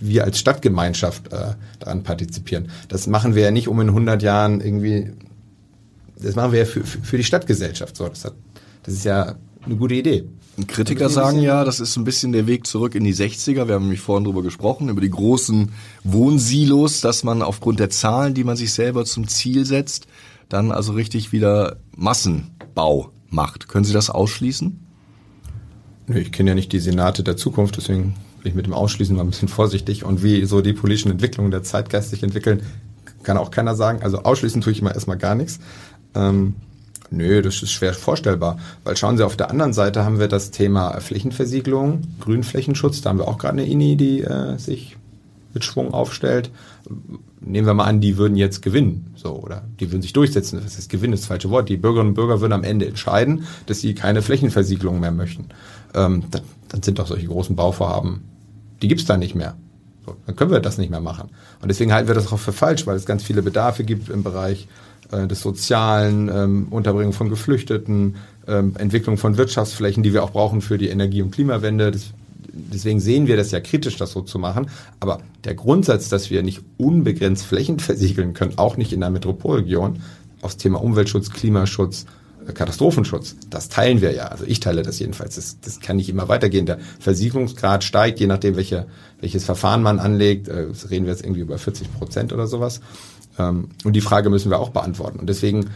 wir 0.00 0.24
als 0.24 0.38
Stadtgemeinschaft 0.38 1.32
äh, 1.32 1.54
daran 1.80 2.02
partizipieren. 2.04 2.70
Das 2.88 3.06
machen 3.06 3.34
wir 3.34 3.42
ja 3.42 3.50
nicht, 3.50 3.68
um 3.68 3.80
in 3.80 3.88
100 3.88 4.22
Jahren 4.22 4.60
irgendwie, 4.60 5.12
das 6.20 6.36
machen 6.36 6.52
wir 6.52 6.60
ja 6.60 6.64
für, 6.64 6.84
für 6.84 7.16
die 7.16 7.24
Stadtgesellschaft. 7.24 7.96
So, 7.96 8.08
das, 8.08 8.24
hat, 8.24 8.34
das 8.84 8.94
ist 8.94 9.04
ja 9.04 9.34
eine 9.68 9.78
gute 9.78 9.94
Idee. 9.94 10.24
Kritiker 10.66 11.08
sagen 11.08 11.40
ja, 11.40 11.64
das 11.64 11.78
ist 11.78 11.96
ein 11.96 12.04
bisschen 12.04 12.32
der 12.32 12.46
Weg 12.46 12.66
zurück 12.66 12.94
in 12.94 13.04
die 13.04 13.14
60er. 13.14 13.68
Wir 13.68 13.74
haben 13.74 13.84
nämlich 13.84 14.00
vorhin 14.00 14.24
drüber 14.24 14.42
gesprochen, 14.42 14.88
über 14.88 15.00
die 15.00 15.10
großen 15.10 15.70
Wohnsilos, 16.02 17.00
dass 17.00 17.22
man 17.22 17.42
aufgrund 17.42 17.78
der 17.78 17.90
Zahlen, 17.90 18.34
die 18.34 18.44
man 18.44 18.56
sich 18.56 18.72
selber 18.72 19.04
zum 19.04 19.28
Ziel 19.28 19.64
setzt, 19.64 20.08
dann 20.48 20.72
also 20.72 20.92
richtig 20.92 21.32
wieder 21.32 21.76
Massenbau 21.96 23.12
macht. 23.30 23.68
Können 23.68 23.84
Sie 23.84 23.92
das 23.92 24.10
ausschließen? 24.10 24.80
Ich 26.08 26.32
kenne 26.32 26.50
ja 26.50 26.54
nicht 26.54 26.72
die 26.72 26.80
Senate 26.80 27.22
der 27.22 27.36
Zukunft, 27.36 27.76
deswegen 27.76 28.14
bin 28.42 28.50
ich 28.50 28.54
mit 28.54 28.66
dem 28.66 28.72
Ausschließen 28.72 29.14
mal 29.14 29.22
ein 29.22 29.30
bisschen 29.30 29.48
vorsichtig. 29.48 30.04
Und 30.04 30.22
wie 30.22 30.44
so 30.46 30.60
die 30.62 30.72
politischen 30.72 31.10
Entwicklungen 31.10 31.50
der 31.50 31.62
Zeitgeist 31.62 32.10
sich 32.10 32.22
entwickeln, 32.22 32.62
kann 33.22 33.36
auch 33.36 33.50
keiner 33.50 33.74
sagen. 33.74 34.02
Also 34.02 34.22
ausschließen 34.22 34.62
tue 34.62 34.72
ich 34.72 34.80
immer 34.80 34.94
erstmal 34.94 35.18
gar 35.18 35.34
nichts. 35.34 35.60
Ähm, 36.14 36.54
Nö, 37.10 37.40
das 37.42 37.62
ist 37.62 37.72
schwer 37.72 37.94
vorstellbar. 37.94 38.58
Weil 38.84 38.96
schauen 38.96 39.16
Sie, 39.16 39.24
auf 39.24 39.36
der 39.36 39.50
anderen 39.50 39.72
Seite 39.72 40.04
haben 40.04 40.18
wir 40.18 40.28
das 40.28 40.50
Thema 40.50 41.00
Flächenversiegelung, 41.00 42.02
Grünflächenschutz. 42.20 43.00
Da 43.00 43.10
haben 43.10 43.18
wir 43.18 43.28
auch 43.28 43.38
gerade 43.38 43.54
eine 43.54 43.66
INI, 43.66 43.96
die 43.96 44.22
äh, 44.22 44.58
sich 44.58 44.96
mit 45.54 45.64
Schwung 45.64 45.94
aufstellt. 45.94 46.50
Nehmen 47.40 47.66
wir 47.66 47.74
mal 47.74 47.84
an, 47.84 48.00
die 48.00 48.16
würden 48.16 48.36
jetzt 48.36 48.62
gewinnen, 48.62 49.12
so 49.14 49.30
oder 49.30 49.62
die 49.80 49.90
würden 49.90 50.02
sich 50.02 50.12
durchsetzen. 50.12 50.60
Das 50.62 50.78
ist 50.78 50.90
gewinnen, 50.90 51.14
ist 51.14 51.22
das 51.22 51.28
falsche 51.28 51.50
Wort. 51.50 51.68
Die 51.68 51.76
Bürgerinnen 51.76 52.10
und 52.10 52.14
Bürger 52.14 52.40
würden 52.40 52.52
am 52.52 52.64
Ende 52.64 52.86
entscheiden, 52.86 53.44
dass 53.66 53.80
sie 53.80 53.94
keine 53.94 54.22
Flächenversiegelung 54.22 55.00
mehr 55.00 55.12
möchten. 55.12 55.46
Ähm, 55.94 56.24
dann, 56.30 56.42
dann, 56.68 56.82
sind 56.82 56.98
doch 56.98 57.06
solche 57.06 57.26
großen 57.26 57.56
Bauvorhaben, 57.56 58.24
die 58.82 58.88
gibt's 58.88 59.06
da 59.06 59.16
nicht 59.16 59.34
mehr. 59.34 59.56
So, 60.04 60.16
dann 60.26 60.36
können 60.36 60.50
wir 60.50 60.60
das 60.60 60.78
nicht 60.78 60.90
mehr 60.90 61.00
machen. 61.00 61.30
Und 61.62 61.68
deswegen 61.68 61.92
halten 61.92 62.08
wir 62.08 62.14
das 62.14 62.30
auch 62.32 62.38
für 62.38 62.52
falsch, 62.52 62.86
weil 62.86 62.96
es 62.96 63.06
ganz 63.06 63.22
viele 63.22 63.42
Bedarfe 63.42 63.84
gibt 63.84 64.10
im 64.10 64.22
Bereich 64.22 64.68
äh, 65.10 65.26
des 65.26 65.40
Sozialen, 65.40 66.28
ähm, 66.28 66.66
Unterbringung 66.70 67.12
von 67.12 67.28
Geflüchteten, 67.28 68.16
ähm, 68.46 68.74
Entwicklung 68.78 69.16
von 69.16 69.36
Wirtschaftsflächen, 69.36 70.02
die 70.02 70.12
wir 70.12 70.22
auch 70.22 70.32
brauchen 70.32 70.60
für 70.60 70.78
die 70.78 70.88
Energie- 70.88 71.22
und 71.22 71.30
Klimawende. 71.30 71.90
Das, 71.90 72.12
deswegen 72.52 73.00
sehen 73.00 73.26
wir 73.26 73.36
das 73.36 73.50
ja 73.50 73.60
kritisch, 73.60 73.96
das 73.96 74.12
so 74.12 74.22
zu 74.22 74.38
machen. 74.38 74.70
Aber 75.00 75.20
der 75.44 75.54
Grundsatz, 75.54 76.08
dass 76.08 76.30
wir 76.30 76.42
nicht 76.42 76.62
unbegrenzt 76.76 77.44
Flächen 77.44 77.78
versiegeln 77.78 78.34
können, 78.34 78.54
auch 78.56 78.76
nicht 78.76 78.92
in 78.92 79.00
der 79.00 79.10
Metropolregion, 79.10 80.00
aufs 80.40 80.56
Thema 80.56 80.80
Umweltschutz, 80.82 81.30
Klimaschutz, 81.30 82.06
äh, 82.46 82.52
Katastrophenschutz, 82.52 83.36
das 83.50 83.68
teilen 83.68 84.00
wir 84.00 84.12
ja. 84.12 84.26
Also 84.26 84.44
ich 84.46 84.60
teile 84.60 84.82
das 84.82 84.98
jedenfalls. 84.98 85.36
Das, 85.36 85.60
das 85.60 85.80
kann 85.80 85.96
nicht 85.96 86.08
immer 86.08 86.28
weitergehen. 86.28 86.66
Der 86.66 86.78
Versiegelungsgrad 87.00 87.84
steigt, 87.84 88.20
je 88.20 88.26
nachdem, 88.26 88.56
welche, 88.56 88.86
welches 89.20 89.44
Verfahren 89.44 89.82
man 89.82 89.98
anlegt. 89.98 90.48
Äh, 90.48 90.66
reden 90.90 91.06
wir 91.06 91.12
jetzt 91.12 91.24
irgendwie 91.24 91.40
über 91.40 91.58
40 91.58 91.92
Prozent 91.94 92.32
oder 92.32 92.46
sowas. 92.46 92.80
Ähm, 93.38 93.68
und 93.84 93.94
die 93.94 94.00
Frage 94.00 94.30
müssen 94.30 94.50
wir 94.50 94.58
auch 94.58 94.70
beantworten. 94.70 95.18
Und 95.18 95.28
deswegen 95.28 95.70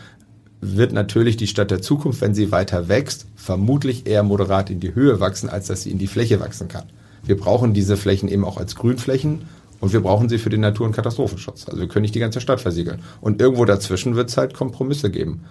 wird 0.60 0.92
natürlich 0.92 1.36
die 1.36 1.48
Stadt 1.48 1.70
der 1.70 1.82
Zukunft, 1.82 2.20
wenn 2.20 2.34
sie 2.34 2.52
weiter 2.52 2.88
wächst, 2.88 3.26
vermutlich 3.34 4.06
eher 4.06 4.22
moderat 4.22 4.70
in 4.70 4.80
die 4.80 4.94
Höhe 4.94 5.18
wachsen, 5.18 5.48
als 5.48 5.66
dass 5.66 5.82
sie 5.82 5.90
in 5.90 5.98
die 5.98 6.06
Fläche 6.06 6.40
wachsen 6.40 6.68
kann. 6.68 6.84
Wir 7.24 7.36
brauchen 7.36 7.74
diese 7.74 7.96
Flächen 7.96 8.28
eben 8.28 8.44
auch 8.44 8.58
als 8.58 8.76
Grünflächen 8.76 9.42
und 9.80 9.92
wir 9.92 10.00
brauchen 10.00 10.28
sie 10.28 10.38
für 10.38 10.50
den 10.50 10.60
Natur- 10.60 10.86
und 10.86 10.94
Katastrophenschutz. 10.94 11.66
Also 11.68 11.80
wir 11.80 11.88
können 11.88 12.02
nicht 12.02 12.14
die 12.14 12.20
ganze 12.20 12.40
Stadt 12.40 12.60
versiegeln. 12.60 13.00
Und 13.20 13.40
irgendwo 13.40 13.64
dazwischen 13.64 14.14
wird 14.14 14.30
es 14.30 14.36
halt 14.36 14.54
Kompromisse 14.54 15.10
geben. 15.10 15.42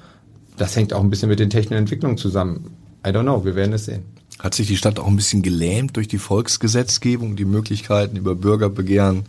Das 0.56 0.76
hängt 0.78 0.94
auch 0.94 1.02
ein 1.02 1.10
bisschen 1.10 1.28
mit 1.28 1.40
den 1.40 1.50
technischen 1.50 1.80
Entwicklungen 1.80 2.18
zusammen. 2.18 2.72
I 3.06 3.10
don't 3.10 3.24
know, 3.24 3.44
wir 3.44 3.56
werden 3.56 3.74
es 3.74 3.86
sehen. 3.86 4.04
Hat 4.40 4.56
sich 4.56 4.68
die 4.68 4.78
Stadt 4.78 5.00
auch 5.00 5.08
ein 5.08 5.16
bisschen 5.18 5.42
gelähmt 5.42 5.98
durch 5.98 6.08
die 6.08 6.18
Volksgesetzgebung, 6.18 7.36
die 7.36 7.46
Möglichkeiten 7.46 8.16
über 8.16 8.36
Bürgerbegehren 8.36 9.24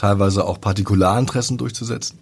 teilweise 0.00 0.46
auch 0.46 0.60
Partikularinteressen 0.60 1.58
durchzusetzen? 1.58 2.18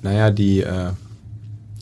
Naja, 0.00 0.30
die 0.30 0.62
äh, 0.62 0.92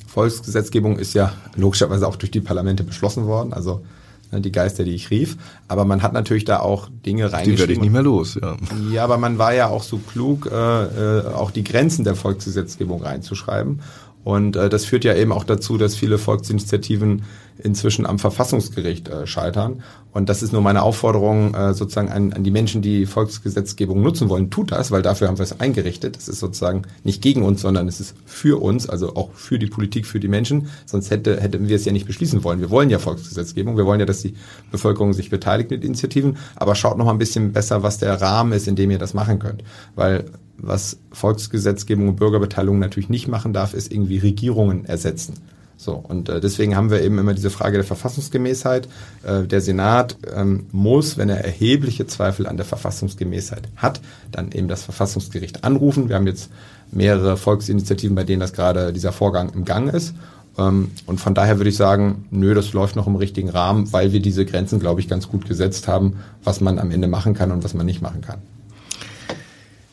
Volksgesetzgebung 0.09 0.99
ist 0.99 1.15
ja 1.15 1.33
logischerweise 1.55 2.09
auch 2.09 2.17
durch 2.17 2.33
die 2.33 2.41
Parlamente 2.41 2.83
beschlossen 2.83 3.27
worden, 3.27 3.53
also 3.53 3.85
ne, 4.33 4.41
die 4.41 4.51
Geister, 4.51 4.83
die 4.83 4.91
ich 4.91 5.11
rief. 5.11 5.37
Aber 5.69 5.85
man 5.85 6.03
hat 6.03 6.13
natürlich 6.13 6.45
da 6.45 6.59
auch 6.59 6.89
Dinge 7.07 7.33
reingeschrieben. 7.33 7.55
Die 7.55 7.61
werde 7.61 7.73
ich 7.75 7.81
nicht 7.81 7.93
mehr 7.93 8.03
los, 8.03 8.37
ja. 8.43 8.57
Ja, 8.91 9.05
aber 9.05 9.19
man 9.19 9.39
war 9.39 9.55
ja 9.55 9.69
auch 9.69 9.85
so 9.85 9.99
klug, 9.99 10.51
äh, 10.51 10.55
äh, 10.57 11.27
auch 11.29 11.53
die 11.53 11.63
Grenzen 11.63 12.03
der 12.03 12.17
Volksgesetzgebung 12.17 13.03
reinzuschreiben. 13.03 13.83
Und 14.25 14.57
äh, 14.57 14.69
das 14.69 14.85
führt 14.85 15.05
ja 15.05 15.15
eben 15.15 15.31
auch 15.31 15.45
dazu, 15.45 15.79
dass 15.79 15.95
viele 15.95 16.19
Volksinitiativen 16.19 17.23
inzwischen 17.63 18.07
am 18.07 18.19
Verfassungsgericht 18.19 19.09
äh, 19.09 19.27
scheitern. 19.27 19.83
Und 20.13 20.29
das 20.29 20.43
ist 20.43 20.53
nur 20.53 20.63
meine 20.63 20.83
Aufforderung 20.83 21.55
äh, 21.55 21.75
sozusagen 21.75 22.09
an, 22.09 22.33
an 22.33 22.43
die 22.43 22.51
Menschen, 22.51 22.83
die 22.83 23.07
Volksgesetzgebung 23.07 24.03
nutzen 24.03 24.29
wollen, 24.29 24.51
tut 24.51 24.73
das, 24.73 24.91
weil 24.91 25.03
dafür 25.03 25.29
haben 25.29 25.39
wir 25.39 25.43
es 25.43 25.61
eingerichtet. 25.61 26.17
Das 26.17 26.29
ist 26.29 26.41
sozusagen 26.41 26.83
nicht 27.05 27.23
gegen 27.23 27.43
uns, 27.43 27.61
sondern 27.61 27.87
es 27.89 28.01
ist 28.01 28.15
für 28.25 28.61
uns, 28.61 28.89
also 28.89 29.15
auch 29.17 29.33
für 29.35 29.59
die 29.59 29.67
Politik, 29.67 30.07
für 30.07 30.21
die 30.21 30.29
Menschen. 30.29 30.69
Sonst 30.87 31.11
hätte, 31.11 31.41
hätten 31.41 31.69
wir 31.69 31.77
es 31.77 31.85
ja 31.85 31.93
nicht 31.93 32.07
beschließen 32.07 32.43
wollen. 32.43 32.61
Wir 32.61 32.71
wollen 32.71 32.91
ja 32.91 32.99
Volksgesetzgebung. 32.99 33.77
Wir 33.77 33.87
wollen 33.87 34.01
ja, 34.01 34.07
dass 34.07 34.23
die 34.23 34.35
Bevölkerung 34.71 35.13
sich 35.13 35.31
beteiligt 35.31 35.71
mit 35.71 35.85
Initiativen. 35.85 36.37
Aber 36.57 36.75
schaut 36.75 36.99
noch 36.99 37.05
mal 37.05 37.13
ein 37.13 37.19
bisschen 37.19 37.53
besser, 37.53 37.83
was 37.83 37.99
der 37.99 38.21
Rahmen 38.21 38.53
ist, 38.53 38.67
in 38.67 38.77
dem 38.77 38.91
ihr 38.91 38.99
das 38.99 39.15
machen 39.15 39.39
könnt. 39.39 39.63
Weil 39.95 40.25
was 40.57 40.99
Volksgesetzgebung 41.13 42.09
und 42.09 42.17
Bürgerbeteiligung 42.17 42.79
natürlich 42.79 43.09
nicht 43.09 43.29
machen 43.29 43.53
darf, 43.53 43.75
ist 43.75 43.93
irgendwie 43.93 44.19
Regierungen 44.19 44.85
ersetzen. 44.85 45.35
So, 45.81 45.93
und 45.95 46.29
äh, 46.29 46.41
deswegen 46.41 46.75
haben 46.75 46.91
wir 46.91 47.03
eben 47.03 47.19
immer 47.19 47.35
diese 47.35 47.51
Frage 47.51 47.77
der 47.77 47.85
Verfassungsgemäßheit. 47.85 48.89
Äh, 49.23 49.45
der 49.45 49.61
Senat 49.61 50.17
ähm, 50.35 50.67
muss, 50.73 51.17
wenn 51.17 51.29
er 51.29 51.45
erhebliche 51.45 52.05
Zweifel 52.09 52.49
an 52.49 52.57
der 52.57 52.67
Verfassungsgemäßheit 52.67 53.63
hat, 53.77 54.01
dann 54.33 54.51
eben 54.51 54.67
das 54.67 54.83
Verfassungsgericht 54.83 55.63
anrufen. 55.63 56.09
Wir 56.09 56.17
haben 56.17 56.27
jetzt 56.27 56.51
mehrere 56.91 57.37
Volksinitiativen, 57.37 58.17
bei 58.17 58.25
denen 58.25 58.41
das 58.41 58.53
gerade 58.53 58.93
dieser 58.93 59.13
Vorgang 59.13 59.51
im 59.51 59.65
Gang 59.65 59.95
ist. 59.95 60.15
Ähm, 60.59 60.91
und 61.07 61.21
von 61.21 61.35
daher 61.35 61.59
würde 61.59 61.71
ich 61.71 61.77
sagen, 61.77 62.27
nö, 62.33 62.55
das 62.55 62.73
läuft 62.73 62.97
noch 62.97 63.07
im 63.07 63.15
richtigen 63.15 63.49
Rahmen, 63.49 63.93
weil 63.93 64.13
wir 64.13 64.21
diese 64.21 64.45
Grenzen, 64.45 64.81
glaube 64.81 65.01
ich, 65.01 65.09
ganz 65.09 65.29
gut 65.29 65.47
gesetzt 65.47 65.87
haben, 65.87 66.17
was 66.43 66.61
man 66.61 66.81
am 66.81 66.91
Ende 66.91 67.07
machen 67.07 67.35
kann 67.35 67.53
und 67.53 67.63
was 67.63 67.75
man 67.75 67.87
nicht 67.87 68.03
machen 68.03 68.21
kann. 68.21 68.43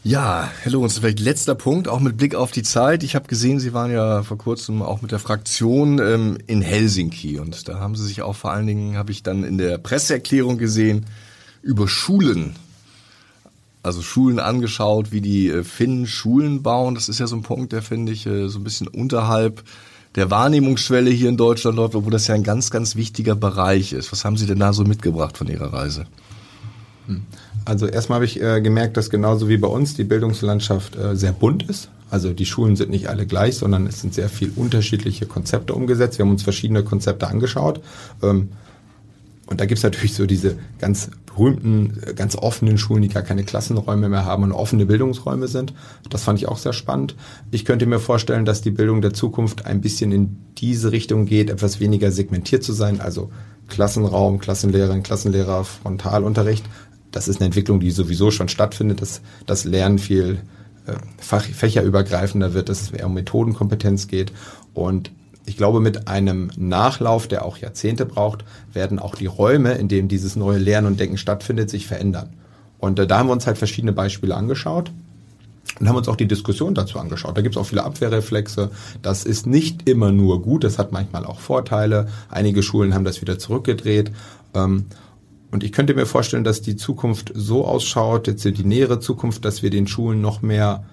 Ja, 0.08 0.52
Herr 0.62 0.72
Lorenz, 0.72 1.00
vielleicht 1.00 1.20
letzter 1.20 1.56
Punkt, 1.56 1.88
auch 1.88 2.00
mit 2.00 2.16
Blick 2.16 2.36
auf 2.36 2.52
die 2.52 2.62
Zeit. 2.62 3.02
Ich 3.02 3.16
habe 3.16 3.28
gesehen, 3.28 3.60
Sie 3.60 3.74
waren 3.74 3.92
ja 3.92 4.22
vor 4.22 4.38
kurzem 4.38 4.84
auch 4.84 5.02
mit 5.02 5.12
der 5.12 5.18
Fraktion 5.18 5.98
ähm, 5.98 6.38
in 6.46 6.62
Helsinki 6.62 7.40
und 7.40 7.68
da 7.68 7.80
haben 7.80 7.96
Sie 7.96 8.06
sich 8.06 8.22
auch 8.22 8.36
vor 8.36 8.52
allen 8.52 8.68
Dingen, 8.68 8.98
habe 8.98 9.12
ich 9.12 9.24
dann 9.24 9.44
in 9.44 9.58
der 9.58 9.80
Presseerklärung 9.80 10.60
gesehen, 10.60 11.08
über 11.64 11.88
Schulen, 11.88 12.56
also 13.82 14.04
Schulen 14.04 14.38
angeschaut, 14.38 15.12
wie 15.12 15.22
die 15.22 15.50
äh, 15.50 15.64
Finnen 15.64 16.06
Schulen 16.06 16.62
bauen. 16.62 16.94
Das 16.94 17.10
ist 17.10 17.20
ja 17.20 17.26
so 17.26 17.36
ein 17.36 17.42
Punkt, 17.42 17.74
der 17.74 17.82
finde 17.82 18.12
ich 18.12 18.28
äh, 18.28 18.48
so 18.48 18.60
ein 18.60 18.64
bisschen 18.64 18.88
unterhalb 18.88 19.64
der 20.14 20.30
Wahrnehmungsschwelle 20.30 21.10
hier 21.10 21.30
in 21.30 21.38
Deutschland 21.38 21.78
läuft, 21.78 21.96
obwohl 21.96 22.12
das 22.12 22.28
ja 22.28 22.36
ein 22.36 22.44
ganz, 22.44 22.70
ganz 22.70 22.96
wichtiger 22.96 23.36
Bereich 23.36 23.92
ist. 23.92 24.12
Was 24.12 24.24
haben 24.24 24.38
Sie 24.38 24.46
denn 24.46 24.60
da 24.60 24.72
so 24.72 24.84
mitgebracht 24.84 25.36
von 25.36 25.48
Ihrer 25.48 25.74
Reise? 25.74 26.06
Hm. 27.08 27.24
Also 27.66 27.88
erstmal 27.88 28.18
habe 28.18 28.26
ich 28.26 28.42
äh, 28.42 28.62
gemerkt, 28.62 28.98
dass 28.98 29.10
genauso 29.10 29.50
wie 29.50 29.58
bei 29.58 29.68
uns 29.68 29.96
die 29.96 30.04
Bildungslandschaft 30.04 30.96
äh, 30.96 31.16
sehr 31.16 31.32
bunt 31.32 31.64
ist. 31.64 31.90
Also 32.10 32.32
die 32.32 32.46
Schulen 32.46 32.76
sind 32.76 32.92
nicht 32.92 33.10
alle 33.10 33.26
gleich, 33.26 33.58
sondern 33.58 33.88
es 33.88 34.02
sind 34.02 34.14
sehr 34.14 34.30
viel 34.30 34.52
unterschiedliche 34.56 35.26
Konzepte 35.26 35.74
umgesetzt. 35.74 36.18
Wir 36.18 36.26
haben 36.26 36.32
uns 36.32 36.44
verschiedene 36.44 36.84
Konzepte 36.84 37.28
angeschaut. 37.28 37.82
Ähm, 38.22 38.50
und 39.48 39.62
da 39.62 39.66
gibt's 39.66 39.84
natürlich 39.84 40.14
so 40.14 40.26
diese 40.26 40.58
ganz 40.80 41.10
berühmten, 41.26 42.02
äh, 42.06 42.14
ganz 42.14 42.36
offenen 42.36 42.78
Schulen, 42.78 43.02
die 43.02 43.10
gar 43.10 43.24
keine 43.24 43.44
Klassenräume 43.44 44.10
mehr 44.10 44.26
haben 44.26 44.44
und 44.44 44.52
offene 44.52 44.86
Bildungsräume 44.86 45.48
sind. 45.48 45.74
Das 46.10 46.24
fand 46.24 46.40
ich 46.40 46.48
auch 46.48 46.58
sehr 46.58 46.74
spannend. 46.74 47.16
Ich 47.52 47.66
könnte 47.66 47.86
mir 47.86 48.00
vorstellen, 48.00 48.46
dass 48.46 48.62
die 48.62 48.72
Bildung 48.72 49.02
der 49.02 49.14
Zukunft 49.14 49.66
ein 49.66 49.82
bisschen 49.82 50.12
in 50.12 50.38
diese 50.58 50.92
Richtung 50.92 51.26
geht, 51.26 51.50
etwas 51.50 51.80
weniger 51.80 52.12
segmentiert 52.12 52.64
zu 52.64 52.74
sein, 52.74 53.02
also 53.02 53.30
Klassenraum, 53.68 54.40
Klassenlehrerin, 54.40 55.04
Klassenlehrer, 55.04 55.64
Frontalunterricht, 55.64 56.66
das 57.16 57.30
ist 57.30 57.38
eine 57.38 57.46
Entwicklung, 57.46 57.80
die 57.80 57.92
sowieso 57.92 58.30
schon 58.30 58.50
stattfindet, 58.50 59.02
dass 59.02 59.22
das 59.46 59.64
Lernen 59.64 60.00
viel 60.00 60.40
äh, 60.86 60.96
Fach, 61.18 61.46
fächerübergreifender 61.46 62.54
wird, 62.54 62.68
dass 62.68 62.82
es 62.82 62.92
eher 62.92 63.06
um 63.06 63.14
Methodenkompetenz 63.14 64.10
geht. 64.10 64.34
Und 64.74 65.12
ich 65.46 65.56
glaube, 65.56 65.80
mit 65.80 66.10
einem 66.10 66.52
Nachlauf, 66.58 67.30
der 67.30 67.46
auch 67.46 67.58
Jahrzehnte 67.58 68.06
braucht, 68.06 68.44
werden 68.74 69.00
auch 69.00 69.16
die 69.16 69.28
Räume, 69.28 69.76
in 69.76 69.88
denen 69.88 70.10
dieses 70.10 70.36
neue 70.36 70.58
Lernen 70.58 70.88
und 70.88 71.00
Denken 71.00 71.18
stattfindet, 71.18 71.70
sich 71.70 71.88
verändern. 71.88 72.34
Und 72.80 73.00
äh, 73.00 73.08
da 73.08 73.20
haben 73.20 73.30
wir 73.30 73.34
uns 73.34 73.48
halt 73.48 73.58
verschiedene 73.58 73.94
Beispiele 73.94 74.36
angeschaut 74.36 74.92
und 75.80 75.88
haben 75.88 75.96
uns 75.96 76.10
auch 76.10 76.18
die 76.18 76.28
Diskussion 76.28 76.76
dazu 76.76 77.00
angeschaut. 77.00 77.38
Da 77.38 77.42
gibt 77.42 77.56
es 77.56 77.62
auch 77.62 77.66
viele 77.66 77.86
Abwehrreflexe. 77.86 78.72
Das 79.02 79.24
ist 79.24 79.48
nicht 79.48 79.88
immer 79.88 80.12
nur 80.12 80.42
gut, 80.42 80.66
das 80.66 80.78
hat 80.78 80.92
manchmal 80.92 81.26
auch 81.26 81.40
Vorteile. 81.40 82.10
Einige 82.30 82.62
Schulen 82.62 82.94
haben 82.94 83.06
das 83.06 83.22
wieder 83.22 83.40
zurückgedreht. 83.40 84.12
Ähm, 84.54 84.88
und 85.56 85.64
ich 85.64 85.72
könnte 85.72 85.94
mir 85.94 86.06
vorstellen, 86.06 86.44
dass 86.44 86.62
die 86.62 86.76
Zukunft 86.76 87.32
so 87.34 87.64
ausschaut, 87.66 88.28
jetzt 88.28 88.44
die 88.44 88.66
nähere 88.66 89.00
Zukunft, 89.00 89.46
dass 89.46 89.64
wir 89.64 89.70
den 89.70 89.88
Schulen 89.88 90.20
noch 90.20 90.42
mehr 90.42 90.84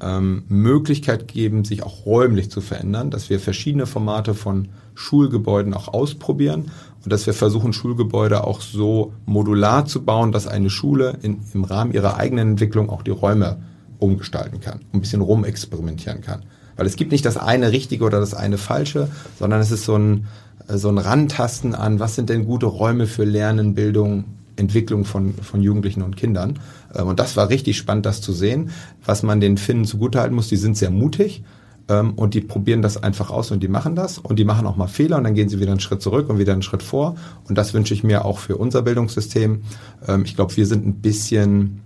ähm, 0.00 0.44
Möglichkeit 0.46 1.26
geben, 1.26 1.64
sich 1.64 1.82
auch 1.82 2.06
räumlich 2.06 2.48
zu 2.48 2.60
verändern, 2.60 3.10
dass 3.10 3.30
wir 3.30 3.40
verschiedene 3.40 3.84
Formate 3.84 4.34
von 4.34 4.68
Schulgebäuden 4.94 5.74
auch 5.74 5.88
ausprobieren 5.88 6.70
und 7.02 7.12
dass 7.12 7.26
wir 7.26 7.34
versuchen, 7.34 7.72
Schulgebäude 7.72 8.44
auch 8.44 8.60
so 8.60 9.12
modular 9.24 9.86
zu 9.86 10.04
bauen, 10.04 10.30
dass 10.30 10.46
eine 10.46 10.70
Schule 10.70 11.18
in, 11.22 11.40
im 11.52 11.64
Rahmen 11.64 11.92
ihrer 11.92 12.16
eigenen 12.16 12.50
Entwicklung 12.50 12.90
auch 12.90 13.02
die 13.02 13.10
Räume 13.10 13.56
umgestalten 13.98 14.60
kann, 14.60 14.82
ein 14.92 15.00
bisschen 15.00 15.20
rumexperimentieren 15.20 16.20
kann. 16.20 16.44
Weil 16.76 16.86
es 16.86 16.96
gibt 16.96 17.12
nicht 17.12 17.24
das 17.24 17.36
eine 17.36 17.72
Richtige 17.72 18.04
oder 18.04 18.20
das 18.20 18.34
eine 18.34 18.58
Falsche, 18.58 19.08
sondern 19.38 19.60
es 19.60 19.70
ist 19.70 19.84
so 19.84 19.96
ein, 19.96 20.26
so 20.68 20.88
ein 20.88 20.98
Rantasten 20.98 21.74
an, 21.74 22.00
was 22.00 22.14
sind 22.14 22.28
denn 22.28 22.44
gute 22.44 22.66
Räume 22.66 23.06
für 23.06 23.24
Lernen, 23.24 23.74
Bildung, 23.74 24.24
Entwicklung 24.56 25.04
von, 25.04 25.34
von 25.34 25.62
Jugendlichen 25.62 26.02
und 26.02 26.16
Kindern. 26.16 26.58
Ähm, 26.94 27.08
und 27.08 27.20
das 27.20 27.36
war 27.36 27.48
richtig 27.48 27.76
spannend, 27.76 28.06
das 28.06 28.20
zu 28.20 28.32
sehen. 28.32 28.70
Was 29.04 29.22
man 29.22 29.40
den 29.40 29.58
Finnen 29.58 29.84
zugutehalten 29.84 30.34
muss, 30.34 30.48
die 30.48 30.56
sind 30.56 30.76
sehr 30.76 30.90
mutig 30.90 31.44
ähm, 31.88 32.14
und 32.14 32.34
die 32.34 32.40
probieren 32.40 32.82
das 32.82 33.02
einfach 33.02 33.30
aus 33.30 33.50
und 33.50 33.62
die 33.62 33.68
machen 33.68 33.94
das 33.94 34.18
und 34.18 34.38
die 34.38 34.44
machen 34.44 34.66
auch 34.66 34.76
mal 34.76 34.88
Fehler 34.88 35.18
und 35.18 35.24
dann 35.24 35.34
gehen 35.34 35.48
sie 35.48 35.60
wieder 35.60 35.70
einen 35.70 35.80
Schritt 35.80 36.02
zurück 36.02 36.28
und 36.28 36.38
wieder 36.38 36.52
einen 36.52 36.62
Schritt 36.62 36.82
vor. 36.82 37.16
Und 37.48 37.56
das 37.56 37.74
wünsche 37.74 37.94
ich 37.94 38.02
mir 38.02 38.24
auch 38.24 38.38
für 38.38 38.56
unser 38.56 38.82
Bildungssystem. 38.82 39.62
Ähm, 40.08 40.22
ich 40.24 40.36
glaube, 40.36 40.56
wir 40.56 40.66
sind 40.66 40.86
ein 40.86 40.94
bisschen 40.94 41.82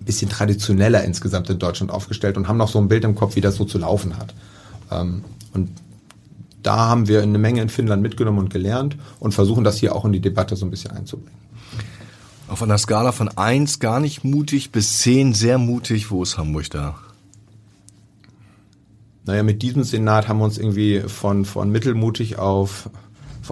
ein 0.00 0.04
bisschen 0.04 0.30
traditioneller 0.30 1.04
insgesamt 1.04 1.50
in 1.50 1.58
Deutschland 1.58 1.92
aufgestellt 1.92 2.36
und 2.36 2.48
haben 2.48 2.56
noch 2.56 2.68
so 2.68 2.78
ein 2.78 2.88
Bild 2.88 3.04
im 3.04 3.14
Kopf, 3.14 3.36
wie 3.36 3.40
das 3.40 3.56
so 3.56 3.64
zu 3.64 3.78
laufen 3.78 4.16
hat. 4.16 4.34
Ähm, 4.90 5.24
und 5.52 5.70
da 6.62 6.76
haben 6.76 7.08
wir 7.08 7.22
eine 7.22 7.38
Menge 7.38 7.62
in 7.62 7.68
Finnland 7.68 8.02
mitgenommen 8.02 8.38
und 8.38 8.50
gelernt 8.50 8.96
und 9.18 9.32
versuchen 9.32 9.64
das 9.64 9.78
hier 9.78 9.94
auch 9.94 10.04
in 10.04 10.12
die 10.12 10.20
Debatte 10.20 10.56
so 10.56 10.66
ein 10.66 10.70
bisschen 10.70 10.90
einzubringen. 10.92 11.38
Auf 12.48 12.62
einer 12.62 12.78
Skala 12.78 13.12
von 13.12 13.28
eins 13.28 13.78
gar 13.78 14.00
nicht 14.00 14.24
mutig 14.24 14.72
bis 14.72 14.98
zehn 14.98 15.34
sehr 15.34 15.58
mutig, 15.58 16.10
wo 16.10 16.22
ist 16.22 16.36
Hamburg 16.36 16.68
da? 16.70 16.98
Naja, 19.24 19.42
mit 19.42 19.62
diesem 19.62 19.84
Senat 19.84 20.28
haben 20.28 20.38
wir 20.38 20.44
uns 20.44 20.58
irgendwie 20.58 21.00
von, 21.06 21.44
von 21.44 21.70
mittelmutig 21.70 22.38
auf 22.38 22.90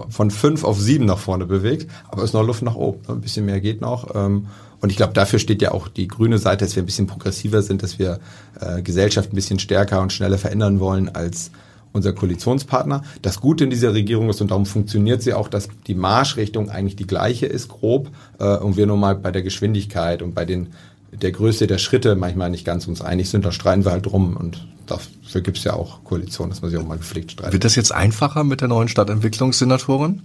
von 0.09 0.31
fünf 0.31 0.63
auf 0.63 0.79
sieben 0.79 1.05
nach 1.05 1.17
vorne 1.17 1.45
bewegt, 1.45 1.89
aber 2.09 2.23
es 2.23 2.29
ist 2.29 2.33
noch 2.33 2.43
Luft 2.43 2.61
nach 2.61 2.75
oben. 2.75 2.99
Ein 3.07 3.21
bisschen 3.21 3.45
mehr 3.45 3.59
geht 3.59 3.81
noch. 3.81 4.15
Ähm, 4.15 4.47
und 4.81 4.91
ich 4.91 4.97
glaube, 4.97 5.13
dafür 5.13 5.39
steht 5.39 5.61
ja 5.61 5.71
auch 5.71 5.87
die 5.87 6.07
grüne 6.07 6.37
Seite, 6.37 6.65
dass 6.65 6.75
wir 6.75 6.83
ein 6.83 6.85
bisschen 6.85 7.07
progressiver 7.07 7.61
sind, 7.61 7.83
dass 7.83 7.99
wir 7.99 8.19
äh, 8.59 8.81
Gesellschaft 8.81 9.31
ein 9.31 9.35
bisschen 9.35 9.59
stärker 9.59 10.01
und 10.01 10.13
schneller 10.13 10.37
verändern 10.37 10.79
wollen 10.79 11.09
als 11.09 11.51
unser 11.91 12.13
Koalitionspartner. 12.13 13.03
Das 13.21 13.41
Gute 13.41 13.63
in 13.63 13.69
dieser 13.71 13.93
Regierung 13.93 14.29
ist, 14.29 14.41
und 14.41 14.51
darum 14.51 14.65
funktioniert 14.65 15.21
sie 15.21 15.33
auch, 15.33 15.47
dass 15.47 15.69
die 15.87 15.95
Marschrichtung 15.95 16.69
eigentlich 16.69 16.95
die 16.95 17.07
gleiche 17.07 17.47
ist, 17.47 17.67
grob, 17.67 18.09
äh, 18.39 18.57
und 18.57 18.77
wir 18.77 18.85
nur 18.85 18.97
mal 18.97 19.15
bei 19.15 19.31
der 19.31 19.41
Geschwindigkeit 19.41 20.21
und 20.21 20.33
bei 20.33 20.45
den 20.45 20.67
der 21.11 21.31
Größe 21.31 21.65
der 21.65 21.79
Schritte 21.79 22.15
manchmal 22.15 22.51
nicht 22.51 22.65
ganz 22.65 22.87
uns 22.87 23.01
einig 23.01 23.29
sind, 23.29 23.43
da 23.43 23.51
streiten 23.51 23.83
wir 23.83 23.91
halt 23.91 24.05
drum 24.05 24.37
und 24.37 24.67
dafür 24.85 25.41
gibt 25.41 25.57
es 25.57 25.63
ja 25.63 25.73
auch 25.73 26.03
Koalitionen, 26.03 26.51
dass 26.51 26.61
man 26.61 26.69
sich 26.69 26.79
auch 26.79 26.85
mal 26.85 26.97
gepflegt 26.97 27.31
streitet. 27.31 27.53
Wird 27.53 27.65
das 27.65 27.75
jetzt 27.75 27.91
einfacher 27.91 28.43
mit 28.43 28.61
der 28.61 28.67
neuen 28.67 28.87
Stadtentwicklungssenatorin? 28.87 30.21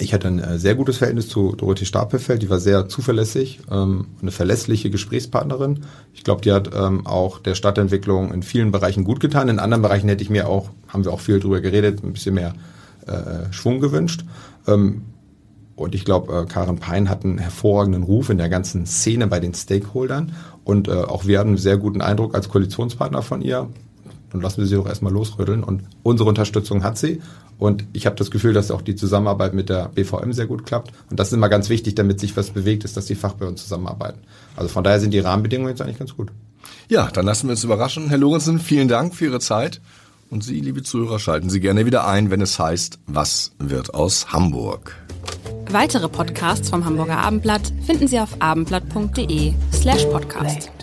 Ich 0.00 0.14
hatte 0.14 0.28
ein 0.28 0.38
äh, 0.38 0.58
sehr 0.58 0.76
gutes 0.76 0.98
Verhältnis 0.98 1.28
zu 1.28 1.54
Dorothee 1.56 1.84
Stapelfeld, 1.84 2.42
die 2.42 2.50
war 2.50 2.60
sehr 2.60 2.88
zuverlässig, 2.88 3.60
ähm, 3.70 4.06
eine 4.22 4.30
verlässliche 4.30 4.90
Gesprächspartnerin. 4.90 5.80
Ich 6.14 6.22
glaube, 6.22 6.40
die 6.40 6.52
hat 6.52 6.70
ähm, 6.72 7.04
auch 7.06 7.40
der 7.40 7.56
Stadtentwicklung 7.56 8.32
in 8.32 8.44
vielen 8.44 8.70
Bereichen 8.70 9.02
gut 9.02 9.18
getan. 9.18 9.48
In 9.48 9.58
anderen 9.58 9.82
Bereichen 9.82 10.08
hätte 10.08 10.22
ich 10.22 10.30
mir 10.30 10.48
auch, 10.48 10.70
haben 10.86 11.04
wir 11.04 11.12
auch 11.12 11.20
viel 11.20 11.40
drüber 11.40 11.60
geredet, 11.60 12.04
ein 12.04 12.12
bisschen 12.12 12.36
mehr 12.36 12.54
äh, 13.06 13.52
Schwung 13.52 13.80
gewünscht. 13.80 14.24
Ähm, 14.68 15.02
und 15.74 15.94
ich 15.96 16.04
glaube, 16.04 16.32
äh, 16.32 16.46
Karen 16.46 16.78
Pein 16.78 17.08
hat 17.08 17.24
einen 17.24 17.38
hervorragenden 17.38 18.04
Ruf 18.04 18.30
in 18.30 18.38
der 18.38 18.48
ganzen 18.48 18.86
Szene 18.86 19.26
bei 19.26 19.40
den 19.40 19.54
Stakeholdern. 19.54 20.32
Und 20.64 20.90
auch 20.90 21.24
wir 21.26 21.38
hatten 21.38 21.48
einen 21.48 21.56
sehr 21.56 21.78
guten 21.78 22.02
Eindruck 22.02 22.34
als 22.34 22.50
Koalitionspartner 22.50 23.22
von 23.22 23.40
ihr. 23.40 23.68
Dann 24.30 24.42
lassen 24.42 24.58
wir 24.58 24.66
sie 24.66 24.74
doch 24.74 24.86
erstmal 24.86 25.14
losrütteln. 25.14 25.64
Und 25.64 25.84
unsere 26.02 26.28
Unterstützung 26.28 26.84
hat 26.84 26.98
sie. 26.98 27.22
Und 27.58 27.84
ich 27.92 28.06
habe 28.06 28.16
das 28.16 28.30
Gefühl, 28.30 28.52
dass 28.52 28.70
auch 28.70 28.82
die 28.82 28.94
Zusammenarbeit 28.94 29.52
mit 29.52 29.68
der 29.68 29.88
BVM 29.88 30.32
sehr 30.32 30.46
gut 30.46 30.64
klappt. 30.64 30.92
Und 31.10 31.18
das 31.18 31.28
ist 31.28 31.34
immer 31.34 31.48
ganz 31.48 31.68
wichtig, 31.68 31.96
damit 31.96 32.20
sich 32.20 32.36
was 32.36 32.50
bewegt, 32.50 32.84
ist, 32.84 32.96
dass 32.96 33.06
die 33.06 33.16
Fachbehörden 33.16 33.56
zusammenarbeiten. 33.56 34.20
Also 34.56 34.68
von 34.68 34.84
daher 34.84 35.00
sind 35.00 35.12
die 35.12 35.18
Rahmenbedingungen 35.18 35.70
jetzt 35.70 35.82
eigentlich 35.82 35.98
ganz 35.98 36.16
gut. 36.16 36.30
Ja, 36.88 37.08
dann 37.12 37.26
lassen 37.26 37.48
wir 37.48 37.52
uns 37.52 37.64
überraschen. 37.64 38.08
Herr 38.08 38.18
Lorenzen, 38.18 38.60
vielen 38.60 38.88
Dank 38.88 39.14
für 39.14 39.26
Ihre 39.26 39.40
Zeit. 39.40 39.80
Und 40.30 40.44
Sie, 40.44 40.60
liebe 40.60 40.82
Zuhörer, 40.82 41.18
schalten 41.18 41.50
Sie 41.50 41.60
gerne 41.60 41.86
wieder 41.86 42.06
ein, 42.06 42.30
wenn 42.30 42.40
es 42.42 42.58
heißt, 42.58 42.98
was 43.06 43.52
wird 43.58 43.94
aus 43.94 44.32
Hamburg? 44.32 44.94
Weitere 45.70 46.08
Podcasts 46.08 46.68
vom 46.70 46.84
Hamburger 46.84 47.18
Abendblatt 47.18 47.72
finden 47.84 48.08
Sie 48.08 48.20
auf 48.20 48.40
abendblatt.de 48.40 49.52
slash 49.72 50.04
podcast. 50.06 50.77